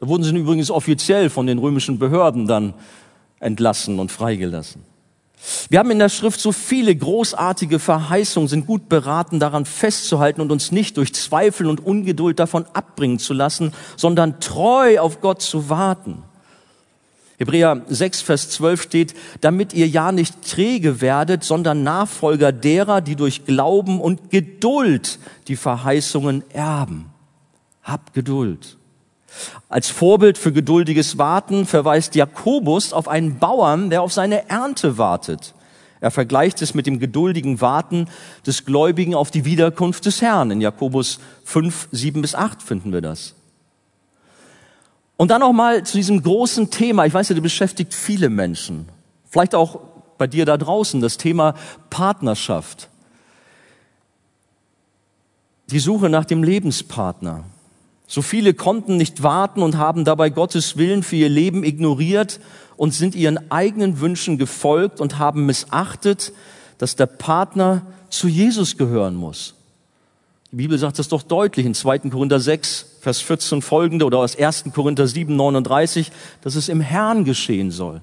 da 0.00 0.08
wurden 0.08 0.22
sie 0.22 0.34
übrigens 0.34 0.70
offiziell 0.70 1.28
von 1.28 1.46
den 1.46 1.58
römischen 1.58 1.98
Behörden 1.98 2.46
dann 2.46 2.72
entlassen 3.38 3.98
und 3.98 4.10
freigelassen. 4.10 4.82
Wir 5.68 5.78
haben 5.78 5.90
in 5.90 5.98
der 5.98 6.08
Schrift 6.08 6.40
so 6.40 6.52
viele 6.52 6.96
großartige 6.96 7.78
Verheißungen, 7.78 8.48
sind 8.48 8.66
gut 8.66 8.88
beraten, 8.88 9.40
daran 9.40 9.66
festzuhalten 9.66 10.40
und 10.40 10.50
uns 10.52 10.72
nicht 10.72 10.96
durch 10.96 11.14
Zweifel 11.14 11.66
und 11.66 11.84
Ungeduld 11.84 12.38
davon 12.38 12.64
abbringen 12.72 13.18
zu 13.18 13.34
lassen, 13.34 13.72
sondern 13.96 14.40
treu 14.40 14.98
auf 15.00 15.20
Gott 15.20 15.42
zu 15.42 15.68
warten. 15.68 16.22
Hebräer 17.38 17.82
6, 17.88 18.22
Vers 18.22 18.48
12 18.50 18.82
steht, 18.82 19.14
damit 19.42 19.74
ihr 19.74 19.86
ja 19.86 20.12
nicht 20.12 20.50
träge 20.50 21.02
werdet, 21.02 21.44
sondern 21.44 21.82
Nachfolger 21.82 22.52
derer, 22.52 23.02
die 23.02 23.16
durch 23.16 23.44
Glauben 23.44 24.00
und 24.00 24.30
Geduld 24.30 25.18
die 25.46 25.56
Verheißungen 25.56 26.42
erben. 26.50 27.09
Habt 27.90 28.14
Geduld. 28.14 28.76
Als 29.68 29.88
Vorbild 29.88 30.38
für 30.38 30.52
geduldiges 30.52 31.18
Warten 31.18 31.66
verweist 31.66 32.14
Jakobus 32.14 32.92
auf 32.92 33.08
einen 33.08 33.38
Bauern, 33.38 33.90
der 33.90 34.02
auf 34.02 34.12
seine 34.12 34.48
Ernte 34.48 34.96
wartet. 34.96 35.54
Er 36.00 36.10
vergleicht 36.10 36.62
es 36.62 36.72
mit 36.72 36.86
dem 36.86 36.98
geduldigen 36.98 37.60
Warten 37.60 38.08
des 38.46 38.64
Gläubigen 38.64 39.14
auf 39.14 39.30
die 39.30 39.44
Wiederkunft 39.44 40.06
des 40.06 40.22
Herrn. 40.22 40.50
In 40.50 40.60
Jakobus 40.60 41.18
5, 41.44 41.88
7 41.92 42.22
bis 42.22 42.34
8 42.34 42.62
finden 42.62 42.92
wir 42.92 43.00
das. 43.00 43.34
Und 45.16 45.30
dann 45.30 45.40
noch 45.40 45.52
mal 45.52 45.84
zu 45.84 45.98
diesem 45.98 46.22
großen 46.22 46.70
Thema. 46.70 47.04
Ich 47.04 47.12
weiß 47.12 47.28
ja, 47.28 47.34
das 47.34 47.42
beschäftigt 47.42 47.92
viele 47.92 48.30
Menschen. 48.30 48.88
Vielleicht 49.28 49.54
auch 49.54 49.80
bei 50.16 50.26
dir 50.26 50.46
da 50.46 50.56
draußen, 50.56 51.00
das 51.00 51.18
Thema 51.18 51.54
Partnerschaft. 51.90 52.88
Die 55.66 55.78
Suche 55.78 56.08
nach 56.08 56.24
dem 56.24 56.42
Lebenspartner. 56.42 57.44
So 58.10 58.22
viele 58.22 58.54
konnten 58.54 58.96
nicht 58.96 59.22
warten 59.22 59.62
und 59.62 59.78
haben 59.78 60.04
dabei 60.04 60.30
Gottes 60.30 60.76
Willen 60.76 61.04
für 61.04 61.14
ihr 61.14 61.28
Leben 61.28 61.62
ignoriert 61.62 62.40
und 62.76 62.92
sind 62.92 63.14
ihren 63.14 63.52
eigenen 63.52 64.00
Wünschen 64.00 64.36
gefolgt 64.36 65.00
und 65.00 65.20
haben 65.20 65.46
missachtet, 65.46 66.32
dass 66.78 66.96
der 66.96 67.06
Partner 67.06 67.82
zu 68.08 68.26
Jesus 68.26 68.76
gehören 68.76 69.14
muss. 69.14 69.54
Die 70.50 70.56
Bibel 70.56 70.76
sagt 70.76 70.98
das 70.98 71.06
doch 71.06 71.22
deutlich 71.22 71.64
in 71.64 71.72
2. 71.72 72.10
Korinther 72.10 72.40
6, 72.40 72.96
Vers 73.00 73.20
14 73.20 73.62
folgende 73.62 74.04
oder 74.04 74.18
aus 74.18 74.36
1. 74.36 74.64
Korinther 74.74 75.06
7, 75.06 75.36
39, 75.36 76.10
dass 76.42 76.56
es 76.56 76.68
im 76.68 76.80
Herrn 76.80 77.24
geschehen 77.24 77.70
soll. 77.70 78.02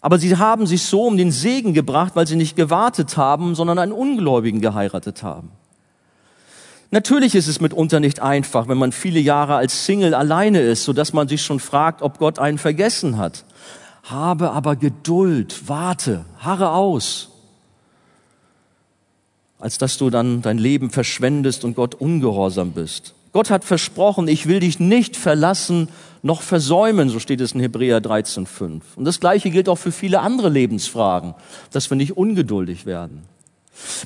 Aber 0.00 0.18
sie 0.18 0.34
haben 0.38 0.66
sich 0.66 0.84
so 0.84 1.04
um 1.04 1.18
den 1.18 1.32
Segen 1.32 1.74
gebracht, 1.74 2.16
weil 2.16 2.26
sie 2.26 2.36
nicht 2.36 2.56
gewartet 2.56 3.18
haben, 3.18 3.54
sondern 3.54 3.78
einen 3.78 3.92
Ungläubigen 3.92 4.62
geheiratet 4.62 5.22
haben. 5.22 5.50
Natürlich 6.92 7.36
ist 7.36 7.46
es 7.46 7.60
mitunter 7.60 8.00
nicht 8.00 8.20
einfach, 8.20 8.66
wenn 8.66 8.78
man 8.78 8.90
viele 8.90 9.20
Jahre 9.20 9.54
als 9.54 9.86
Single 9.86 10.12
alleine 10.14 10.60
ist, 10.60 10.84
so 10.84 10.92
dass 10.92 11.12
man 11.12 11.28
sich 11.28 11.42
schon 11.42 11.60
fragt, 11.60 12.02
ob 12.02 12.18
Gott 12.18 12.38
einen 12.40 12.58
vergessen 12.58 13.16
hat. 13.16 13.44
Habe 14.02 14.50
aber 14.50 14.74
Geduld, 14.74 15.68
warte, 15.68 16.24
harre 16.38 16.72
aus, 16.72 17.28
als 19.60 19.78
dass 19.78 19.98
du 19.98 20.10
dann 20.10 20.42
dein 20.42 20.58
Leben 20.58 20.90
verschwendest 20.90 21.64
und 21.64 21.76
Gott 21.76 21.94
ungehorsam 21.94 22.72
bist. 22.72 23.14
Gott 23.32 23.50
hat 23.50 23.62
versprochen, 23.62 24.26
ich 24.26 24.48
will 24.48 24.58
dich 24.58 24.80
nicht 24.80 25.16
verlassen 25.16 25.88
noch 26.22 26.42
versäumen, 26.42 27.08
so 27.08 27.20
steht 27.20 27.40
es 27.40 27.52
in 27.52 27.60
Hebräer 27.60 28.00
13,5. 28.00 28.80
Und 28.96 29.04
das 29.04 29.20
Gleiche 29.20 29.50
gilt 29.50 29.68
auch 29.68 29.76
für 29.76 29.92
viele 29.92 30.20
andere 30.20 30.48
Lebensfragen, 30.48 31.34
dass 31.70 31.88
wir 31.88 31.96
nicht 31.96 32.16
ungeduldig 32.16 32.84
werden. 32.84 33.22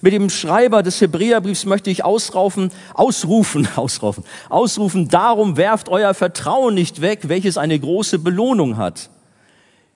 Mit 0.02 0.12
dem 0.12 0.30
Schreiber 0.30 0.82
des 0.82 1.00
Hebräerbriefs 1.00 1.64
möchte 1.64 1.90
ich 1.90 2.04
ausrufen, 2.04 2.70
ausrufen, 2.94 3.68
ausrufen, 3.76 4.24
ausrufen, 4.48 5.08
darum 5.08 5.56
werft 5.56 5.88
euer 5.88 6.14
Vertrauen 6.14 6.74
nicht 6.74 7.00
weg, 7.00 7.28
welches 7.28 7.58
eine 7.58 7.78
große 7.78 8.18
Belohnung 8.18 8.76
hat. 8.76 9.10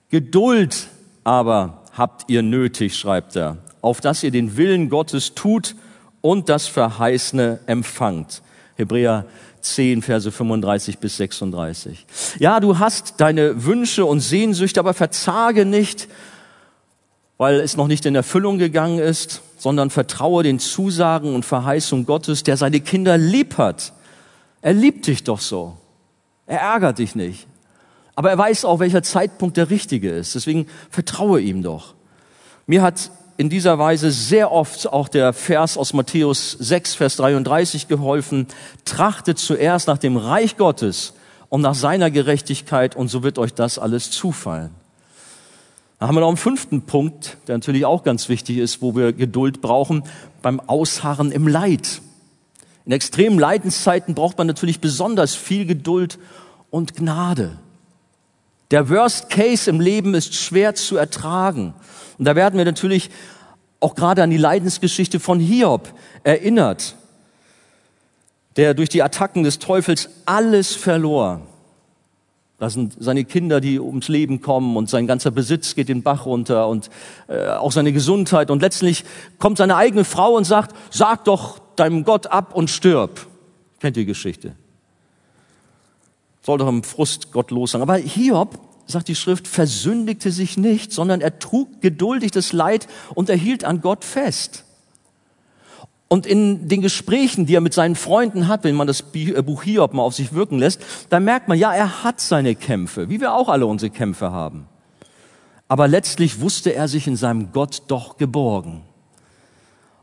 Geduld 0.09 0.87
aber 1.23 1.83
habt 1.93 2.29
ihr 2.29 2.41
nötig, 2.41 2.97
schreibt 2.97 3.35
er, 3.35 3.57
auf 3.81 4.01
dass 4.01 4.23
ihr 4.23 4.31
den 4.31 4.57
Willen 4.57 4.89
Gottes 4.89 5.35
tut 5.35 5.75
und 6.21 6.49
das 6.49 6.67
Verheißene 6.67 7.59
empfangt. 7.67 8.41
Hebräer 8.75 9.25
10, 9.61 10.01
Verse 10.01 10.31
35 10.31 10.99
bis 10.99 11.17
36. 11.17 12.05
Ja, 12.39 12.59
du 12.59 12.79
hast 12.79 13.15
deine 13.17 13.65
Wünsche 13.65 14.05
und 14.05 14.21
Sehnsüchte, 14.21 14.79
aber 14.79 14.93
verzage 14.93 15.65
nicht, 15.65 16.07
weil 17.39 17.59
es 17.59 17.75
noch 17.75 17.87
nicht 17.87 18.05
in 18.05 18.13
Erfüllung 18.13 18.59
gegangen 18.59 18.99
ist 18.99 19.41
sondern 19.59 19.89
vertraue 19.89 20.41
den 20.41 20.57
Zusagen 20.57 21.35
und 21.35 21.45
Verheißungen 21.45 22.05
Gottes, 22.05 22.43
der 22.43 22.57
seine 22.57 22.79
Kinder 22.79 23.17
lieb 23.17 23.57
hat. 23.57 23.93
Er 24.61 24.73
liebt 24.73 25.05
dich 25.05 25.23
doch 25.23 25.41
so. 25.41 25.77
Er 26.47 26.61
ärgert 26.61 26.97
dich 26.97 27.13
nicht. 27.13 27.45
Aber 28.15 28.31
er 28.31 28.37
weiß 28.37 28.65
auch, 28.65 28.79
welcher 28.79 29.03
Zeitpunkt 29.03 29.57
der 29.57 29.69
richtige 29.69 30.09
ist. 30.09 30.33
Deswegen 30.33 30.67
vertraue 30.89 31.41
ihm 31.41 31.61
doch. 31.61 31.93
Mir 32.65 32.81
hat 32.81 33.11
in 33.37 33.49
dieser 33.49 33.79
Weise 33.79 34.11
sehr 34.11 34.51
oft 34.51 34.87
auch 34.87 35.07
der 35.07 35.33
Vers 35.33 35.77
aus 35.77 35.93
Matthäus 35.93 36.51
6, 36.51 36.95
Vers 36.95 37.17
33 37.17 37.87
geholfen. 37.87 38.47
Trachtet 38.85 39.39
zuerst 39.39 39.87
nach 39.87 39.97
dem 39.97 40.17
Reich 40.17 40.57
Gottes 40.57 41.13
und 41.49 41.61
nach 41.61 41.75
seiner 41.75 42.11
Gerechtigkeit 42.11 42.95
und 42.95 43.09
so 43.09 43.23
wird 43.23 43.37
euch 43.37 43.53
das 43.53 43.77
alles 43.77 44.11
zufallen. 44.11 44.78
Dann 45.99 46.07
haben 46.07 46.15
wir 46.15 46.21
noch 46.21 46.29
einen 46.29 46.37
fünften 46.37 46.83
Punkt, 46.83 47.37
der 47.47 47.57
natürlich 47.57 47.85
auch 47.85 48.03
ganz 48.03 48.29
wichtig 48.29 48.57
ist, 48.57 48.81
wo 48.81 48.95
wir 48.95 49.11
Geduld 49.11 49.61
brauchen, 49.61 50.03
beim 50.41 50.61
Ausharren 50.61 51.31
im 51.31 51.45
Leid. 51.45 52.01
In 52.85 52.93
extremen 52.93 53.37
Leidenszeiten 53.37 54.15
braucht 54.15 54.37
man 54.37 54.47
natürlich 54.47 54.79
besonders 54.79 55.35
viel 55.35 55.65
Geduld 55.65 56.17
und 56.69 56.95
Gnade. 56.95 57.59
Der 58.71 58.89
Worst 58.89 59.29
Case 59.29 59.69
im 59.69 59.81
Leben 59.81 60.13
ist 60.13 60.35
schwer 60.35 60.73
zu 60.73 60.95
ertragen. 60.95 61.73
Und 62.17 62.25
da 62.25 62.35
werden 62.35 62.57
wir 62.57 62.65
natürlich 62.65 63.09
auch 63.81 63.95
gerade 63.95 64.23
an 64.23 64.29
die 64.29 64.37
Leidensgeschichte 64.37 65.19
von 65.19 65.39
Hiob 65.39 65.93
erinnert, 66.23 66.95
der 68.55 68.73
durch 68.73 68.89
die 68.89 69.03
Attacken 69.03 69.43
des 69.43 69.59
Teufels 69.59 70.09
alles 70.25 70.75
verlor. 70.75 71.41
Das 72.59 72.73
sind 72.73 72.97
seine 72.99 73.23
Kinder, 73.23 73.61
die 73.61 73.79
ums 73.79 74.09
Leben 74.09 74.41
kommen 74.41 74.75
und 74.75 74.89
sein 74.89 75.07
ganzer 75.07 75.31
Besitz 75.31 75.75
geht 75.75 75.87
den 75.87 76.03
Bach 76.03 76.25
runter 76.25 76.67
und 76.67 76.89
äh, 77.29 77.47
auch 77.47 77.71
seine 77.71 77.93
Gesundheit. 77.93 78.51
Und 78.51 78.61
letztlich 78.61 79.05
kommt 79.37 79.57
seine 79.57 79.77
eigene 79.77 80.03
Frau 80.03 80.35
und 80.35 80.43
sagt, 80.43 80.75
sag 80.91 81.23
doch 81.23 81.59
deinem 81.77 82.03
Gott 82.03 82.27
ab 82.27 82.53
und 82.53 82.69
stirb. 82.69 83.27
Kennt 83.79 83.95
ihr 83.95 84.03
die 84.03 84.07
Geschichte? 84.07 84.55
Soll 86.41 86.57
doch 86.57 86.67
im 86.67 86.83
Frust 86.83 87.31
Gott 87.31 87.49
los 87.49 87.71
sein. 87.71 87.81
Aber 87.81 87.95
Hiob, 87.95 88.59
sagt 88.85 89.07
die 89.07 89.15
Schrift, 89.15 89.47
versündigte 89.47 90.31
sich 90.31 90.57
nicht, 90.57 90.91
sondern 90.91 91.21
er 91.21 91.39
trug 91.39 91.79
geduldig 91.79 92.31
das 92.31 92.51
Leid 92.51 92.87
und 93.15 93.29
erhielt 93.29 93.63
an 93.63 93.79
Gott 93.79 94.03
fest. 94.03 94.65
Und 96.11 96.25
in 96.25 96.67
den 96.67 96.81
Gesprächen, 96.81 97.45
die 97.45 97.53
er 97.53 97.61
mit 97.61 97.73
seinen 97.73 97.95
Freunden 97.95 98.47
hat, 98.47 98.63
wenn 98.63 98.75
man 98.75 98.87
das 98.87 99.03
äh, 99.13 99.41
Buch 99.43 99.63
Hiob 99.63 99.93
mal 99.93 100.01
auf 100.01 100.15
sich 100.15 100.33
wirken 100.33 100.57
lässt, 100.57 100.81
da 101.09 101.19
merkt 101.19 101.47
man, 101.47 101.57
ja, 101.57 101.71
er 101.71 102.03
hat 102.03 102.19
seine 102.19 102.55
Kämpfe, 102.55 103.09
wie 103.09 103.21
wir 103.21 103.33
auch 103.33 103.47
alle 103.47 103.67
unsere 103.67 103.91
Kämpfe 103.91 104.31
haben. 104.31 104.67
aber 105.67 105.87
letztlich 105.87 106.41
wusste 106.41 106.73
er 106.73 106.87
sich 106.87 107.05
in 107.05 107.15
seinem 107.15 107.51
Gott 107.51 107.83
doch 107.87 108.17
geborgen. 108.17 108.81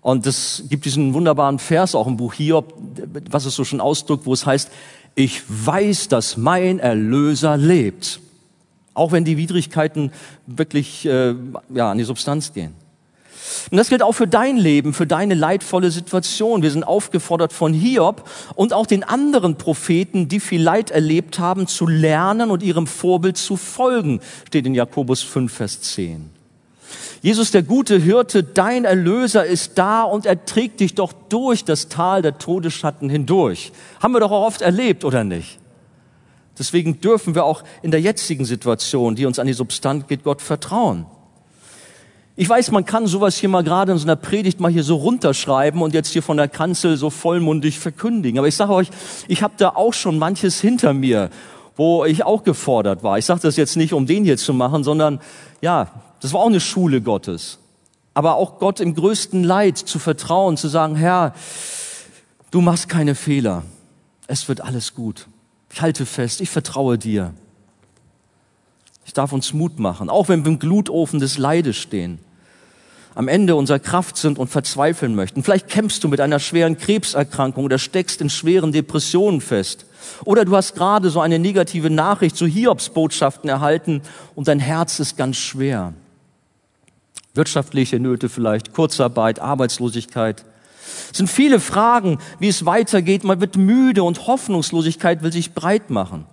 Und 0.00 0.24
es 0.24 0.62
gibt 0.70 0.84
diesen 0.84 1.12
wunderbaren 1.12 1.59
Vers 1.59 1.96
auch 1.96 2.07
im 2.07 2.16
Buch 2.16 2.34
Hiob, 2.34 2.72
was 3.28 3.44
es 3.44 3.57
so 3.57 3.64
schon 3.64 3.80
ausdrückt, 3.80 4.24
wo 4.24 4.32
es 4.32 4.46
heißt, 4.46 4.70
ich 5.16 5.42
weiß, 5.48 6.07
dass 6.07 6.36
mein 6.36 6.78
Erlöser 6.78 7.57
lebt. 7.57 8.20
Auch 8.94 9.11
wenn 9.11 9.24
die 9.24 9.36
Widrigkeiten 9.36 10.12
wirklich 10.46 11.04
äh, 11.04 11.34
ja, 11.74 11.90
an 11.90 11.98
die 11.98 12.04
Substanz 12.04 12.52
gehen. 12.52 12.74
Und 13.70 13.78
das 13.78 13.88
gilt 13.88 14.02
auch 14.02 14.12
für 14.12 14.28
dein 14.28 14.56
Leben, 14.56 14.94
für 14.94 15.06
deine 15.06 15.34
leidvolle 15.34 15.90
Situation. 15.90 16.62
Wir 16.62 16.70
sind 16.70 16.84
aufgefordert 16.84 17.52
von 17.52 17.72
Hiob 17.72 18.28
und 18.54 18.72
auch 18.72 18.86
den 18.86 19.02
anderen 19.02 19.58
Propheten, 19.58 20.28
die 20.28 20.38
viel 20.38 20.62
Leid 20.62 20.92
erlebt 20.92 21.40
haben, 21.40 21.66
zu 21.66 21.86
lernen 21.86 22.50
und 22.50 22.62
ihrem 22.62 22.86
Vorbild 22.86 23.36
zu 23.36 23.56
folgen, 23.56 24.20
steht 24.46 24.66
in 24.66 24.74
Jakobus 24.74 25.22
5, 25.22 25.52
Vers 25.52 25.80
10. 25.80 26.30
Jesus, 27.22 27.50
der 27.50 27.64
gute 27.64 27.98
Hirte, 27.98 28.44
dein 28.44 28.84
Erlöser 28.84 29.44
ist 29.44 29.78
da 29.78 30.04
und 30.04 30.26
er 30.26 30.44
trägt 30.44 30.78
dich 30.78 30.94
doch 30.94 31.12
durch 31.12 31.64
das 31.64 31.88
Tal 31.88 32.22
der 32.22 32.38
Todesschatten 32.38 33.08
hindurch. 33.08 33.72
Haben 34.00 34.14
wir 34.14 34.20
doch 34.20 34.30
auch 34.30 34.46
oft 34.46 34.62
erlebt, 34.62 35.04
oder 35.04 35.24
nicht? 35.24 35.58
Deswegen 36.56 37.00
dürfen 37.00 37.34
wir 37.34 37.44
auch 37.44 37.64
in 37.82 37.90
der 37.90 38.00
jetzigen 38.00 38.44
Situation, 38.44 39.16
die 39.16 39.26
uns 39.26 39.40
an 39.40 39.48
die 39.48 39.54
Substanz 39.54 40.06
geht, 40.06 40.22
Gott 40.22 40.40
vertrauen. 40.40 41.06
Ich 42.39 42.51
weiß, 42.51 42.70
man 42.70 42.84
kann 42.84 43.07
sowas 43.07 43.39
hier 43.39 43.49
mal 43.49 43.64
gerade 43.64 43.93
in 43.93 43.99
so 43.99 44.05
einer 44.05 44.14
Predigt 44.14 44.61
mal 44.61 44.70
hier 44.70 44.84
so 44.84 44.97
runterschreiben 44.97 45.80
und 45.80 45.95
jetzt 45.95 46.12
hier 46.12 46.22
von 46.22 46.37
der 46.37 46.49
Kanzel 46.49 46.99
so 46.99 47.09
vollmundig 47.09 47.78
verkündigen. 47.78 48.39
Aber 48.39 48.47
ich 48.47 48.55
sage 48.55 48.74
euch, 48.74 48.91
ich 49.26 49.43
habe 49.43 49.55
da 49.57 49.70
auch 49.70 49.95
schon 49.95 50.18
manches 50.18 50.61
hinter 50.61 50.93
mir, 50.93 51.30
wo 51.76 52.05
ich 52.05 52.24
auch 52.24 52.45
gefordert 52.45 53.03
war. 53.03 53.16
Ich 53.16 53.24
sage 53.24 53.41
das 53.41 53.57
jetzt 53.57 53.78
nicht, 53.78 53.95
um 53.95 54.05
den 54.05 54.24
hier 54.24 54.37
zu 54.37 54.53
machen, 54.53 54.84
sondern 54.84 55.18
ja, 55.62 55.91
das 56.20 56.34
war 56.34 56.41
auch 56.41 56.49
eine 56.49 56.61
Schule 56.61 57.01
Gottes. 57.01 57.59
Aber 58.12 58.34
auch 58.34 58.59
Gott 58.59 58.80
im 58.80 58.95
größten 58.95 59.43
Leid 59.43 59.78
zu 59.78 59.99
vertrauen, 59.99 60.59
zu 60.59 60.68
sagen, 60.68 60.95
Herr, 60.95 61.32
du 62.51 62.61
machst 62.61 62.91
keine 62.91 63.14
Fehler. 63.14 63.62
Es 64.26 64.47
wird 64.47 64.61
alles 64.61 64.95
gut. 64.95 65.26
Ich 65.72 65.80
halte 65.80 66.05
fest, 66.05 66.43
ich 66.43 66.51
vertraue 66.51 66.99
dir. 66.99 67.32
Ich 69.07 69.14
darf 69.14 69.32
uns 69.32 69.55
Mut 69.55 69.78
machen, 69.78 70.11
auch 70.11 70.28
wenn 70.28 70.45
wir 70.45 70.53
im 70.53 70.59
Glutofen 70.59 71.18
des 71.18 71.39
Leides 71.39 71.76
stehen 71.76 72.18
am 73.16 73.28
Ende 73.28 73.56
unserer 73.56 73.78
Kraft 73.78 74.18
sind 74.18 74.38
und 74.38 74.48
verzweifeln 74.48 75.14
möchten. 75.14 75.42
Vielleicht 75.42 75.68
kämpfst 75.68 76.04
du 76.04 76.08
mit 76.08 76.20
einer 76.20 76.38
schweren 76.38 76.76
Krebserkrankung 76.76 77.64
oder 77.64 77.78
steckst 77.78 78.20
in 78.20 78.28
schweren 78.28 78.72
Depressionen 78.72 79.40
fest. 79.40 79.86
Oder 80.26 80.44
du 80.44 80.54
hast 80.54 80.74
gerade 80.74 81.08
so 81.08 81.20
eine 81.20 81.38
negative 81.38 81.88
Nachricht, 81.88 82.36
so 82.36 82.44
Hiobsbotschaften 82.44 83.48
erhalten 83.48 84.02
und 84.34 84.48
dein 84.48 84.60
Herz 84.60 85.00
ist 85.00 85.16
ganz 85.16 85.38
schwer. 85.38 85.94
Wirtschaftliche 87.32 87.98
Nöte 87.98 88.28
vielleicht, 88.28 88.74
Kurzarbeit, 88.74 89.40
Arbeitslosigkeit. 89.40 90.44
Es 91.10 91.16
sind 91.16 91.30
viele 91.30 91.58
Fragen, 91.58 92.18
wie 92.38 92.48
es 92.48 92.66
weitergeht. 92.66 93.24
Man 93.24 93.40
wird 93.40 93.56
müde 93.56 94.02
und 94.02 94.26
Hoffnungslosigkeit 94.26 95.22
will 95.22 95.32
sich 95.32 95.54
breit 95.54 95.88
machen. 95.88 96.26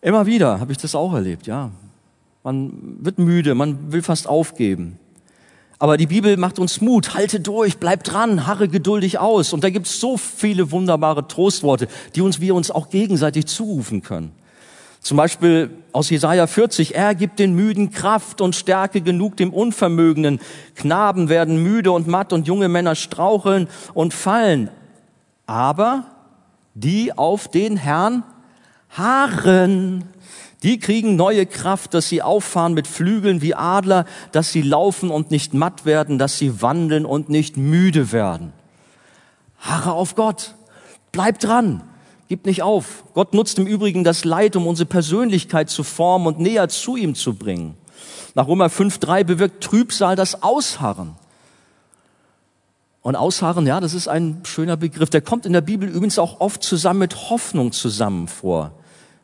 Immer 0.00 0.24
wieder 0.24 0.60
habe 0.60 0.72
ich 0.72 0.78
das 0.78 0.94
auch 0.94 1.12
erlebt, 1.12 1.46
ja. 1.46 1.72
Man 2.42 2.96
wird 3.00 3.18
müde, 3.18 3.54
man 3.54 3.92
will 3.92 4.00
fast 4.00 4.26
aufgeben. 4.26 4.98
Aber 5.80 5.96
die 5.96 6.06
Bibel 6.06 6.36
macht 6.36 6.58
uns 6.58 6.82
Mut, 6.82 7.14
halte 7.14 7.40
durch, 7.40 7.78
bleib 7.78 8.04
dran, 8.04 8.46
harre 8.46 8.68
geduldig 8.68 9.18
aus. 9.18 9.54
Und 9.54 9.64
da 9.64 9.70
gibt 9.70 9.86
es 9.86 9.98
so 9.98 10.18
viele 10.18 10.70
wunderbare 10.72 11.26
Trostworte, 11.26 11.88
die 12.14 12.20
uns 12.20 12.38
wir 12.38 12.54
uns 12.54 12.70
auch 12.70 12.90
gegenseitig 12.90 13.46
zurufen 13.46 14.02
können. 14.02 14.32
Zum 15.00 15.16
Beispiel 15.16 15.70
aus 15.92 16.10
Jesaja 16.10 16.46
40, 16.46 16.94
er 16.94 17.14
gibt 17.14 17.38
den 17.38 17.54
Müden 17.54 17.90
Kraft 17.92 18.42
und 18.42 18.54
Stärke 18.54 19.00
genug 19.00 19.38
dem 19.38 19.54
Unvermögenden. 19.54 20.40
Knaben 20.74 21.30
werden 21.30 21.62
müde 21.62 21.92
und 21.92 22.06
matt 22.06 22.34
und 22.34 22.46
junge 22.46 22.68
Männer 22.68 22.94
straucheln 22.94 23.66
und 23.94 24.12
fallen. 24.12 24.68
Aber 25.46 26.04
die 26.74 27.16
auf 27.16 27.48
den 27.48 27.78
Herrn 27.78 28.22
harren, 28.90 30.04
die 30.62 30.78
kriegen 30.78 31.16
neue 31.16 31.46
Kraft, 31.46 31.94
dass 31.94 32.08
sie 32.08 32.22
auffahren 32.22 32.74
mit 32.74 32.86
Flügeln 32.86 33.40
wie 33.40 33.54
Adler, 33.54 34.04
dass 34.32 34.52
sie 34.52 34.62
laufen 34.62 35.10
und 35.10 35.30
nicht 35.30 35.54
matt 35.54 35.86
werden, 35.86 36.18
dass 36.18 36.36
sie 36.36 36.60
wandeln 36.60 37.06
und 37.06 37.30
nicht 37.30 37.56
müde 37.56 38.12
werden. 38.12 38.52
Harre 39.58 39.92
auf 39.92 40.14
Gott. 40.14 40.54
Bleib 41.12 41.38
dran. 41.38 41.82
Gib 42.28 42.46
nicht 42.46 42.62
auf. 42.62 43.04
Gott 43.14 43.34
nutzt 43.34 43.58
im 43.58 43.66
Übrigen 43.66 44.04
das 44.04 44.24
Leid, 44.24 44.54
um 44.54 44.66
unsere 44.66 44.86
Persönlichkeit 44.86 45.70
zu 45.70 45.82
formen 45.82 46.26
und 46.26 46.38
näher 46.38 46.68
zu 46.68 46.96
ihm 46.96 47.14
zu 47.14 47.34
bringen. 47.34 47.74
Nach 48.34 48.46
Römer 48.46 48.68
5.3 48.68 49.24
bewirkt 49.24 49.64
Trübsal 49.64 50.14
das 50.14 50.42
Ausharren. 50.42 51.16
Und 53.02 53.16
Ausharren, 53.16 53.66
ja, 53.66 53.80
das 53.80 53.94
ist 53.94 54.08
ein 54.08 54.42
schöner 54.44 54.76
Begriff. 54.76 55.10
Der 55.10 55.22
kommt 55.22 55.46
in 55.46 55.54
der 55.54 55.62
Bibel 55.62 55.88
übrigens 55.88 56.18
auch 56.18 56.40
oft 56.40 56.62
zusammen 56.62 57.00
mit 57.00 57.30
Hoffnung 57.30 57.72
zusammen 57.72 58.28
vor. 58.28 58.72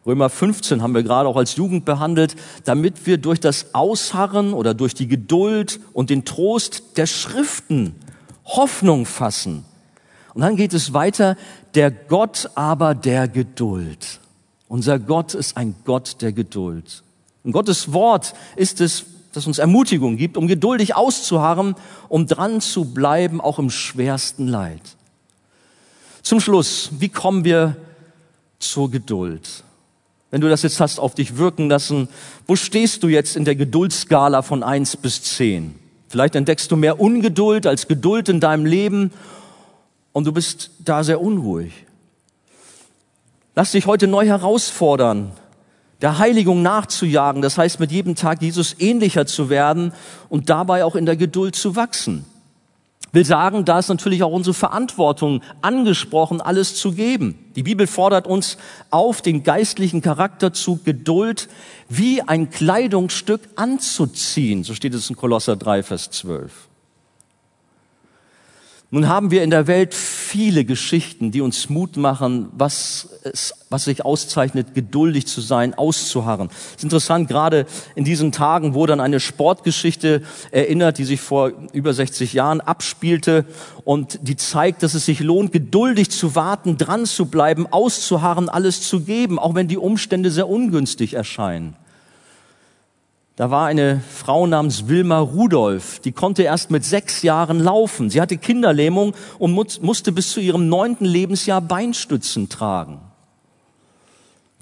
Römer 0.07 0.31
15 0.31 0.83
haben 0.83 0.95
wir 0.95 1.03
gerade 1.03 1.29
auch 1.29 1.37
als 1.37 1.57
Jugend 1.57 1.85
behandelt, 1.85 2.37
damit 2.65 3.07
wir 3.07 3.19
durch 3.19 3.41
das 3.41 3.75
Ausharren 3.75 4.53
oder 4.53 4.73
durch 4.73 4.95
die 4.95 5.09
Geduld 5.09 5.81
und 5.93 6.11
den 6.11 6.25
Trost 6.25 6.97
der 6.97 7.07
Schriften 7.07 7.95
Hoffnung 8.45 9.05
fassen. 9.05 9.65
Und 10.33 10.43
dann 10.43 10.55
geht 10.55 10.75
es 10.75 10.93
weiter, 10.93 11.37
der 11.75 11.91
Gott 11.91 12.51
aber 12.55 12.95
der 12.95 13.27
Geduld. 13.27 14.21
Unser 14.69 15.01
Gott 15.01 15.35
ist 15.35 15.57
ein 15.57 15.75
Gott 15.85 16.23
der 16.23 16.33
Geduld. 16.33 17.03
Und 17.43 17.53
Gottes 17.53 17.93
Wort 17.93 18.35
ist 18.55 18.81
es, 18.81 19.07
das 19.33 19.47
uns 19.47 19.59
Ermutigung 19.59 20.17
gibt, 20.17 20.37
um 20.37 20.47
geduldig 20.47 20.95
auszuharren, 20.95 21.75
um 22.09 22.27
dran 22.27 22.61
zu 22.61 22.85
bleiben, 22.85 23.41
auch 23.41 23.59
im 23.59 23.71
schwersten 23.71 24.47
Leid. 24.47 24.83
Zum 26.23 26.41
Schluss, 26.41 26.91
wie 26.99 27.09
kommen 27.09 27.45
wir 27.45 27.77
zur 28.59 28.91
Geduld? 28.91 29.65
Wenn 30.37 30.43
du 30.43 30.51
das 30.51 30.61
jetzt 30.61 30.81
hast 30.81 31.01
auf 31.01 31.15
dich 31.15 31.39
wirken 31.39 31.71
lassen, 31.71 32.11
wo 32.47 32.57
stehst 32.57 33.03
du 33.03 33.09
jetzt 33.09 33.37
in 33.37 33.47
der 33.47 33.57
Geduldsskala 33.57 34.43
von 34.43 34.63
eins 34.63 34.95
bis 34.95 35.23
zehn? 35.23 35.75
Vielleicht 36.09 36.35
entdeckst 36.35 36.71
du 36.71 36.77
mehr 36.77 37.01
Ungeduld 37.01 37.67
als 37.67 37.89
Geduld 37.89 38.29
in 38.29 38.39
deinem 38.39 38.67
Leben 38.67 39.13
und 40.13 40.27
du 40.27 40.33
bist 40.33 40.73
da 40.79 41.05
sehr 41.05 41.23
unruhig. 41.23 41.73
Lass 43.55 43.73
dich 43.73 43.87
heute 43.87 44.09
neu 44.09 44.27
herausfordern, 44.27 45.33
der 46.03 46.19
Heiligung 46.19 46.61
nachzujagen, 46.61 47.41
das 47.41 47.57
heißt 47.57 47.81
mit 47.81 47.91
jedem 47.91 48.15
Tag 48.15 48.43
Jesus 48.43 48.77
ähnlicher 48.79 49.25
zu 49.25 49.49
werden 49.49 49.95
und 50.29 50.51
dabei 50.51 50.85
auch 50.85 50.97
in 50.97 51.07
der 51.07 51.17
Geduld 51.17 51.57
zu 51.57 51.77
wachsen 51.77 52.27
will 53.17 53.25
sagen, 53.25 53.65
da 53.65 53.79
ist 53.79 53.89
natürlich 53.89 54.23
auch 54.23 54.31
unsere 54.31 54.53
Verantwortung 54.55 55.43
angesprochen, 55.63 56.41
alles 56.43 56.77
zu 56.77 56.93
geben. 56.93 57.51
Die 57.57 57.63
Bibel 57.63 57.87
fordert 57.87 58.27
uns 58.27 58.59
auf, 58.91 59.23
den 59.23 59.43
geistlichen 59.43 60.03
Charakterzug 60.03 60.85
Geduld 60.85 61.49
wie 61.89 62.21
ein 62.21 62.51
Kleidungsstück 62.51 63.41
anzuziehen. 63.57 64.65
So 64.65 64.75
steht 64.75 64.93
es 64.93 65.09
in 65.09 65.17
Kolosser 65.17 65.57
3, 65.57 65.83
Vers 65.83 66.11
12. 66.11 66.66
Nun 68.91 69.09
haben 69.09 69.33
wir 69.33 69.43
in 69.43 69.51
der 69.51 69.67
Welt 69.67 69.95
viele 69.95 70.65
Geschichten, 70.65 71.33
die 71.33 71.41
uns 71.41 71.69
Mut 71.69 71.97
machen, 71.97 72.51
was, 72.53 73.09
es, 73.25 73.53
was 73.69 73.85
sich 73.85 74.05
auszeichnet, 74.05 74.75
geduldig 74.75 75.27
zu 75.27 75.41
sein, 75.41 75.75
auszuharren. 75.75 76.51
Es 76.51 76.77
ist 76.77 76.85
interessant, 76.85 77.27
gerade 77.27 77.67
in 77.97 78.05
diesen 78.05 78.31
Tagen 78.31 78.75
wurde 78.75 78.93
an 78.93 79.01
eine 79.01 79.19
Sportgeschichte 79.19 80.23
erinnert, 80.53 80.99
die 80.99 81.05
sich 81.05 81.21
vor 81.21 81.51
über 81.73 81.93
60 81.93 82.33
Jahren 82.33 82.61
abspielte 82.61 83.45
und 83.85 84.21
die 84.23 84.37
zeigt, 84.37 84.85
dass 84.85 84.95
es 84.95 85.05
sich 85.05 85.19
lohnt, 85.19 85.51
geduldig 85.51 86.13
zu 86.13 86.37
warten, 86.37 86.79
dran 86.79 87.07
zu 87.07 87.27
bleiben, 87.27 87.67
auszuharren, 87.67 88.49
alles 88.49 88.89
zu 88.89 89.01
geben, 89.01 89.41
auch 89.41 89.57
wenn 89.57 89.67
die 89.67 89.79
Umstände 89.79 90.31
sehr 90.31 90.49
ungünstig 90.49 91.15
erscheinen. 91.15 91.75
Da 93.37 93.51
war 93.51 93.67
eine 93.67 94.01
Frau 94.01 94.47
namens 94.47 94.89
Wilma 94.89 95.19
Rudolph, 95.19 95.99
die 95.99 96.13
konnte 96.13 96.43
erst 96.43 96.71
mit 96.71 96.85
sechs 96.85 97.21
Jahren 97.21 97.61
laufen. 97.61 98.09
Sie 98.09 98.23
hatte 98.23 98.39
Kinderlähmung 98.39 99.13
und 99.39 99.53
musste 99.53 100.11
bis 100.11 100.33
zu 100.33 100.41
ihrem 100.41 100.71
neunten 100.71 101.05
Lebensjahr 101.05 101.61
Beinstützen 101.61 102.49
tragen. 102.49 102.99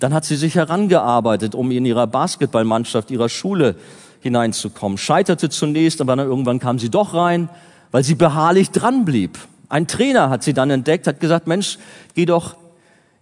Dann 0.01 0.13
hat 0.13 0.25
sie 0.25 0.35
sich 0.35 0.57
herangearbeitet, 0.57 1.55
um 1.55 1.71
in 1.71 1.87
ihrer 1.87 2.09
Basketballmannschaft 2.09 3.13
ihrer 3.13 3.29
Schule 3.29 3.77
hineinzukommen. 4.21 4.99
Scheiterte 4.99 5.51
zunächst, 5.51 6.01
aber 6.01 6.17
dann 6.17 6.27
irgendwann 6.27 6.59
kam 6.59 6.81
sie 6.81 6.91
doch 6.91 7.15
rein, 7.15 7.49
weil 7.93 8.03
sie 8.03 8.17
beharrlich 8.17 8.73
dran 8.73 9.05
blieb. 9.05 9.39
Ein 9.69 9.87
Trainer 9.87 10.31
hat 10.31 10.43
sie 10.43 10.53
dann 10.53 10.71
entdeckt, 10.71 11.07
hat 11.07 11.21
gesagt, 11.21 11.47
Mensch, 11.47 11.79
geh 12.15 12.27
doch 12.27 12.57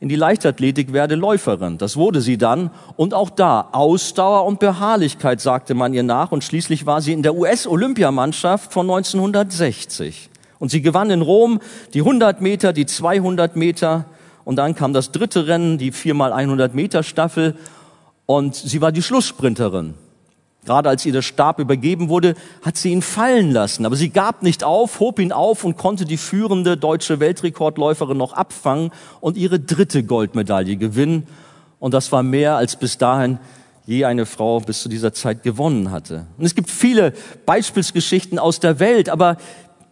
in 0.02 0.08
die 0.08 0.16
Leichtathletik 0.16 0.92
werde 0.92 1.14
Läuferin. 1.14 1.78
Das 1.78 1.96
wurde 1.96 2.20
sie 2.22 2.36
dann. 2.36 2.72
Und 2.96 3.14
auch 3.14 3.30
da 3.30 3.68
Ausdauer 3.70 4.46
und 4.46 4.58
Beharrlichkeit 4.58 5.40
sagte 5.40 5.74
man 5.74 5.94
ihr 5.94 6.02
nach. 6.02 6.32
Und 6.32 6.42
schließlich 6.42 6.86
war 6.86 7.00
sie 7.00 7.12
in 7.12 7.22
der 7.22 7.36
US-Olympiamannschaft 7.36 8.72
von 8.72 8.90
1960. 8.90 10.28
Und 10.58 10.72
sie 10.72 10.82
gewann 10.82 11.10
in 11.10 11.22
Rom 11.22 11.60
die 11.94 12.00
100 12.00 12.40
Meter, 12.40 12.72
die 12.72 12.84
200 12.84 13.54
Meter. 13.54 14.06
Und 14.42 14.56
dann 14.56 14.74
kam 14.74 14.92
das 14.92 15.12
dritte 15.12 15.46
Rennen, 15.46 15.78
die 15.78 15.92
4 15.92 16.14
mal 16.14 16.32
100 16.32 16.74
Meter 16.74 17.04
Staffel. 17.04 17.54
Und 18.26 18.56
sie 18.56 18.80
war 18.80 18.90
die 18.90 19.02
Schlusssprinterin. 19.02 19.94
Gerade 20.64 20.88
als 20.88 21.04
ihr 21.04 21.12
der 21.12 21.22
Stab 21.22 21.58
übergeben 21.58 22.08
wurde, 22.08 22.34
hat 22.62 22.76
sie 22.76 22.92
ihn 22.92 23.02
fallen 23.02 23.50
lassen. 23.50 23.84
Aber 23.84 23.96
sie 23.96 24.10
gab 24.10 24.42
nicht 24.42 24.62
auf, 24.62 25.00
hob 25.00 25.18
ihn 25.18 25.32
auf 25.32 25.64
und 25.64 25.76
konnte 25.76 26.04
die 26.04 26.16
führende 26.16 26.76
deutsche 26.76 27.18
Weltrekordläuferin 27.18 28.16
noch 28.16 28.32
abfangen 28.32 28.92
und 29.20 29.36
ihre 29.36 29.58
dritte 29.58 30.04
Goldmedaille 30.04 30.76
gewinnen. 30.76 31.26
Und 31.80 31.94
das 31.94 32.12
war 32.12 32.22
mehr, 32.22 32.56
als 32.56 32.76
bis 32.76 32.96
dahin 32.96 33.40
je 33.86 34.04
eine 34.04 34.24
Frau 34.24 34.60
bis 34.60 34.82
zu 34.82 34.88
dieser 34.88 35.12
Zeit 35.12 35.42
gewonnen 35.42 35.90
hatte. 35.90 36.26
Und 36.38 36.44
es 36.44 36.54
gibt 36.54 36.70
viele 36.70 37.12
Beispielsgeschichten 37.44 38.38
aus 38.38 38.60
der 38.60 38.78
Welt, 38.78 39.08
aber 39.08 39.38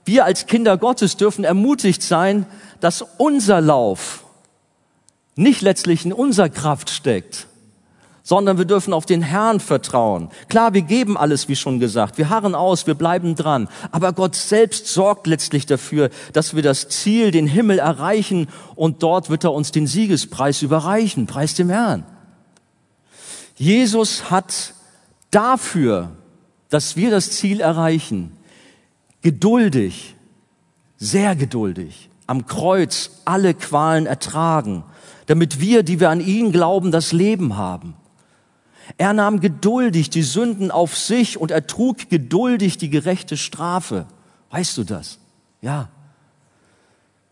wir 0.05 0.25
als 0.25 0.47
Kinder 0.47 0.77
Gottes 0.79 1.17
dürfen 1.17 1.45
ermutigt 1.45 2.03
sein, 2.03 2.47
dass 2.81 3.05
unser 3.19 3.61
Lauf 3.61 4.25
nicht 5.35 5.63
letztlich 5.63 6.05
in 6.05 6.13
unserer 6.13 6.49
Kraft 6.49 6.91
steckt, 6.91 7.49
sondern 8.31 8.59
wir 8.59 8.65
dürfen 8.65 8.93
auf 8.93 9.07
den 9.07 9.23
Herrn 9.23 9.59
vertrauen. 9.59 10.31
Klar, 10.49 10.73
wir 10.73 10.83
geben 10.83 11.17
alles, 11.17 11.49
wie 11.49 11.57
schon 11.57 11.81
gesagt. 11.81 12.17
Wir 12.17 12.29
harren 12.29 12.55
aus, 12.55 12.87
wir 12.87 12.95
bleiben 12.95 13.35
dran. 13.35 13.67
Aber 13.91 14.13
Gott 14.13 14.37
selbst 14.37 14.87
sorgt 14.87 15.27
letztlich 15.27 15.67
dafür, 15.67 16.11
dass 16.33 16.55
wir 16.55 16.63
das 16.63 16.89
Ziel, 16.89 17.33
den 17.33 17.49
Himmel 17.49 17.81
erreichen 17.81 18.47
und 18.77 19.03
dort 19.03 19.31
wird 19.31 19.43
er 19.43 19.53
uns 19.53 19.73
den 19.73 19.89
Siegespreis 19.89 20.63
überreichen. 20.63 21.27
Preis 21.27 21.55
dem 21.55 21.71
Herrn. 21.71 22.07
Jesus 23.57 24.31
hat 24.31 24.75
dafür, 25.33 26.13
dass 26.69 26.95
wir 26.95 27.11
das 27.11 27.33
Ziel 27.33 27.61
erreichen, 27.61 28.37
geduldig, 29.23 30.15
sehr 30.99 31.35
geduldig 31.35 32.11
am 32.29 32.47
Kreuz 32.47 33.23
alle 33.25 33.55
Qualen 33.55 34.07
ertragen, 34.07 34.85
damit 35.27 35.59
wir, 35.59 35.83
die 35.83 35.99
wir 35.99 36.11
an 36.11 36.21
ihn 36.21 36.53
glauben, 36.53 36.93
das 36.93 37.11
Leben 37.11 37.57
haben. 37.57 37.97
Er 38.97 39.13
nahm 39.13 39.41
geduldig 39.41 40.11
die 40.11 40.23
Sünden 40.23 40.71
auf 40.71 40.97
sich 40.97 41.39
und 41.39 41.51
ertrug 41.51 42.09
geduldig 42.09 42.79
die 42.79 42.91
gerechte 42.91 43.37
Strafe. 43.37 44.07
Weißt 44.51 44.77
du 44.77 44.85
das? 44.85 45.19
Ja. 45.61 45.89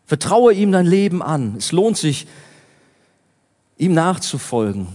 Vertraue 0.06 0.52
ihm 0.52 0.72
dein 0.72 0.86
Leben 0.86 1.22
an. 1.22 1.56
Es 1.58 1.72
lohnt 1.72 1.96
sich, 1.96 2.26
ihm 3.76 3.94
nachzufolgen 3.94 4.88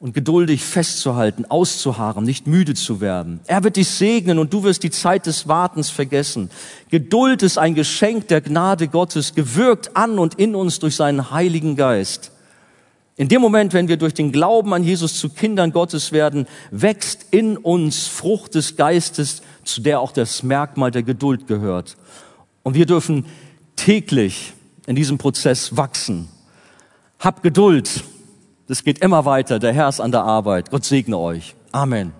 und 0.00 0.14
geduldig 0.14 0.64
festzuhalten, 0.64 1.44
auszuharren, 1.44 2.24
nicht 2.24 2.46
müde 2.46 2.74
zu 2.74 3.00
werden. 3.00 3.40
Er 3.46 3.64
wird 3.64 3.76
dich 3.76 3.88
segnen 3.88 4.38
und 4.38 4.52
du 4.52 4.62
wirst 4.62 4.84
die 4.84 4.90
Zeit 4.90 5.26
des 5.26 5.48
Wartens 5.48 5.90
vergessen. 5.90 6.50
Geduld 6.88 7.42
ist 7.42 7.58
ein 7.58 7.74
Geschenk 7.74 8.28
der 8.28 8.40
Gnade 8.40 8.88
Gottes, 8.88 9.34
gewirkt 9.34 9.96
an 9.96 10.18
und 10.18 10.36
in 10.36 10.54
uns 10.54 10.78
durch 10.78 10.94
seinen 10.94 11.32
Heiligen 11.32 11.74
Geist. 11.74 12.30
In 13.18 13.26
dem 13.26 13.42
Moment, 13.42 13.72
wenn 13.72 13.88
wir 13.88 13.96
durch 13.96 14.14
den 14.14 14.30
Glauben 14.30 14.72
an 14.72 14.84
Jesus 14.84 15.18
zu 15.18 15.28
Kindern 15.28 15.72
Gottes 15.72 16.12
werden, 16.12 16.46
wächst 16.70 17.26
in 17.32 17.56
uns 17.56 18.06
Frucht 18.06 18.54
des 18.54 18.76
Geistes, 18.76 19.42
zu 19.64 19.80
der 19.80 19.98
auch 20.00 20.12
das 20.12 20.44
Merkmal 20.44 20.92
der 20.92 21.02
Geduld 21.02 21.48
gehört. 21.48 21.96
Und 22.62 22.74
wir 22.74 22.86
dürfen 22.86 23.26
täglich 23.74 24.52
in 24.86 24.94
diesem 24.94 25.18
Prozess 25.18 25.76
wachsen. 25.76 26.28
Hab 27.18 27.42
Geduld. 27.42 28.04
Das 28.68 28.84
geht 28.84 29.00
immer 29.00 29.24
weiter. 29.24 29.58
Der 29.58 29.72
Herr 29.72 29.88
ist 29.88 29.98
an 29.98 30.12
der 30.12 30.22
Arbeit. 30.22 30.70
Gott 30.70 30.84
segne 30.84 31.18
euch. 31.18 31.56
Amen. 31.72 32.12